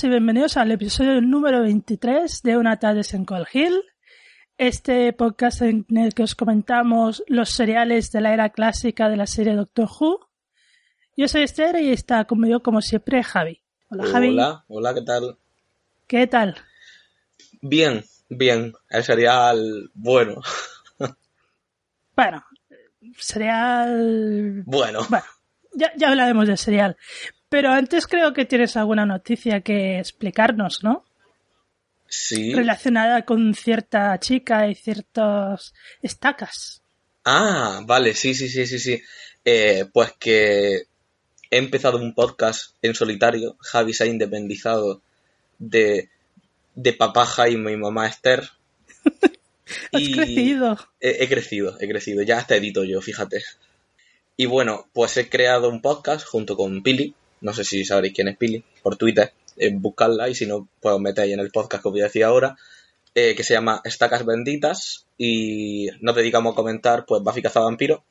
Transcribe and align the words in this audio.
todos 0.00 0.04
y 0.04 0.08
bienvenidos 0.08 0.56
al 0.56 0.70
episodio 0.70 1.20
número 1.20 1.62
23 1.62 2.42
de 2.42 2.56
Una 2.56 2.78
tarde 2.78 3.02
en 3.12 3.26
Cold 3.26 3.46
Hill. 3.52 3.82
Este 4.56 5.12
podcast 5.12 5.60
en 5.60 5.84
el 5.94 6.14
que 6.14 6.22
os 6.22 6.34
comentamos 6.34 7.22
los 7.26 7.50
seriales 7.50 8.10
de 8.10 8.22
la 8.22 8.32
era 8.32 8.48
clásica 8.50 9.10
de 9.10 9.16
la 9.18 9.26
serie 9.26 9.54
Doctor 9.54 9.88
Who. 9.88 10.28
Yo 11.16 11.28
soy 11.28 11.42
Esther 11.42 11.82
y 11.82 11.90
está 11.90 12.24
conmigo 12.24 12.62
como 12.62 12.80
siempre 12.80 13.22
Javi. 13.22 13.60
Hola 13.90 14.06
Javi. 14.06 14.28
Hola, 14.28 14.64
hola, 14.68 14.94
¿qué 14.94 15.02
tal? 15.02 15.38
¿Qué 16.06 16.26
tal? 16.26 16.56
Bien, 17.60 18.02
bien. 18.30 18.72
El 18.88 19.04
serial 19.04 19.90
bueno. 19.94 20.40
Bueno, 22.16 22.44
serial... 23.18 24.62
Bueno. 24.66 25.00
Bueno, 25.08 25.24
ya, 25.74 25.92
ya 25.96 26.10
hablaremos 26.10 26.46
del 26.46 26.58
serial. 26.58 26.96
Pero 27.50 27.72
antes 27.72 28.06
creo 28.06 28.32
que 28.32 28.46
tienes 28.46 28.76
alguna 28.76 29.04
noticia 29.04 29.60
que 29.60 29.98
explicarnos, 29.98 30.84
¿no? 30.84 31.04
Sí. 32.08 32.54
Relacionada 32.54 33.24
con 33.24 33.54
cierta 33.54 34.18
chica 34.20 34.68
y 34.68 34.76
ciertas 34.76 35.74
estacas. 36.00 36.80
Ah, 37.24 37.82
vale, 37.84 38.14
sí, 38.14 38.34
sí, 38.34 38.48
sí, 38.48 38.66
sí, 38.66 38.78
sí. 38.78 39.02
Eh, 39.44 39.84
pues 39.92 40.12
que 40.18 40.84
he 41.50 41.58
empezado 41.58 41.98
un 41.98 42.14
podcast 42.14 42.76
en 42.82 42.94
solitario. 42.94 43.56
Javi 43.58 43.94
se 43.94 44.04
ha 44.04 44.06
independizado 44.06 45.02
de, 45.58 46.08
de 46.76 46.92
papá 46.92 47.26
Jaime 47.26 47.72
y 47.72 47.76
mamá 47.76 48.06
Esther. 48.06 48.48
Has 49.92 50.02
Y 50.02 50.12
crecido. 50.12 50.78
He, 51.00 51.24
he 51.24 51.28
crecido, 51.28 51.76
he 51.80 51.88
crecido. 51.88 52.22
Ya 52.22 52.38
hasta 52.38 52.54
edito 52.54 52.84
yo, 52.84 53.00
fíjate. 53.00 53.42
Y 54.36 54.46
bueno, 54.46 54.88
pues 54.92 55.16
he 55.16 55.28
creado 55.28 55.68
un 55.68 55.82
podcast 55.82 56.24
junto 56.24 56.56
con 56.56 56.82
Pili. 56.82 57.14
No 57.40 57.52
sé 57.52 57.64
si 57.64 57.84
sabréis 57.84 58.14
quién 58.14 58.28
es 58.28 58.36
Pili, 58.36 58.64
por 58.82 58.96
Twitter. 58.96 59.32
Eh, 59.56 59.70
buscadla 59.74 60.28
y 60.28 60.34
si 60.34 60.46
no, 60.46 60.68
pues 60.80 60.94
os 60.94 61.00
metéis 61.00 61.34
en 61.34 61.40
el 61.40 61.50
podcast 61.50 61.82
que 61.82 61.88
os 61.88 61.92
voy 61.92 62.00
a 62.02 62.04
decir 62.04 62.24
ahora. 62.24 62.56
eh, 63.14 63.34
que 63.34 63.42
se 63.42 63.54
llama 63.54 63.80
Estacas 63.84 64.24
Benditas. 64.24 65.06
Y 65.18 65.88
nos 66.00 66.14
dedicamos 66.14 66.52
a 66.52 66.56
comentar, 66.56 67.04
pues, 67.06 67.22
Buffy 67.22 67.42
Vampiro 67.54 68.04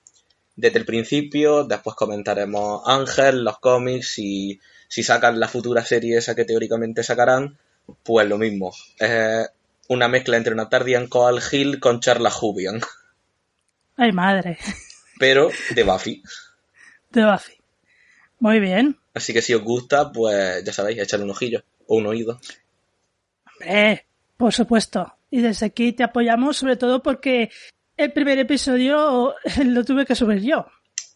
desde 0.55 0.79
el 0.79 0.85
principio. 0.85 1.63
Después 1.63 1.95
comentaremos 1.95 2.81
Ángel, 2.85 3.43
los 3.43 3.59
cómics 3.59 4.19
y 4.19 4.59
si 4.87 5.03
sacan 5.03 5.39
la 5.39 5.47
futura 5.47 5.85
serie 5.85 6.17
esa 6.17 6.35
que 6.35 6.45
teóricamente 6.45 7.01
sacarán, 7.03 7.57
pues 8.03 8.27
lo 8.27 8.37
mismo. 8.37 8.73
Es 8.99 9.47
una 9.87 10.07
mezcla 10.07 10.37
entre 10.37 10.53
una 10.53 10.69
Tardian 10.69 11.07
Coal 11.07 11.39
Hill 11.51 11.79
con 11.79 11.99
Charla 12.01 12.29
Jubian. 12.29 12.81
Ay, 13.95 14.11
madre. 14.11 14.57
pero 15.19 15.49
de 15.73 15.83
Buffy. 15.83 16.21
De 17.11 17.25
Buffy. 17.25 17.53
Muy 18.39 18.59
bien. 18.59 18.97
Así 19.19 19.33
que 19.33 19.41
si 19.41 19.53
os 19.53 19.61
gusta, 19.61 20.11
pues 20.11 20.63
ya 20.63 20.71
sabéis, 20.73 20.99
echarle 20.99 21.25
un 21.25 21.31
ojillo 21.31 21.61
o 21.87 21.97
un 21.97 22.07
oído. 22.07 22.39
Hombre, 23.61 24.05
por 24.37 24.53
supuesto. 24.53 25.13
Y 25.29 25.41
desde 25.41 25.65
aquí 25.67 25.91
te 25.93 26.03
apoyamos, 26.03 26.57
sobre 26.57 26.75
todo 26.77 27.03
porque 27.03 27.51
el 27.97 28.11
primer 28.13 28.39
episodio 28.39 29.35
lo 29.65 29.83
tuve 29.83 30.05
que 30.05 30.15
subir 30.15 30.41
yo. 30.41 30.65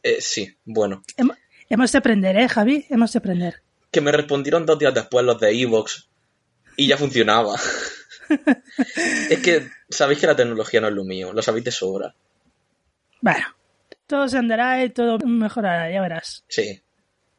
Eh, 0.03 0.17
sí, 0.19 0.53
bueno. 0.65 1.01
Hem- 1.17 1.35
Hemos 1.69 1.91
de 1.93 1.97
aprender, 1.97 2.35
¿eh, 2.37 2.47
Javi? 2.49 2.85
Hemos 2.89 3.13
de 3.13 3.19
aprender. 3.19 3.61
Que 3.89 4.01
me 4.01 4.11
respondieron 4.11 4.65
dos 4.65 4.77
días 4.77 4.93
después 4.93 5.25
los 5.25 5.39
de 5.39 5.49
Evox 5.59 6.07
y 6.75 6.87
ya 6.87 6.97
funcionaba. 6.97 7.55
es 9.29 9.39
que 9.39 9.69
sabéis 9.89 10.19
que 10.19 10.27
la 10.27 10.35
tecnología 10.35 10.81
no 10.81 10.89
es 10.89 10.93
lo 10.93 11.03
mío, 11.05 11.31
lo 11.33 11.41
sabéis 11.41 11.65
de 11.65 11.71
sobra. 11.71 12.13
Bueno, 13.21 13.45
todo 14.05 14.27
se 14.27 14.37
andará 14.37 14.83
y 14.83 14.89
todo 14.89 15.17
mejorará, 15.25 15.89
ya 15.89 16.01
verás. 16.01 16.43
Sí, 16.49 16.82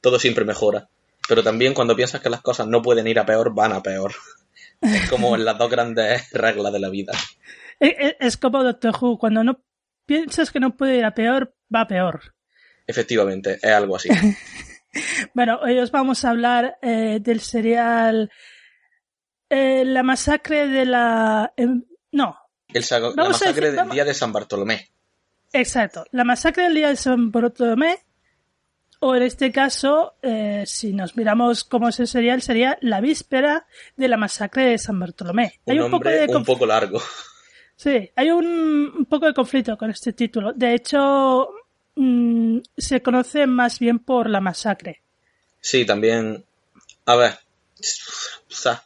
todo 0.04 0.18
siempre 0.20 0.44
mejora. 0.44 0.88
Pero 1.26 1.42
también 1.42 1.72
cuando 1.74 1.96
piensas 1.96 2.20
que 2.20 2.28
las 2.30 2.42
cosas 2.42 2.66
no 2.68 2.82
pueden 2.82 3.06
ir 3.06 3.18
a 3.18 3.26
peor, 3.26 3.52
van 3.54 3.72
a 3.72 3.82
peor. 3.82 4.12
Es 4.82 5.08
como 5.08 5.34
en 5.34 5.44
las 5.46 5.56
dos 5.56 5.70
grandes 5.70 6.30
reglas 6.32 6.70
de 6.72 6.78
la 6.80 6.90
vida. 6.90 7.12
Es 7.80 8.36
como 8.36 8.62
Doctor 8.62 8.94
Who, 9.00 9.18
cuando 9.18 9.42
no 9.42 9.60
piensas 10.04 10.50
que 10.50 10.60
no 10.60 10.76
puede 10.76 10.98
ir 10.98 11.04
a 11.06 11.14
peor, 11.14 11.54
va 11.74 11.80
a 11.82 11.86
peor. 11.88 12.34
Efectivamente, 12.86 13.58
es 13.62 13.72
algo 13.72 13.96
así. 13.96 14.10
Bueno, 15.34 15.58
hoy 15.60 15.76
os 15.80 15.90
vamos 15.90 16.24
a 16.24 16.30
hablar 16.30 16.78
eh, 16.80 17.18
del 17.20 17.40
serial 17.40 18.30
eh, 19.50 19.84
La 19.84 20.04
masacre 20.04 20.68
de 20.68 20.84
la... 20.86 21.52
no, 22.12 22.36
El 22.68 22.84
la 23.16 23.24
masacre 23.28 23.54
decir- 23.54 23.62
del 23.70 23.76
vamos- 23.76 23.94
día 23.94 24.04
de 24.04 24.14
San 24.14 24.32
Bartolomé. 24.32 24.88
exacto. 25.52 26.04
La 26.12 26.22
masacre 26.22 26.62
del 26.64 26.74
día 26.74 26.88
de 26.90 26.96
San 26.96 27.32
Bartolomé, 27.32 27.98
o 29.06 29.14
en 29.14 29.22
este 29.22 29.52
caso, 29.52 30.14
eh, 30.22 30.64
si 30.66 30.94
nos 30.94 31.14
miramos 31.14 31.62
cómo 31.62 31.90
es 31.90 32.00
el 32.00 32.08
serial, 32.08 32.40
sería 32.40 32.78
la 32.80 33.02
víspera 33.02 33.66
de 33.98 34.08
la 34.08 34.16
masacre 34.16 34.64
de 34.64 34.78
San 34.78 34.98
Bartolomé. 34.98 35.60
Un 35.66 35.72
Hay 35.72 35.78
un 35.78 35.90
poco 35.90 36.08
de 36.08 36.26
un 36.34 36.44
poco 36.44 36.64
largo. 36.64 37.02
Sí, 37.76 38.10
hay 38.16 38.30
un, 38.30 38.46
un 38.96 39.04
poco 39.04 39.26
de 39.26 39.34
conflicto 39.34 39.76
con 39.76 39.90
este 39.90 40.14
título. 40.14 40.54
De 40.54 40.74
hecho, 40.74 41.50
mm, 41.96 42.60
se 42.78 43.02
conoce 43.02 43.46
más 43.46 43.78
bien 43.78 43.98
por 43.98 44.30
la 44.30 44.40
masacre. 44.40 45.02
Sí, 45.60 45.84
también. 45.84 46.42
A 47.04 47.16
ver. 47.16 47.32
o 47.32 48.54
sea, 48.54 48.84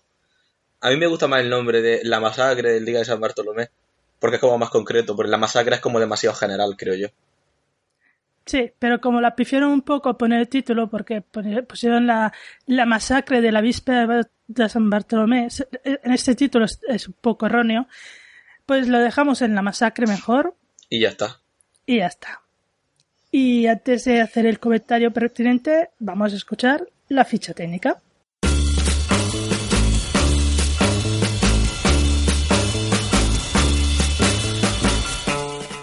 a 0.80 0.90
mí 0.90 0.96
me 0.96 1.06
gusta 1.06 1.28
más 1.28 1.42
el 1.42 1.50
nombre 1.50 1.80
de 1.80 2.00
la 2.02 2.18
masacre 2.18 2.72
del 2.72 2.84
día 2.84 2.98
de 2.98 3.04
San 3.04 3.20
Bartolomé. 3.20 3.68
Porque 4.18 4.36
es 4.36 4.40
como 4.40 4.58
más 4.58 4.70
concreto. 4.70 5.14
Porque 5.14 5.30
la 5.30 5.38
masacre 5.38 5.76
es 5.76 5.80
como 5.80 6.00
demasiado 6.00 6.34
general, 6.34 6.74
creo 6.76 6.94
yo. 6.96 7.08
Sí, 8.48 8.72
pero 8.78 8.98
como 8.98 9.20
la 9.20 9.36
pifieron 9.36 9.70
un 9.70 9.82
poco 9.82 10.16
poner 10.16 10.40
el 10.40 10.48
título, 10.48 10.88
porque 10.88 11.20
pusieron 11.20 12.06
la, 12.06 12.32
la 12.66 12.86
masacre 12.86 13.42
de 13.42 13.52
la 13.52 13.60
víspera 13.60 14.22
de 14.46 14.68
San 14.70 14.88
Bartolomé, 14.88 15.50
se- 15.50 15.68
en 15.84 16.12
este 16.12 16.34
título 16.34 16.64
es, 16.64 16.80
es 16.88 17.06
un 17.08 17.14
poco 17.20 17.44
erróneo, 17.44 17.86
pues 18.64 18.88
lo 18.88 19.00
dejamos 19.00 19.42
en 19.42 19.54
la 19.54 19.60
masacre 19.60 20.06
mejor 20.06 20.54
Y 20.88 21.00
ya 21.00 21.10
está. 21.10 21.40
y 21.84 21.98
ya 21.98 22.06
está. 22.06 22.40
Y 23.30 23.66
antes 23.66 24.04
de 24.06 24.22
hacer 24.22 24.46
el 24.46 24.58
comentario 24.58 25.12
pertinente, 25.12 25.90
vamos 25.98 26.32
a 26.32 26.36
escuchar 26.36 26.88
la 27.10 27.26
ficha 27.26 27.52
técnica. 27.52 28.00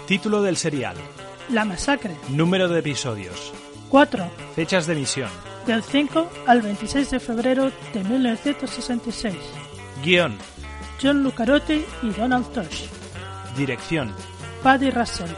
Título 0.06 0.42
del 0.42 0.56
serial. 0.56 0.96
La 1.50 1.64
masacre. 1.64 2.16
Número 2.28 2.68
de 2.68 2.80
episodios. 2.80 3.52
4. 3.88 4.28
Fechas 4.56 4.86
de 4.86 4.94
emisión. 4.94 5.30
Del 5.64 5.82
5 5.82 6.28
al 6.46 6.60
26 6.60 7.10
de 7.10 7.20
febrero 7.20 7.70
de 7.92 8.02
1966. 8.04 9.34
Guión. 10.02 10.36
John 11.00 11.22
Lucarotti 11.22 11.84
y 12.02 12.10
Donald 12.10 12.52
Tosh. 12.52 12.86
Dirección. 13.56 14.12
Paddy 14.62 14.90
Russell. 14.90 15.30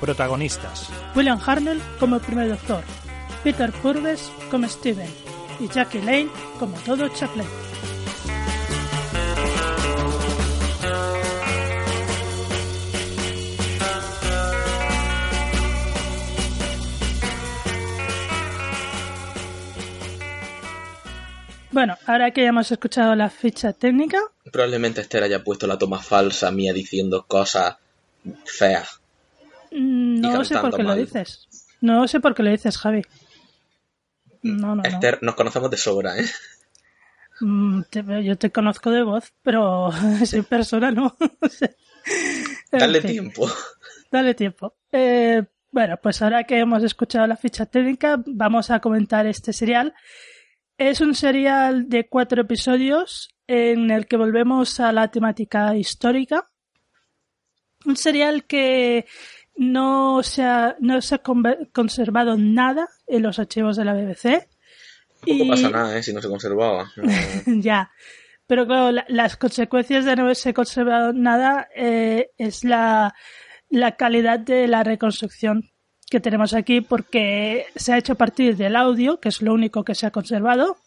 Protagonistas. 0.00 0.88
William 1.14 1.40
Harnell 1.44 1.80
como 2.00 2.18
primer 2.18 2.48
doctor. 2.48 2.82
Peter 3.44 3.70
Purves 3.72 4.32
como 4.50 4.68
Steven. 4.68 5.08
Y 5.60 5.68
Jackie 5.68 6.02
Lane 6.02 6.28
como 6.58 6.76
todo 6.78 7.08
Chaplin. 7.08 7.46
Bueno, 21.78 21.96
ahora 22.06 22.32
que 22.32 22.42
ya 22.42 22.48
hemos 22.48 22.72
escuchado 22.72 23.14
la 23.14 23.30
ficha 23.30 23.72
técnica, 23.72 24.18
Probablemente 24.50 25.00
Esther 25.00 25.22
haya 25.22 25.44
puesto 25.44 25.68
la 25.68 25.78
toma 25.78 26.00
falsa 26.02 26.50
mía 26.50 26.72
diciendo 26.72 27.24
cosas 27.28 27.76
feas. 28.46 29.00
mm, 29.70 30.20
no 30.20 30.44
sé 30.44 30.58
por 30.58 30.74
qué 30.74 30.82
lo 30.82 30.96
dices. 30.96 31.46
No 31.80 32.08
sé 32.08 32.18
por 32.18 32.34
qué 32.34 32.42
lo 32.42 32.50
dices, 32.50 32.76
Javi. 32.78 33.02
No, 34.42 34.74
no, 34.74 34.76
no. 34.76 34.82
Esther, 34.82 35.20
nos 35.22 35.36
conocemos 35.36 35.70
de 35.70 35.76
sobra, 35.76 36.18
¿eh? 36.18 36.24
Mm, 37.42 37.82
te- 37.88 38.24
yo 38.24 38.36
te 38.36 38.50
conozco 38.50 38.90
de 38.90 39.04
voz, 39.04 39.32
pero 39.44 39.90
en 40.32 40.44
persona 40.44 40.90
no. 40.90 41.16
Dale 42.72 43.00
fin, 43.02 43.10
tiempo. 43.12 43.48
Dale 44.10 44.34
tiempo. 44.34 44.74
Eh, 44.90 45.44
bueno, 45.70 45.96
pues 46.02 46.20
ahora 46.22 46.42
que 46.42 46.58
hemos 46.58 46.82
escuchado 46.82 47.24
la 47.28 47.36
ficha 47.36 47.66
técnica, 47.66 48.20
vamos 48.26 48.68
a 48.72 48.80
comentar 48.80 49.26
este 49.26 49.52
serial. 49.52 49.94
Es 50.78 51.00
un 51.00 51.14
serial 51.14 51.88
de 51.88 52.08
cuatro 52.08 52.42
episodios 52.42 53.30
en 53.46 53.90
el 53.90 54.06
que 54.06 54.16
volvemos 54.16 54.78
a 54.80 54.92
la 54.92 55.10
temática 55.10 55.74
histórica. 55.76 56.48
Un 57.84 57.96
serial 57.96 58.44
que 58.44 59.06
no 59.56 60.22
se 60.22 60.42
ha, 60.44 60.76
no 60.80 61.00
se 61.02 61.16
ha 61.16 61.22
conservado 61.72 62.36
nada 62.36 62.88
en 63.08 63.22
los 63.22 63.38
archivos 63.40 63.76
de 63.76 63.84
la 63.84 63.94
BBC. 63.94 64.22
Tampoco 64.22 65.44
Y- 65.44 65.48
pasa 65.50 65.70
nada, 65.70 65.98
¿eh? 65.98 66.02
Si 66.02 66.12
no 66.12 66.22
se 66.22 66.28
conservaba. 66.28 66.90
No. 66.96 67.60
ya. 67.60 67.90
Pero 68.46 68.66
claro, 68.66 68.92
la- 68.92 69.04
las 69.08 69.36
consecuencias 69.36 70.04
de 70.04 70.14
no 70.16 70.22
haberse 70.24 70.54
conservado 70.54 71.12
nada 71.12 71.68
eh, 71.74 72.30
es 72.38 72.62
la, 72.64 73.14
la 73.68 73.96
calidad 73.96 74.38
de 74.38 74.68
la 74.68 74.84
reconstrucción 74.84 75.70
que 76.10 76.20
tenemos 76.20 76.54
aquí 76.54 76.80
porque 76.80 77.66
se 77.76 77.92
ha 77.92 77.98
hecho 77.98 78.14
a 78.14 78.16
partir 78.16 78.56
del 78.56 78.76
audio, 78.76 79.20
que 79.20 79.28
es 79.28 79.42
lo 79.42 79.52
único 79.52 79.84
que 79.84 79.94
se 79.94 80.06
ha 80.06 80.10
conservado, 80.10 80.78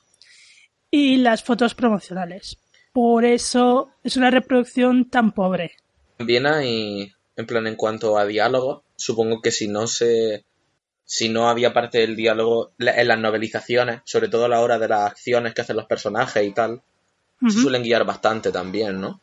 y 0.89 1.17
las 1.17 1.43
fotos 1.43 1.75
promocionales. 1.75 2.57
Por 2.91 3.23
eso 3.23 3.91
es 4.03 4.17
una 4.17 4.31
reproducción 4.31 5.09
tan 5.09 5.31
pobre. 5.31 5.77
También 6.17 6.45
hay, 6.45 7.13
en 7.35 7.45
plan, 7.45 7.65
en 7.67 7.75
cuanto 7.75 8.17
a 8.17 8.25
diálogo, 8.25 8.83
supongo 8.95 9.41
que 9.41 9.51
si 9.51 9.67
no 9.67 9.87
se. 9.87 10.45
Si 11.03 11.27
no 11.27 11.49
había 11.49 11.73
parte 11.73 11.97
del 11.97 12.15
diálogo 12.15 12.71
en 12.79 13.07
las 13.07 13.19
novelizaciones, 13.19 13.99
sobre 14.05 14.29
todo 14.29 14.45
a 14.45 14.49
la 14.49 14.61
hora 14.61 14.79
de 14.79 14.87
las 14.87 15.11
acciones 15.11 15.53
que 15.53 15.59
hacen 15.59 15.75
los 15.75 15.85
personajes 15.85 16.41
y 16.47 16.51
tal, 16.51 16.81
se 17.41 17.59
suelen 17.59 17.83
guiar 17.83 18.05
bastante 18.05 18.49
también, 18.49 19.01
¿no? 19.01 19.19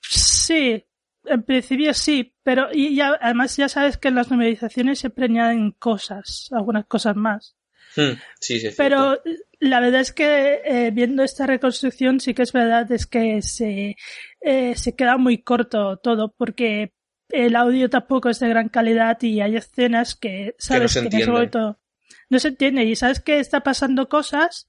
Sí, 0.00 0.84
en 1.24 1.42
principio 1.42 1.94
sí, 1.94 2.34
pero 2.42 2.68
y 2.72 2.94
ya, 2.94 3.18
además 3.20 3.56
ya 3.56 3.68
sabes 3.68 3.96
que 3.96 4.08
en 4.08 4.14
las 4.14 4.30
novelizaciones 4.30 4.98
siempre 5.00 5.26
añaden 5.26 5.72
cosas, 5.72 6.48
algunas 6.52 6.86
cosas 6.86 7.16
más. 7.16 7.56
Hmm, 7.96 8.14
sí, 8.40 8.60
sí, 8.60 8.66
es 8.68 8.76
cierto. 8.76 8.76
Pero 8.78 9.20
la 9.58 9.80
verdad 9.80 10.00
es 10.00 10.12
que 10.12 10.60
eh, 10.64 10.90
viendo 10.92 11.22
esta 11.22 11.46
reconstrucción 11.46 12.20
sí 12.20 12.34
que 12.34 12.42
es 12.42 12.52
verdad 12.52 12.90
es 12.92 13.06
que 13.06 13.42
se, 13.42 13.96
eh, 14.40 14.74
se 14.76 14.96
queda 14.96 15.16
muy 15.18 15.42
corto 15.42 15.96
todo 15.98 16.32
porque 16.36 16.94
el 17.28 17.56
audio 17.56 17.90
tampoco 17.90 18.28
es 18.28 18.40
de 18.40 18.48
gran 18.48 18.68
calidad 18.68 19.20
y 19.22 19.40
hay 19.40 19.56
escenas 19.56 20.14
que 20.14 20.54
sabes 20.58 20.92
se 20.92 21.00
que, 21.00 21.08
en 21.08 21.14
ese 21.14 21.30
entienden. 21.30 21.32
momento 21.32 21.80
no 22.28 22.38
se 22.38 22.48
entiende 22.48 22.84
y 22.84 22.96
sabes 22.96 23.20
que 23.20 23.40
está 23.40 23.60
pasando 23.60 24.08
cosas 24.08 24.68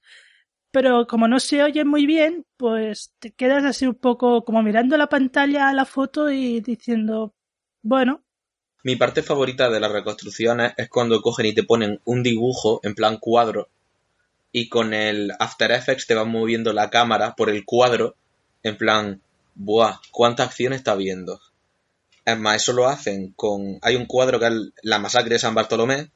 pero 0.72 1.06
como 1.06 1.28
no 1.28 1.38
se 1.38 1.62
oye 1.62 1.84
muy 1.84 2.06
bien 2.06 2.44
pues 2.56 3.12
te 3.20 3.30
quedas 3.30 3.64
así 3.64 3.86
un 3.86 3.94
poco 3.94 4.44
como 4.44 4.62
mirando 4.62 4.96
la 4.96 5.08
pantalla 5.08 5.68
a 5.68 5.74
la 5.74 5.84
foto 5.84 6.30
y 6.30 6.60
diciendo 6.60 7.32
bueno 7.82 8.22
Mi 8.82 8.96
parte 8.96 9.22
favorita 9.22 9.70
de 9.70 9.78
las 9.80 9.92
reconstrucciones 9.92 10.72
es 10.76 10.88
cuando 10.88 11.22
cogen 11.22 11.46
y 11.46 11.54
te 11.54 11.62
ponen 11.62 12.00
un 12.04 12.22
dibujo 12.24 12.80
en 12.82 12.94
plan 12.96 13.18
cuadro 13.18 13.68
y 14.50 14.68
con 14.68 14.92
el 14.94 15.32
After 15.38 15.70
Effects 15.72 16.06
te 16.06 16.14
van 16.14 16.30
moviendo 16.30 16.72
la 16.72 16.90
cámara 16.90 17.34
por 17.36 17.48
el 17.50 17.64
cuadro 17.64 18.16
en 18.62 18.76
plan, 18.76 19.20
¡buah! 19.54 19.98
¿Cuánta 20.10 20.44
acción 20.44 20.72
está 20.72 20.94
viendo? 20.94 21.40
Es 22.24 22.38
más, 22.38 22.56
eso 22.62 22.72
lo 22.72 22.86
hacen 22.88 23.32
con... 23.34 23.78
Hay 23.82 23.96
un 23.96 24.06
cuadro 24.06 24.38
que 24.38 24.46
es 24.48 24.52
la 24.82 24.98
masacre 24.98 25.34
de 25.34 25.38
San 25.40 25.54
Bartolomé, 25.54 26.10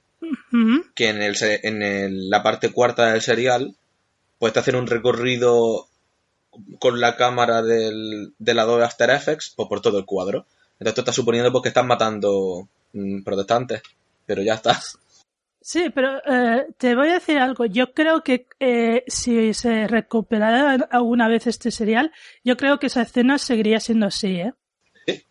que 0.94 1.08
en, 1.08 1.22
el, 1.22 1.34
en 1.62 1.82
el- 1.82 2.30
la 2.30 2.42
parte 2.42 2.70
cuarta 2.70 3.12
del 3.12 3.22
serial, 3.22 3.74
pues 4.38 4.52
te 4.52 4.60
hacen 4.60 4.76
un 4.76 4.86
recorrido 4.86 5.88
con 6.78 7.00
la 7.00 7.16
cámara 7.16 7.62
del, 7.62 8.32
del 8.38 8.58
Adobe 8.58 8.84
After 8.84 9.10
Effects 9.10 9.52
pues, 9.56 9.68
por 9.68 9.80
todo 9.80 9.98
el 9.98 10.04
cuadro. 10.06 10.46
Entonces 10.78 10.94
tú 10.94 11.00
estás 11.02 11.14
suponiendo 11.14 11.52
pues, 11.52 11.62
que 11.62 11.68
están 11.68 11.86
matando 11.86 12.68
mm, 12.92 13.22
protestantes, 13.22 13.82
pero 14.26 14.42
ya 14.42 14.54
está. 14.54 14.78
Sí, 15.68 15.90
pero 15.92 16.18
eh, 16.24 16.68
te 16.78 16.94
voy 16.94 17.08
a 17.08 17.14
decir 17.14 17.38
algo. 17.38 17.64
Yo 17.66 17.92
creo 17.92 18.22
que 18.22 18.46
eh, 18.60 19.02
si 19.08 19.52
se 19.52 19.88
recuperara 19.88 20.86
alguna 20.92 21.26
vez 21.26 21.48
este 21.48 21.72
serial, 21.72 22.12
yo 22.44 22.56
creo 22.56 22.78
que 22.78 22.86
esa 22.86 23.02
escena 23.02 23.36
seguiría 23.36 23.80
siendo 23.80 24.06
así, 24.06 24.36
¿eh? 24.42 24.52
¿Sí? 25.04 25.24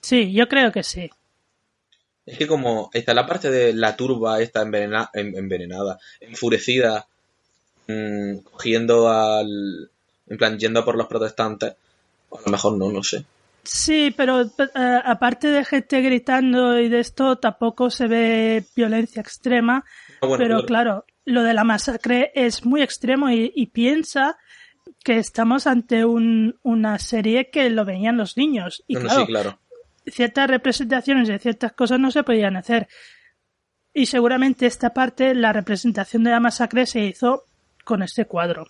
Sí, 0.00 0.32
yo 0.32 0.48
creo 0.48 0.72
que 0.72 0.82
sí. 0.82 1.08
Es 2.26 2.36
que 2.36 2.48
como 2.48 2.90
está 2.92 3.14
la 3.14 3.28
parte 3.28 3.48
de 3.48 3.72
la 3.72 3.94
turba 3.94 4.40
esta 4.42 4.62
envenena- 4.62 5.10
en- 5.12 5.36
envenenada, 5.36 6.00
enfurecida, 6.18 7.06
mm, 7.90 8.38
cogiendo 8.50 9.08
al... 9.08 9.90
En 10.28 10.36
plan, 10.36 10.58
yendo 10.58 10.80
a 10.80 10.84
por 10.84 10.96
los 10.96 11.06
protestantes, 11.08 11.70
a 12.30 12.40
lo 12.44 12.52
mejor 12.52 12.78
no, 12.78 12.90
no 12.92 13.02
sé. 13.02 13.24
Sí, 13.64 14.14
pero 14.16 14.42
eh, 14.42 14.48
aparte 15.04 15.48
de 15.48 15.64
gente 15.64 16.00
gritando 16.00 16.78
y 16.78 16.88
de 16.88 17.00
esto, 17.00 17.36
tampoco 17.36 17.90
se 17.90 18.06
ve 18.06 18.64
violencia 18.74 19.20
extrema. 19.20 19.84
Ah, 20.20 20.26
bueno, 20.26 20.42
pero 20.42 20.64
claro, 20.64 21.04
lo 21.24 21.42
de 21.42 21.52
la 21.52 21.64
masacre 21.64 22.30
es 22.34 22.64
muy 22.64 22.82
extremo 22.82 23.30
y, 23.30 23.52
y 23.54 23.66
piensa 23.66 24.38
que 25.04 25.18
estamos 25.18 25.66
ante 25.66 26.04
un, 26.04 26.58
una 26.62 26.98
serie 26.98 27.50
que 27.50 27.68
lo 27.70 27.84
veían 27.84 28.16
los 28.16 28.36
niños. 28.36 28.82
Y 28.86 28.94
No, 28.94 29.00
no, 29.00 29.08
claro, 29.08 29.20
sí, 29.20 29.26
claro. 29.26 29.58
ciertas 30.06 30.48
representaciones 30.48 31.28
de 31.28 31.38
ciertas 31.38 31.72
cosas 31.72 31.98
no 32.00 32.10
se 32.10 32.22
podían 32.22 32.56
hacer. 32.56 32.88
Y 33.92 34.06
seguramente 34.06 34.66
esta 34.66 34.90
parte, 34.94 35.34
la 35.34 35.52
representación 35.52 36.22
de 36.24 36.30
la 36.30 36.40
masacre, 36.40 36.86
se 36.86 37.00
hizo 37.00 37.44
con 37.84 38.02
este 38.02 38.26
cuadro. 38.26 38.66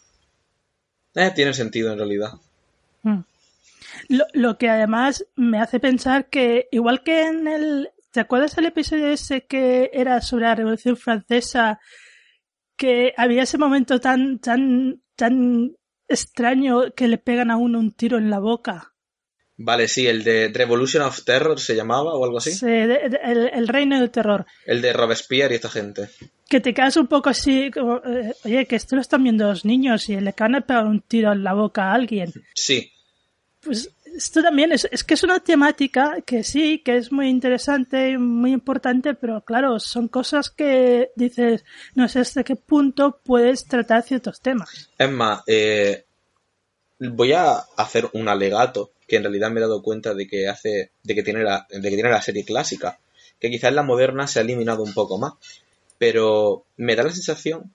Eh, 1.15 1.31
tiene 1.35 1.53
sentido 1.55 1.93
en 1.93 1.99
realidad. 1.99 2.33
Mm. 3.03 3.21
Lo, 4.09 4.25
lo 4.33 4.59
que 4.59 4.69
además 4.69 5.25
me 5.37 5.61
hace 5.61 5.81
pensar 5.81 6.29
que, 6.29 6.69
igual 6.71 7.03
que 7.03 7.23
en 7.23 7.49
el. 7.49 7.91
¿Te 8.11 8.21
acuerdas 8.21 8.59
el 8.59 8.67
episodio 8.67 9.09
ese 9.09 9.47
que 9.47 9.91
era 9.93 10.21
sobre 10.21 10.45
la 10.45 10.55
Revolución 10.55 10.97
Francesa? 10.97 11.81
Que 12.77 13.15
había 13.17 13.43
ese 13.43 13.59
momento 13.59 14.01
tan, 14.01 14.39
tan, 14.39 15.03
tan 15.15 15.77
extraño 16.09 16.93
que 16.97 17.09
le 17.09 17.19
pegan 17.19 17.51
a 17.51 17.57
uno 17.57 17.79
un 17.79 17.93
tiro 17.93 18.19
en 18.19 18.31
la 18.31 18.41
boca. 18.41 18.95
Vale, 19.63 19.89
sí, 19.89 20.07
el 20.07 20.25
de 20.25 20.49
Revolution 20.49 21.03
of 21.03 21.23
Terror 21.23 21.61
se 21.61 21.77
llamaba 21.77 22.15
o 22.15 22.25
algo 22.25 22.39
así. 22.39 22.59
De- 22.65 22.87
de- 22.87 23.21
el, 23.23 23.51
el 23.53 23.69
reino 23.69 23.99
del 24.01 24.11
terror. 24.11 24.47
El 24.65 24.81
de 24.81 24.93
Robespierre 24.95 25.53
y 25.53 25.57
esta 25.57 25.69
gente. 25.69 26.09
Que 26.49 26.61
te 26.61 26.73
quedas 26.73 26.97
un 26.97 27.07
poco 27.07 27.29
así, 27.29 27.71
como, 27.71 27.99
eh, 27.99 28.33
oye, 28.45 28.65
que 28.67 28.77
esto 28.77 28.97
lo 28.97 29.03
están 29.03 29.23
viendo 29.23 29.47
los 29.47 29.67
niños 29.67 30.09
y 30.09 30.19
le 30.19 30.31
acaban 30.31 30.53
de 30.53 30.63
pegar 30.63 30.87
un 30.87 31.03
tiro 31.03 31.33
en 31.33 31.45
la 31.45 31.53
boca 31.53 31.91
a 31.91 31.95
alguien. 31.95 32.33
Sí, 32.55 32.91
Pues 33.61 33.91
esto 34.17 34.43
también 34.43 34.73
es, 34.73 34.89
es 34.91 35.05
que 35.05 35.13
es 35.13 35.23
una 35.25 35.41
temática 35.41 36.17
que 36.25 36.43
sí, 36.43 36.79
que 36.83 36.97
es 36.97 37.13
muy 37.13 37.29
interesante 37.29 38.13
y 38.13 38.17
muy 38.17 38.53
importante, 38.53 39.13
pero 39.13 39.43
claro, 39.45 39.79
son 39.79 40.09
cosas 40.09 40.49
que 40.51 41.11
dices, 41.17 41.65
no 41.95 42.09
sé 42.09 42.21
hasta 42.21 42.43
qué 42.45 42.57
punto 42.57 43.21
puedes 43.23 43.67
tratar 43.67 44.03
ciertos 44.05 44.41
temas. 44.41 44.89
Es 44.99 45.11
más, 45.11 45.43
eh, 45.47 46.07
voy 46.99 47.33
a 47.35 47.53
hacer 47.77 48.09
un 48.15 48.29
alegato 48.29 48.91
que 49.11 49.17
en 49.17 49.25
realidad 49.25 49.51
me 49.51 49.59
he 49.59 49.63
dado 49.63 49.83
cuenta 49.83 50.15
de 50.15 50.29
que 50.29 50.47
hace, 50.47 50.93
de 51.03 51.15
que 51.17 51.25
tiene 51.25 51.43
la, 51.43 51.67
de 51.69 51.83
que 51.83 51.97
tiene 51.97 52.11
la 52.11 52.23
serie 52.23 52.45
clásica, 52.45 53.01
que 53.41 53.51
quizás 53.51 53.75
la 53.75 53.83
moderna 53.83 54.29
se 54.29 54.39
ha 54.39 54.43
eliminado 54.43 54.85
un 54.85 54.95
poco 54.95 55.19
más, 55.19 55.33
pero 55.99 56.65
me 56.77 56.95
da 56.95 57.03
la 57.03 57.11
sensación 57.11 57.75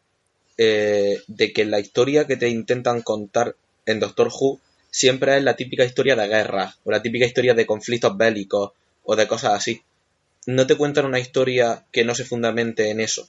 eh, 0.58 1.22
de 1.28 1.52
que 1.52 1.66
la 1.66 1.82
historia 1.82 2.26
que 2.26 2.38
te 2.38 2.48
intentan 2.48 3.02
contar 3.02 3.58
en 3.86 4.00
Doctor 4.00 4.30
Who 4.30 4.62
siempre 4.90 5.36
es 5.36 5.44
la 5.44 5.58
típica 5.58 5.84
historia 5.84 6.16
de 6.16 6.26
guerra 6.30 6.74
o 6.86 6.92
la 6.92 7.02
típica 7.02 7.26
historia 7.26 7.54
de 7.54 7.66
conflictos 7.66 8.16
bélicos 8.16 8.72
o 9.04 9.18
de 9.18 9.28
cosas 9.28 9.56
así. 9.56 9.82
No 10.46 10.66
te 10.66 10.78
cuentan 10.78 11.06
una 11.06 11.20
historia 11.20 11.86
que 11.92 12.06
no 12.06 12.16
se 12.16 12.24
fundamente 12.24 12.92
en 12.92 13.02
eso. 13.02 13.28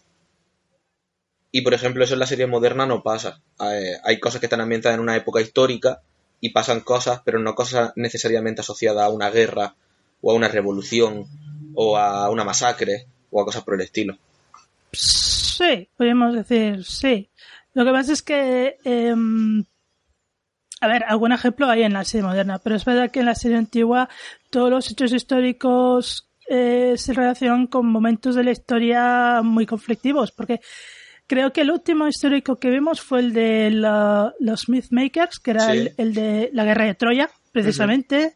Y 1.51 1.63
por 1.63 1.75
ejemplo, 1.75 2.05
eso 2.05 2.15
en 2.15 2.21
la 2.21 2.27
serie 2.29 2.47
moderna 2.47 2.87
no 2.87 3.03
pasa. 3.03 3.43
Eh, 3.61 3.97
hay 4.05 4.21
cosas 4.21 4.39
que 4.39 4.47
están 4.47 4.61
ambientadas 4.61 4.95
en 4.95 5.03
una 5.03 5.17
época 5.17 5.41
histórica 5.41 6.03
y 6.47 6.51
pasan 6.51 6.81
cosas, 6.81 7.21
pero 7.25 7.39
no 7.39 7.55
cosas 7.55 7.93
necesariamente 7.97 8.61
asociadas 8.61 9.05
a 9.05 9.11
una 9.11 9.31
guerra 9.31 9.75
o 10.21 10.33
a 10.33 10.35
una 10.35 10.49
revolución 10.49 11.27
o 11.75 11.97
a 11.97 12.31
una 12.31 12.45
masacre 12.45 13.07
o 13.31 13.41
a 13.41 13.45
cosas 13.45 13.65
por 13.65 13.75
el 13.75 13.81
estilo. 13.83 14.17
Sí, 14.93 15.89
podríamos 15.97 16.35
decir 16.35 16.85
sí. 16.85 17.29
Lo 17.75 17.85
que 17.85 17.91
pasa 17.91 18.13
es 18.13 18.23
que, 18.23 18.79
em, 18.85 19.65
a 20.81 20.87
ver, 20.89 21.05
algún 21.05 21.33
ejemplo 21.33 21.69
hay 21.69 21.83
en 21.83 21.93
la 21.93 22.05
serie 22.05 22.27
moderna, 22.27 22.59
pero 22.59 22.77
es 22.77 22.85
verdad 22.85 23.11
que 23.11 23.21
en 23.21 23.27
la 23.27 23.35
serie 23.35 23.57
antigua 23.57 24.09
todos 24.51 24.71
los 24.71 24.91
hechos 24.91 25.13
históricos 25.13 26.29
eh, 26.49 26.95
se 26.97 27.13
relacionan 27.13 27.67
con 27.67 27.87
momentos 27.87 28.37
de 28.37 28.45
la 28.45 28.53
historia 28.53 29.43
muy 29.43 29.67
conflictivos, 29.67 30.31
porque 30.31 30.61
creo 31.27 31.53
que 31.53 31.63
el 31.63 31.71
último 31.71 32.07
histórico 32.09 32.57
que 32.57 32.71
vimos 32.71 33.01
fue 33.01 33.21
el 33.21 33.33
de 33.33 33.71
la- 33.71 34.35
los 34.41 34.63
Smithmakers, 34.63 35.39
que 35.41 35.51
era 35.53 35.67
Sí. 35.71 35.79
el, 35.79 35.95
el 35.97 36.15
de 36.15 36.51
la 36.53 36.65
guerra 36.65 36.85
de 36.87 36.95
Troya, 36.95 37.31
precisamente. 37.53 38.35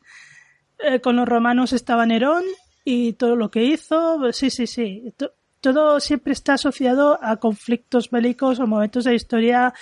Eh, 0.78 1.00
con 1.00 1.16
los 1.16 1.28
romanos 1.28 1.73
estaba 1.73 2.06
Nerón 2.06 2.44
y 2.85 3.12
todo 3.14 3.37
lo 3.37 3.50
que 3.50 3.64
hizo, 3.64 4.18
sí, 4.32 4.49
sí, 4.50 4.66
sí. 4.66 5.12
To- 5.16 5.32
todo 5.61 6.00
siempre 6.00 6.32
está 6.32 6.54
asociado 6.54 7.18
a 7.23 7.37
conflictos 7.37 8.09
bélicos 8.11 8.59
o 8.61 8.66
momentos 8.66 9.04
de 9.04 9.14
historia 9.14 9.75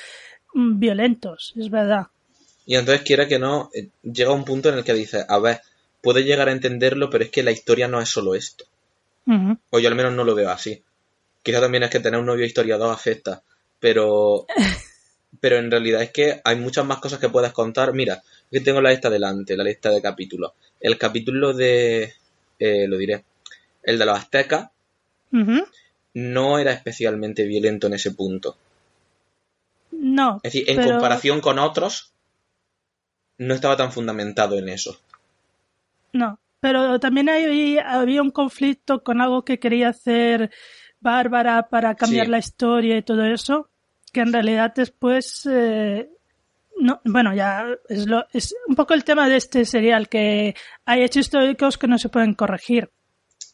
mm, 0.54 0.78
violentos, 0.80 1.52
es 1.56 1.70
verdad. 1.70 2.08
Y 2.66 2.74
entonces, 2.74 3.02
quiera 3.06 3.28
que 3.28 3.38
no, 3.38 3.70
eh, 3.72 3.88
llega 4.02 4.32
un 4.32 4.44
punto 4.44 4.68
en 4.70 4.78
el 4.78 4.84
que 4.84 4.92
dices, 4.92 5.24
a 5.28 5.38
ver, 5.38 5.60
puedo 6.02 6.18
llegar 6.20 6.48
a 6.48 6.52
entenderlo, 6.52 7.08
pero 7.10 7.24
es 7.24 7.30
que 7.30 7.42
la 7.44 7.52
historia 7.52 7.86
no 7.88 8.00
es 8.00 8.08
solo 8.08 8.34
esto. 8.34 8.64
O 9.70 9.78
yo 9.78 9.88
al 9.88 9.94
menos 9.94 10.14
no 10.14 10.24
lo 10.24 10.34
veo 10.34 10.50
así. 10.50 10.82
Quizá 11.42 11.60
también 11.60 11.82
es 11.84 11.90
que 11.90 12.00
tener 12.00 12.18
un 12.20 12.26
novio 12.26 12.44
historiador 12.44 12.92
afecta, 12.92 13.42
pero 13.80 14.46
pero 15.40 15.56
en 15.58 15.70
realidad 15.70 16.02
es 16.02 16.10
que 16.10 16.40
hay 16.44 16.56
muchas 16.56 16.84
más 16.84 16.98
cosas 16.98 17.18
que 17.20 17.28
puedes 17.28 17.52
contar. 17.52 17.92
Mira, 17.92 18.22
aquí 18.48 18.60
tengo 18.60 18.80
la 18.80 18.90
lista 18.90 19.08
delante, 19.10 19.56
la 19.56 19.64
lista 19.64 19.90
de 19.90 20.02
capítulos. 20.02 20.52
El 20.80 20.96
capítulo 20.98 21.52
de, 21.52 22.12
eh, 22.58 22.86
lo 22.88 22.96
diré, 22.96 23.24
el 23.82 23.98
de 23.98 24.06
los 24.06 24.18
aztecas 24.18 24.70
no 26.14 26.58
era 26.58 26.72
especialmente 26.72 27.44
violento 27.44 27.86
en 27.86 27.94
ese 27.94 28.12
punto. 28.12 28.56
No. 29.92 30.40
Es 30.42 30.52
decir, 30.52 30.70
en 30.70 30.76
pero- 30.76 30.90
comparación 30.92 31.40
con 31.40 31.58
otros, 31.58 32.12
no 33.38 33.54
estaba 33.54 33.76
tan 33.76 33.92
fundamentado 33.92 34.58
en 34.58 34.68
eso. 34.68 34.98
No, 36.12 36.38
pero 36.60 36.98
también 36.98 37.28
hay- 37.28 37.78
había 37.78 38.22
un 38.22 38.30
conflicto 38.30 39.02
con 39.04 39.20
algo 39.20 39.44
que 39.44 39.58
quería 39.60 39.90
hacer 39.90 40.50
Bárbara 41.00 41.68
para 41.68 41.94
cambiar 41.94 42.26
Sí. 42.26 42.32
la 42.32 42.38
historia 42.38 42.96
y 42.98 43.02
todo 43.02 43.24
eso. 43.24 43.68
que 44.12 44.20
en 44.20 44.32
realidad 44.32 44.72
después 44.74 45.46
eh, 45.50 46.08
no, 46.80 47.00
bueno, 47.04 47.34
ya 47.34 47.66
es, 47.88 48.06
lo, 48.06 48.24
es 48.32 48.54
un 48.66 48.74
poco 48.74 48.94
el 48.94 49.04
tema 49.04 49.28
de 49.28 49.36
este 49.36 49.64
serial, 49.66 50.08
que 50.08 50.54
hay 50.86 51.02
hechos 51.02 51.26
históricos 51.26 51.76
que 51.76 51.88
no 51.88 51.98
se 51.98 52.08
pueden 52.08 52.34
corregir. 52.34 52.90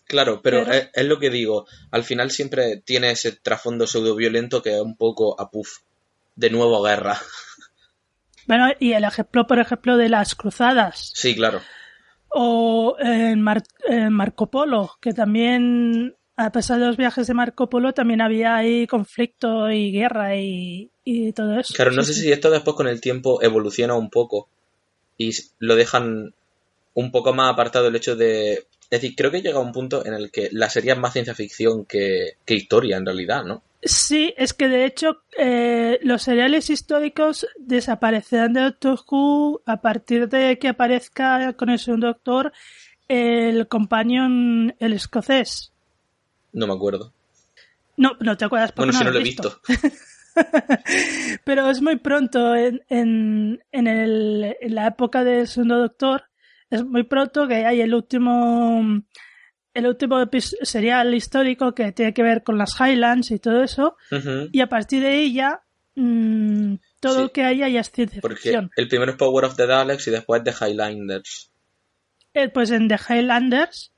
Claro, 0.07 0.43
pero, 0.43 0.61
Es, 0.71 0.91
es, 0.93 1.05
lo 1.07 1.19
que 1.19 1.31
digo, 1.31 1.67
al 1.91 2.05
final 2.05 2.31
siempre 2.31 2.77
tiene 2.85 3.11
ese 3.11 3.33
trasfondo 3.33 3.87
pseudo 3.87 4.15
violento 4.15 4.63
que 4.63 4.75
es 4.77 4.81
un 4.81 4.97
poco 4.97 5.41
a 5.41 5.51
puff. 5.51 5.79
De 6.37 6.51
nuevo 6.51 6.83
guerra. 6.83 7.17
Bueno, 8.47 8.69
y 8.79 8.93
el 8.93 9.05
ejemplo, 9.05 9.47
por 9.47 9.59
ejemplo, 9.59 9.97
de 9.97 10.11
las 10.11 10.35
cruzadas. 10.35 11.13
Sí, 11.15 11.35
claro. 11.35 11.63
O 12.29 12.95
en, 12.99 13.41
Mar 13.41 13.63
en 13.89 14.13
Marco 14.13 14.51
Polo, 14.51 14.93
que 15.01 15.15
también 15.15 16.15
a 16.37 16.51
pesar 16.51 16.81
de 16.81 16.87
los 16.87 16.97
viajes 16.97 17.27
de 17.27 17.35
Marco 17.35 17.69
Polo, 17.69 17.93
también 17.93 18.21
había 18.21 18.57
ahí 18.57 18.87
conflicto 18.87 19.71
y 19.71 19.93
guerra 19.93 20.37
y, 20.37 20.91
y 21.05 21.33
todo 21.33 21.59
eso. 21.59 21.75
Claro, 21.75 21.93
no 21.93 22.03
sé 22.03 22.15
si 22.15 22.33
esto 22.33 22.51
después 22.51 22.77
con 22.77 22.89
el 22.89 23.01
tiempo 23.01 23.43
evoluciona 23.43 23.95
un 23.95 24.11
poco 24.11 24.49
y 25.17 25.33
lo 25.59 25.77
dejan 25.77 26.35
un 26.95 27.11
poco 27.11 27.33
más 27.33 27.53
apartado 27.53 27.89
el 27.89 27.97
hecho 27.97 28.17
de... 28.17 28.67
Es 28.91 29.01
decir, 29.01 29.15
creo 29.17 29.31
que 29.31 29.43
llega 29.43 29.59
un 29.59 29.73
punto 29.73 30.05
en 30.05 30.15
el 30.15 30.31
que 30.31 30.49
la 30.53 30.69
serie 30.71 30.93
es 30.93 30.99
más 30.99 31.13
ciencia 31.13 31.35
ficción 31.35 31.85
que, 31.85 32.37
que 32.45 32.55
historia 32.55 32.97
en 32.97 33.07
realidad, 33.07 33.45
¿no? 33.45 33.63
Sí, 33.83 34.33
es 34.37 34.55
que 34.55 34.69
de 34.69 34.87
hecho 34.87 35.23
eh, 35.37 35.99
los 36.03 36.23
seriales 36.23 36.71
históricos 36.71 37.47
desaparecerán 37.59 38.55
de 38.55 38.63
Doctor 38.63 39.01
Who 39.11 39.63
a 39.67 39.81
partir 39.81 40.29
de 40.29 40.59
que 40.59 40.69
aparezca 40.69 41.53
con 41.55 41.71
el 41.71 41.79
segundo 41.79 42.07
doctor 42.07 42.53
el 43.09 43.69
companion, 43.69 44.75
el 44.79 44.95
escocés. 44.95 45.74
No 46.55 46.67
me 46.67 46.73
acuerdo. 46.75 47.13
No, 47.97 48.13
no 48.21 48.37
te 48.37 48.45
acuerdas 48.47 48.73
porque 48.73 48.87
Bueno, 48.93 48.99
si 48.99 49.05
no 49.05 49.11
lo 49.11 49.19
he 49.21 49.23
visto. 49.23 49.61
Pero 51.45 51.71
es 51.71 51.81
muy 51.81 51.97
pronto 51.97 52.55
en, 52.57 52.83
en, 52.89 53.63
en, 53.73 53.87
el, 53.87 54.57
en 54.61 54.75
la 54.75 54.89
época 54.89 55.23
del 55.25 55.47
segundo 55.47 55.79
doctor. 55.79 56.25
Es 56.71 56.85
muy 56.85 57.05
pronto 57.05 57.47
que 57.47 57.67
hay 57.67 57.81
el 57.81 57.95
último 57.95 58.83
el 59.75 59.87
último 59.89 60.25
serial 60.63 61.15
histórico 61.15 61.75
que 61.75 61.91
tiene 61.93 62.15
que 62.15 62.23
ver 62.23 62.43
con 62.45 62.59
las 62.59 62.79
Highlands 62.81 63.31
y 63.33 63.39
todo 63.41 63.63
eso. 63.63 63.97
Uh 64.11 64.15
-huh. 64.17 64.49
Y 64.53 64.61
a 64.61 64.69
partir 64.69 65.03
de 65.03 65.21
ella, 65.21 65.63
mmm, 65.97 66.77
todo 67.01 67.15
Sí. 67.17 67.23
lo 67.23 67.33
que 67.33 67.43
haya 67.45 67.69
ya 67.69 67.81
es 67.81 67.91
ciencia 67.91 68.21
Porque 68.21 68.37
ficción. 68.41 68.71
el 68.77 68.89
primero 68.89 69.13
es 69.13 69.19
Power 69.19 69.45
of 69.47 69.57
the 69.57 69.67
Daleks 69.67 70.07
y 70.09 70.11
después 70.13 70.43
The 70.45 70.53
Highlanders. 70.53 71.51
Eh, 72.35 72.49
pues 72.49 72.71
en 72.71 72.89
The 72.89 72.99
Highlanders, 73.09 73.93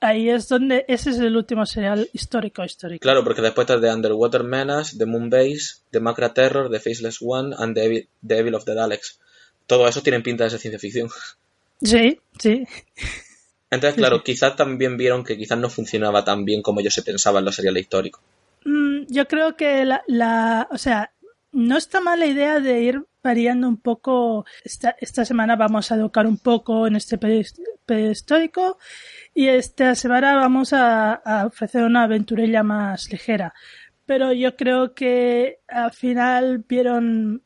ahí 0.00 0.30
es 0.30 0.48
donde 0.48 0.84
ese 0.88 1.10
es 1.10 1.18
el 1.18 1.36
último 1.36 1.64
serial 1.66 2.08
histórico 2.12 2.64
histórico. 2.64 3.02
Claro, 3.02 3.22
porque 3.22 3.42
después 3.42 3.68
está 3.68 3.80
The 3.80 3.92
Underwater 3.92 4.42
Menace, 4.42 4.96
The 4.98 5.06
Moon 5.06 5.30
Base, 5.30 5.82
The 5.90 6.00
Macra 6.00 6.34
Terror, 6.34 6.70
The 6.70 6.80
Faceless 6.80 7.18
One 7.20 7.54
and 7.58 7.74
The 7.74 7.84
Evil, 7.84 8.08
The 8.26 8.38
Evil 8.38 8.54
of 8.54 8.64
the 8.64 8.74
Daleks. 8.74 9.20
Todos 9.66 9.90
esos 9.90 10.02
tienen 10.02 10.22
pinta 10.22 10.44
de 10.44 10.50
ser 10.50 10.60
ciencia 10.60 10.78
ficción. 10.78 11.08
Sí, 11.82 12.18
sí. 12.38 12.66
Entonces, 13.70 13.96
claro, 13.96 14.24
quizás 14.24 14.56
también 14.56 14.96
vieron 14.96 15.22
que 15.22 15.36
quizás 15.36 15.58
no 15.58 15.70
funcionaba 15.70 16.24
tan 16.24 16.44
bien 16.44 16.60
como 16.60 16.80
ellos 16.80 16.94
se 16.94 17.02
pensaban 17.02 17.42
en 17.42 17.44
los 17.46 17.54
seriales 17.54 17.82
históricos. 17.82 18.20
Mm, 18.64 19.02
yo 19.08 19.28
creo 19.28 19.56
que 19.56 19.84
la, 19.84 20.02
la, 20.08 20.68
o 20.72 20.78
sea, 20.78 21.12
no 21.52 21.76
está 21.76 22.00
mala 22.00 22.26
idea 22.26 22.58
de 22.58 22.82
ir 22.82 23.04
variando 23.22 23.68
un 23.68 23.76
poco. 23.76 24.44
Esta, 24.64 24.96
esta 25.00 25.24
semana 25.24 25.56
vamos 25.56 25.90
a 25.90 25.96
educar 25.96 26.26
un 26.26 26.38
poco 26.38 26.86
en 26.86 26.96
este 26.96 27.18
periodo 27.18 27.48
periodo 27.86 28.12
histórico 28.12 28.78
y 29.34 29.48
esta 29.48 29.94
semana 29.94 30.36
vamos 30.36 30.72
a, 30.72 31.14
a 31.14 31.46
ofrecer 31.46 31.82
una 31.82 32.04
aventurilla 32.04 32.62
más 32.62 33.10
ligera. 33.10 33.52
Pero 34.06 34.32
yo 34.32 34.56
creo 34.56 34.94
que 34.94 35.60
al 35.68 35.92
final 35.92 36.64
vieron, 36.68 37.42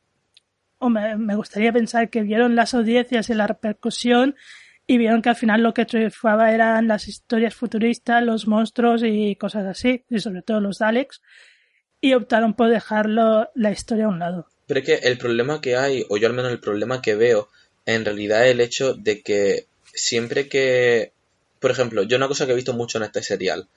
o 0.78 0.90
me, 0.90 1.16
me 1.16 1.36
gustaría 1.36 1.72
pensar 1.72 2.10
que 2.10 2.22
vieron 2.22 2.56
las 2.56 2.74
audiencias 2.74 3.30
y 3.30 3.34
la 3.34 3.46
repercusión 3.46 4.34
y 4.86 4.98
vieron 4.98 5.22
que 5.22 5.30
al 5.30 5.36
final 5.36 5.62
lo 5.62 5.72
que 5.72 5.86
triunfaba 5.86 6.52
eran 6.52 6.88
las 6.88 7.08
historias 7.08 7.54
futuristas, 7.54 8.22
los 8.22 8.46
monstruos 8.46 9.02
y 9.04 9.36
cosas 9.36 9.64
así, 9.66 10.04
y 10.10 10.18
sobre 10.20 10.42
todo 10.42 10.60
los 10.60 10.78
Daleks, 10.78 11.22
y 12.00 12.12
optaron 12.12 12.54
por 12.54 12.68
dejarlo 12.68 13.50
la 13.54 13.70
historia 13.70 14.06
a 14.06 14.08
un 14.08 14.18
lado. 14.18 14.48
Pero 14.66 14.80
es 14.80 14.86
que 14.86 14.94
el 14.94 15.18
problema 15.18 15.60
que 15.60 15.76
hay, 15.76 16.04
o 16.08 16.16
yo 16.16 16.26
al 16.26 16.34
menos 16.34 16.50
el 16.52 16.60
problema 16.60 17.02
que 17.02 17.14
veo, 17.14 17.48
en 17.86 18.04
realidad 18.04 18.46
es 18.46 18.52
el 18.52 18.60
hecho 18.60 18.94
de 18.94 19.22
que 19.22 19.66
siempre 19.92 20.48
que, 20.48 21.12
por 21.60 21.70
ejemplo, 21.70 22.02
yo 22.02 22.16
una 22.16 22.28
cosa 22.28 22.46
que 22.46 22.52
he 22.52 22.56
visto 22.56 22.72
mucho 22.72 22.98
en 22.98 23.04
este 23.04 23.22
serial, 23.22 23.68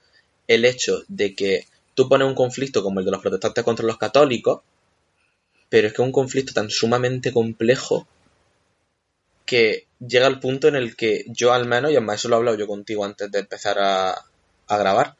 el 0.48 0.65
hecho 0.65 1.03
de 1.08 1.36
que 1.36 1.65
tú 1.94 2.08
pones 2.08 2.27
un 2.27 2.36
conflicto 2.36 2.84
como 2.84 3.00
el 3.00 3.06
de 3.06 3.12
los 3.12 3.22
protestantes 3.22 3.63
contra 3.63 3.86
los 3.86 3.98
católicos, 3.98 4.62
pero 5.70 5.88
es 5.88 5.94
que 5.94 6.01
es 6.01 6.06
un 6.06 6.13
conflicto 6.13 6.53
tan 6.53 6.70
sumamente 6.70 7.34
complejo 7.34 8.08
que 9.46 9.88
llega 10.00 10.27
al 10.27 10.39
punto 10.39 10.67
en 10.67 10.75
el 10.75 10.96
que 10.96 11.25
yo 11.27 11.53
al 11.53 11.65
menos, 11.65 11.91
y 11.91 11.96
además 11.96 12.17
eso 12.17 12.29
lo 12.29 12.36
he 12.36 12.39
hablado 12.39 12.58
yo 12.58 12.67
contigo 12.67 13.03
antes 13.03 13.32
de 13.32 13.39
empezar 13.39 13.77
a, 13.79 14.12
a 14.12 14.77
grabar, 14.77 15.15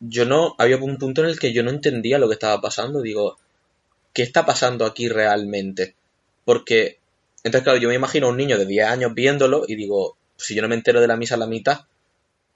yo 0.00 0.24
no, 0.26 0.54
había 0.58 0.76
un 0.76 0.98
punto 0.98 1.22
en 1.22 1.28
el 1.28 1.38
que 1.38 1.52
yo 1.52 1.62
no 1.62 1.70
entendía 1.70 2.18
lo 2.18 2.28
que 2.28 2.34
estaba 2.34 2.60
pasando, 2.60 3.00
digo, 3.00 3.38
¿qué 4.16 4.22
está 4.22 4.46
pasando 4.46 4.86
aquí 4.86 5.10
realmente? 5.10 5.94
Porque, 6.46 7.00
entonces 7.44 7.64
claro, 7.64 7.78
yo 7.78 7.90
me 7.90 7.94
imagino 7.94 8.28
a 8.28 8.30
un 8.30 8.38
niño 8.38 8.56
de 8.56 8.64
10 8.64 8.86
años 8.88 9.12
viéndolo 9.12 9.64
y 9.68 9.74
digo, 9.76 10.16
si 10.38 10.54
yo 10.54 10.62
no 10.62 10.68
me 10.68 10.74
entero 10.74 11.02
de 11.02 11.06
la 11.06 11.18
misa 11.18 11.34
a 11.34 11.38
la 11.38 11.46
mitad 11.46 11.80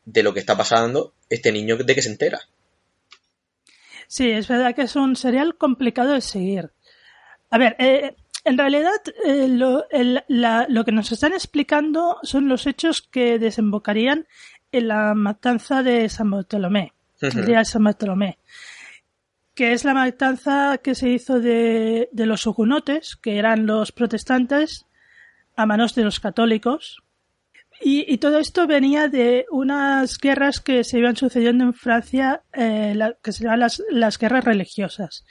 de 0.07 0.23
lo 0.23 0.33
que 0.33 0.41
está 0.41 0.57
pasando, 0.57 1.13
este 1.29 1.53
niño 1.53 1.77
de 1.77 1.95
qué 1.95 2.01
se 2.01 2.09
entera. 2.09 2.41
Sí, 4.09 4.31
es 4.31 4.49
verdad 4.49 4.75
que 4.75 4.83
es 4.83 4.97
un 4.97 5.17
serial 5.17 5.59
complicado 5.59 6.15
de 6.15 6.23
seguir. 6.23 6.71
A 7.51 7.59
ver, 7.59 7.77
eh, 7.79 8.15
en 8.45 8.57
realidad 8.57 8.99
eh, 9.27 9.47
lo, 9.47 9.85
el, 9.91 10.25
la, 10.29 10.65
lo 10.67 10.87
que 10.87 10.93
nos 10.93 11.13
están 11.13 11.35
explicando 11.35 12.17
son 12.23 12.49
los 12.49 12.67
hechos 12.67 13.03
que 13.03 13.39
desembocarían 13.39 14.27
en 14.73 14.89
la 14.89 15.13
matanza 15.13 15.83
de 15.83 16.09
San 16.09 16.31
Bartolomé, 16.31 16.95
el 17.21 17.45
día 17.45 17.59
de 17.59 17.65
San 17.67 17.85
Bartolomé, 17.85 18.39
que 19.61 19.75
es 19.75 19.85
la 19.85 19.93
matanza 19.93 20.79
que 20.79 20.95
se 20.95 21.11
hizo 21.11 21.39
de, 21.39 22.09
de 22.13 22.25
los 22.25 22.47
hugonotes, 22.47 23.15
que 23.17 23.37
eran 23.37 23.67
los 23.67 23.93
protestantes, 23.93 24.87
a 25.55 25.67
manos 25.67 25.95
de 25.95 26.03
los 26.03 26.19
católicos. 26.19 27.03
Y, 27.79 28.11
y, 28.11 28.17
todo 28.17 28.39
esto 28.39 28.67
venía 28.67 29.09
de 29.09 29.45
unas 29.51 30.17
guerras 30.17 30.61
que 30.61 30.83
se 30.83 30.99
iban 30.99 31.15
sucediendo 31.15 31.65
en 31.65 31.75
Francia, 31.75 32.41
eh, 32.55 32.99
que 33.23 33.33
se 33.33 33.45
llaman 33.45 33.61
las, 33.61 33.83
las 33.91 34.19
guerras 34.19 34.47
religiosas, 34.47 35.27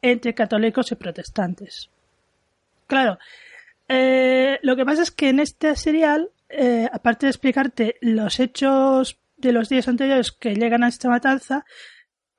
entre 0.00 0.32
católicos 0.32 0.90
y 0.90 0.94
protestantes. 0.94 1.90
Claro, 2.86 3.18
eh, 3.86 4.60
lo 4.62 4.76
que 4.76 4.86
pasa 4.86 5.02
es 5.02 5.10
que 5.10 5.28
en 5.28 5.40
este 5.40 5.76
serial, 5.76 6.30
eh, 6.48 6.88
aparte 6.90 7.26
de 7.26 7.30
explicarte 7.32 7.96
los 8.00 8.40
hechos 8.40 9.18
de 9.36 9.52
los 9.52 9.68
días 9.68 9.88
anteriores 9.88 10.32
que 10.32 10.54
llegan 10.54 10.84
a 10.84 10.88
esta 10.88 11.10
matanza, 11.10 11.66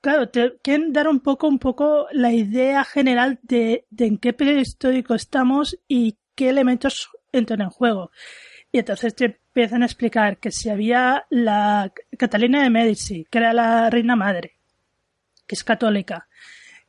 claro, 0.06 0.30
te 0.30 0.58
quieren 0.62 0.94
dar 0.94 1.08
un 1.08 1.20
poco, 1.20 1.48
un 1.48 1.58
poco 1.58 2.06
la 2.12 2.32
idea 2.32 2.84
general 2.84 3.40
de, 3.42 3.88
de 3.90 4.06
en 4.06 4.20
qué 4.20 4.34
periodo 4.34 4.60
histórico 4.60 5.16
estamos 5.16 5.80
y 5.88 6.20
qué 6.36 6.50
elementos 6.50 7.10
entran 7.32 7.62
en 7.62 7.72
juego. 7.72 8.12
Y 8.72 8.78
entonces 8.78 9.16
te 9.16 9.26
empiezan 9.26 9.82
a 9.82 9.88
explicar 9.88 10.38
que 10.38 10.52
si 10.52 10.70
había 10.70 11.26
la 11.32 11.92
Catalina 12.20 12.62
de 12.62 12.70
Medici, 12.70 13.26
que 13.32 13.40
era 13.40 13.52
la 13.52 13.90
reina 13.90 14.16
madre, 14.16 14.60
que 15.48 15.56
es 15.56 15.64
católica, 15.64 16.28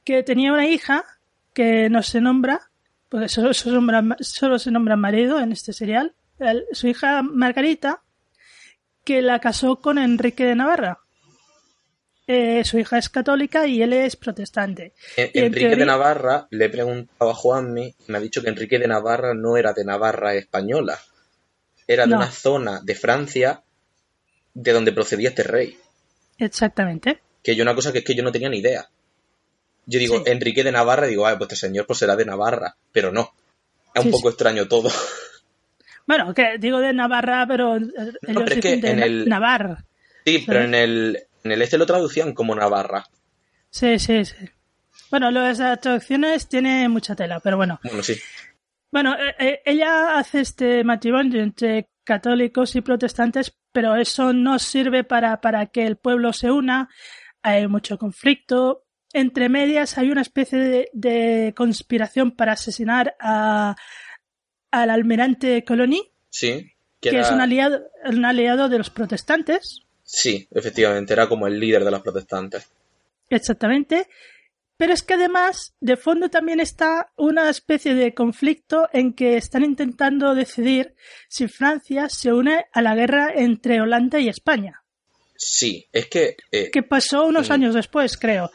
que 0.05 0.23
tenía 0.23 0.53
una 0.53 0.67
hija 0.67 1.03
que 1.55 1.89
no 1.89 2.03
se 2.03 2.21
nombra, 2.21 2.69
porque 3.09 3.31
solo, 3.31 3.55
se 3.55 3.71
nombra, 3.71 4.05
solo 4.21 4.59
se 4.59 4.71
nombra 4.71 4.97
marido 4.97 5.41
en 5.41 5.53
este 5.53 5.73
serial, 5.73 6.15
su 6.71 6.87
hija 6.87 7.23
Margarita, 7.23 8.03
que 9.05 9.23
la 9.23 9.39
casó 9.39 9.77
con 9.77 9.97
Enrique 9.97 10.45
de 10.45 10.55
Navarra. 10.55 11.06
Eh, 12.29 12.65
su 12.65 12.79
hija 12.79 12.99
es 12.99 13.09
católica 13.09 13.67
y 13.67 13.83
él 13.83 13.93
es 13.93 14.17
protestante. 14.17 14.93
En, 15.17 15.31
en 15.33 15.45
Enrique 15.45 15.69
teoría... 15.69 15.77
de 15.77 15.87
Navarra 15.87 16.49
le 16.51 16.65
he 16.65 16.69
preguntado 16.69 17.31
a 17.31 17.35
Juanmi 17.35 17.87
y 17.87 18.13
me 18.13 18.19
ha 18.19 18.21
dicho 18.21 18.43
que 18.43 18.49
Enrique 18.49 18.79
de 18.79 18.89
Navarra 18.89 19.33
no 19.35 19.57
era 19.57 19.73
de 19.73 19.85
Navarra 19.85 20.35
española, 20.35 20.99
era 21.87 22.05
de 22.05 22.11
no. 22.11 22.17
una 22.17 22.31
zona 22.31 22.81
de 22.83 22.95
Francia 22.97 23.63
de 24.55 24.73
donde 24.73 24.93
procedía 24.93 25.29
este 25.29 25.45
rey. 25.45 25.79
Exactamente. 26.39 27.21
Que 27.45 27.55
yo 27.55 27.63
una 27.63 27.75
cosa 27.75 27.93
que 27.93 27.99
es 27.99 28.05
que 28.05 28.15
yo 28.15 28.25
no 28.25 28.33
tenía 28.33 28.49
ni 28.49 28.59
idea. 28.59 28.89
Yo 29.87 30.01
digo, 30.01 30.19
sí. 30.19 30.25
Enrique 30.27 30.65
de 30.65 30.73
Navarra, 30.73 31.07
digo, 31.07 31.27
ah, 31.27 31.39
pues 31.39 31.53
este 31.53 31.67
señor 31.69 31.87
pues 31.87 32.01
será 32.01 32.17
de 32.17 32.25
Navarra, 32.25 32.75
pero 32.91 33.13
no. 33.13 33.33
Es 33.95 34.05
un 34.05 34.11
poco 34.11 34.29
sí. 34.29 34.35
extraño 34.35 34.67
todo. 34.67 34.91
Bueno, 36.07 36.33
que 36.35 36.57
digo 36.59 36.79
de 36.79 36.93
Navarra, 36.93 37.47
pero 37.49 37.81
no, 37.81 37.91
pero 38.23 38.45
es 38.45 38.61
que 38.61 38.77
de 38.77 38.91
en 38.91 39.03
el... 39.03 39.29
Navarra. 39.29 39.85
Sí, 40.25 40.45
pero 40.47 40.63
en 40.63 40.75
el, 40.75 41.27
en 41.47 41.53
el 41.53 41.63
este 41.63 41.79
lo 41.79 41.87
traducían 41.87 42.35
como 42.35 42.55
Navarra. 42.55 43.05
Sí, 43.71 43.99
sí, 43.99 44.25
sí. 44.25 44.35
Bueno, 45.11 45.31
las 45.31 45.59
traducciones 45.81 46.49
tiene 46.49 46.89
mucha 46.89 47.15
tela, 47.15 47.41
pero 47.41 47.57
bueno. 47.57 47.81
Bueno, 47.83 48.03
sí. 48.03 48.15
Bueno, 48.91 49.15
eh, 49.39 49.61
ella 49.65 50.19
hace 50.19 50.41
este 50.41 50.85
matrimonio 50.85 51.43
entre 51.43 51.89
católicos 52.05 52.75
y 52.77 52.81
protestantes, 52.81 53.57
pero 53.73 53.97
eso 53.97 54.33
no 54.33 54.59
sirve 54.59 55.05
para, 55.05 55.41
para 55.41 55.67
que 55.67 55.87
el 55.87 55.97
pueblo 55.97 56.33
se 56.33 56.51
una. 56.51 56.89
Hay 57.43 57.67
mucho 57.69 57.99
conflicto. 57.99 58.85
entre 59.13 59.49
medias 59.49 59.97
hay 59.99 60.11
una 60.11 60.21
especie 60.23 60.59
de, 60.59 60.91
de 60.93 61.55
conspiración 61.57 62.33
para 62.33 62.53
asesinar 62.53 63.15
a, 63.21 63.77
al 64.71 64.91
almirante 64.91 65.65
Colony, 65.65 66.03
Sí. 66.29 66.73
que, 67.01 67.11
era- 67.11 67.21
es 67.21 67.31
un 67.31 67.41
aliado, 67.41 67.83
un 68.05 68.25
aliado 68.25 68.69
de 68.69 68.79
los 68.79 68.91
protestantes, 68.91 69.86
Sí, 70.07 70.47
efectivamente, 70.53 71.13
era 71.13 71.29
como 71.29 71.47
el 71.47 71.61
líder 71.61 71.85
de 71.85 71.91
los 71.91 72.01
protestantes. 72.01 72.67
exactamente. 73.29 74.09
Pero 74.79 74.93
es 74.93 75.03
que 75.03 75.15
además, 75.15 75.73
de 75.81 75.97
fondo 75.97 76.29
también 76.29 76.61
está 76.61 77.11
una 77.17 77.49
especie 77.49 77.95
de 77.95 78.13
conflicto 78.13 78.91
en 78.93 79.15
que 79.15 79.39
están 79.39 79.65
intentando 79.65 80.35
decidir 80.35 80.95
si 81.31 81.49
Francia 81.49 82.11
se 82.11 82.31
une 82.35 82.67
a 82.75 82.83
la 82.83 82.95
guerra 82.95 83.31
entre 83.35 83.81
Holanda 83.81 84.19
y 84.21 84.29
España, 84.29 84.83
Sí, 85.35 85.87
es 85.93 86.07
que... 86.09 86.37
eh, 86.53 86.71
que 86.71 86.83
pasó 86.83 87.25
unos 87.25 87.51
años 87.51 87.75
después, 87.75 88.17
creo. 88.19 88.51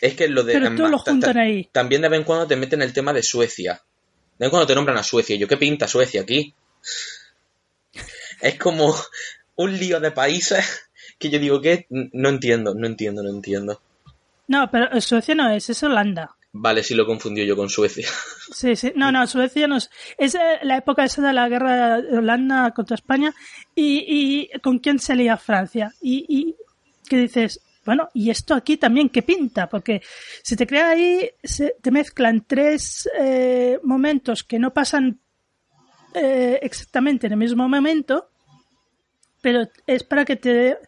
es 0.00 0.14
que 0.14 0.28
lo 0.28 0.42
de... 0.44 0.54
Pero 0.54 0.70
lo 0.70 0.96
ta- 0.96 1.04
ta- 1.04 1.10
juntan 1.12 1.38
ahí. 1.38 1.68
También 1.72 2.00
de 2.02 2.08
vez 2.08 2.18
en 2.20 2.24
cuando 2.24 2.46
te 2.46 2.56
meten 2.56 2.80
el 2.80 2.92
tema 2.94 3.12
de 3.12 3.22
Suecia. 3.22 3.74
De 3.74 3.80
vez 4.38 4.46
en 4.46 4.50
cuando 4.50 4.66
te 4.66 4.74
nombran 4.74 4.96
a 4.96 5.02
Suecia. 5.02 5.36
Yo, 5.36 5.46
¿qué 5.46 5.58
pinta 5.58 5.86
Suecia 5.88 6.22
aquí? 6.22 6.54
Es 8.40 8.58
como 8.58 8.94
un 9.62 9.78
lío 9.78 10.00
de 10.00 10.10
países 10.10 10.90
que 11.18 11.30
yo 11.30 11.38
digo 11.38 11.60
que 11.60 11.86
no 11.90 12.28
entiendo, 12.28 12.74
no 12.74 12.86
entiendo, 12.86 13.22
no 13.22 13.30
entiendo. 13.30 13.80
No, 14.48 14.70
pero 14.70 15.00
Suecia 15.00 15.34
no 15.34 15.50
es, 15.50 15.70
es 15.70 15.82
Holanda. 15.82 16.34
Vale, 16.52 16.82
sí 16.82 16.94
lo 16.94 17.06
confundió 17.06 17.44
yo 17.44 17.56
con 17.56 17.68
Suecia. 17.68 18.08
Sí, 18.52 18.74
sí. 18.74 18.92
No, 18.96 19.12
no, 19.12 19.24
Suecia 19.28 19.68
no 19.68 19.76
es. 19.76 19.88
Es 20.18 20.34
eh, 20.34 20.58
la 20.64 20.76
época 20.76 21.04
esa 21.04 21.22
de 21.22 21.32
la 21.32 21.48
guerra 21.48 22.00
de 22.00 22.18
Holanda 22.18 22.72
contra 22.72 22.96
España. 22.96 23.32
¿Y, 23.76 24.48
y 24.52 24.58
con 24.58 24.80
quién 24.80 24.98
se 24.98 25.14
lía 25.14 25.36
Francia? 25.36 25.94
Y, 26.02 26.26
y 26.28 26.56
que 27.08 27.16
dices, 27.16 27.60
bueno, 27.84 28.08
¿y 28.12 28.30
esto 28.30 28.54
aquí 28.54 28.76
también 28.76 29.08
qué 29.08 29.22
pinta? 29.22 29.68
Porque 29.68 30.02
si 30.42 30.56
te 30.56 30.66
crea 30.66 30.90
ahí, 30.90 31.30
se, 31.44 31.76
te 31.80 31.92
mezclan 31.92 32.44
tres 32.44 33.08
eh, 33.20 33.78
momentos 33.84 34.42
que 34.42 34.58
no 34.58 34.72
pasan 34.72 35.20
eh, 36.14 36.58
exactamente 36.60 37.28
en 37.28 37.34
el 37.34 37.38
mismo 37.38 37.68
momento, 37.68 38.29
pero 39.40 39.68
es 39.86 40.04
para 40.04 40.24
que 40.24 40.36
te 40.36 40.78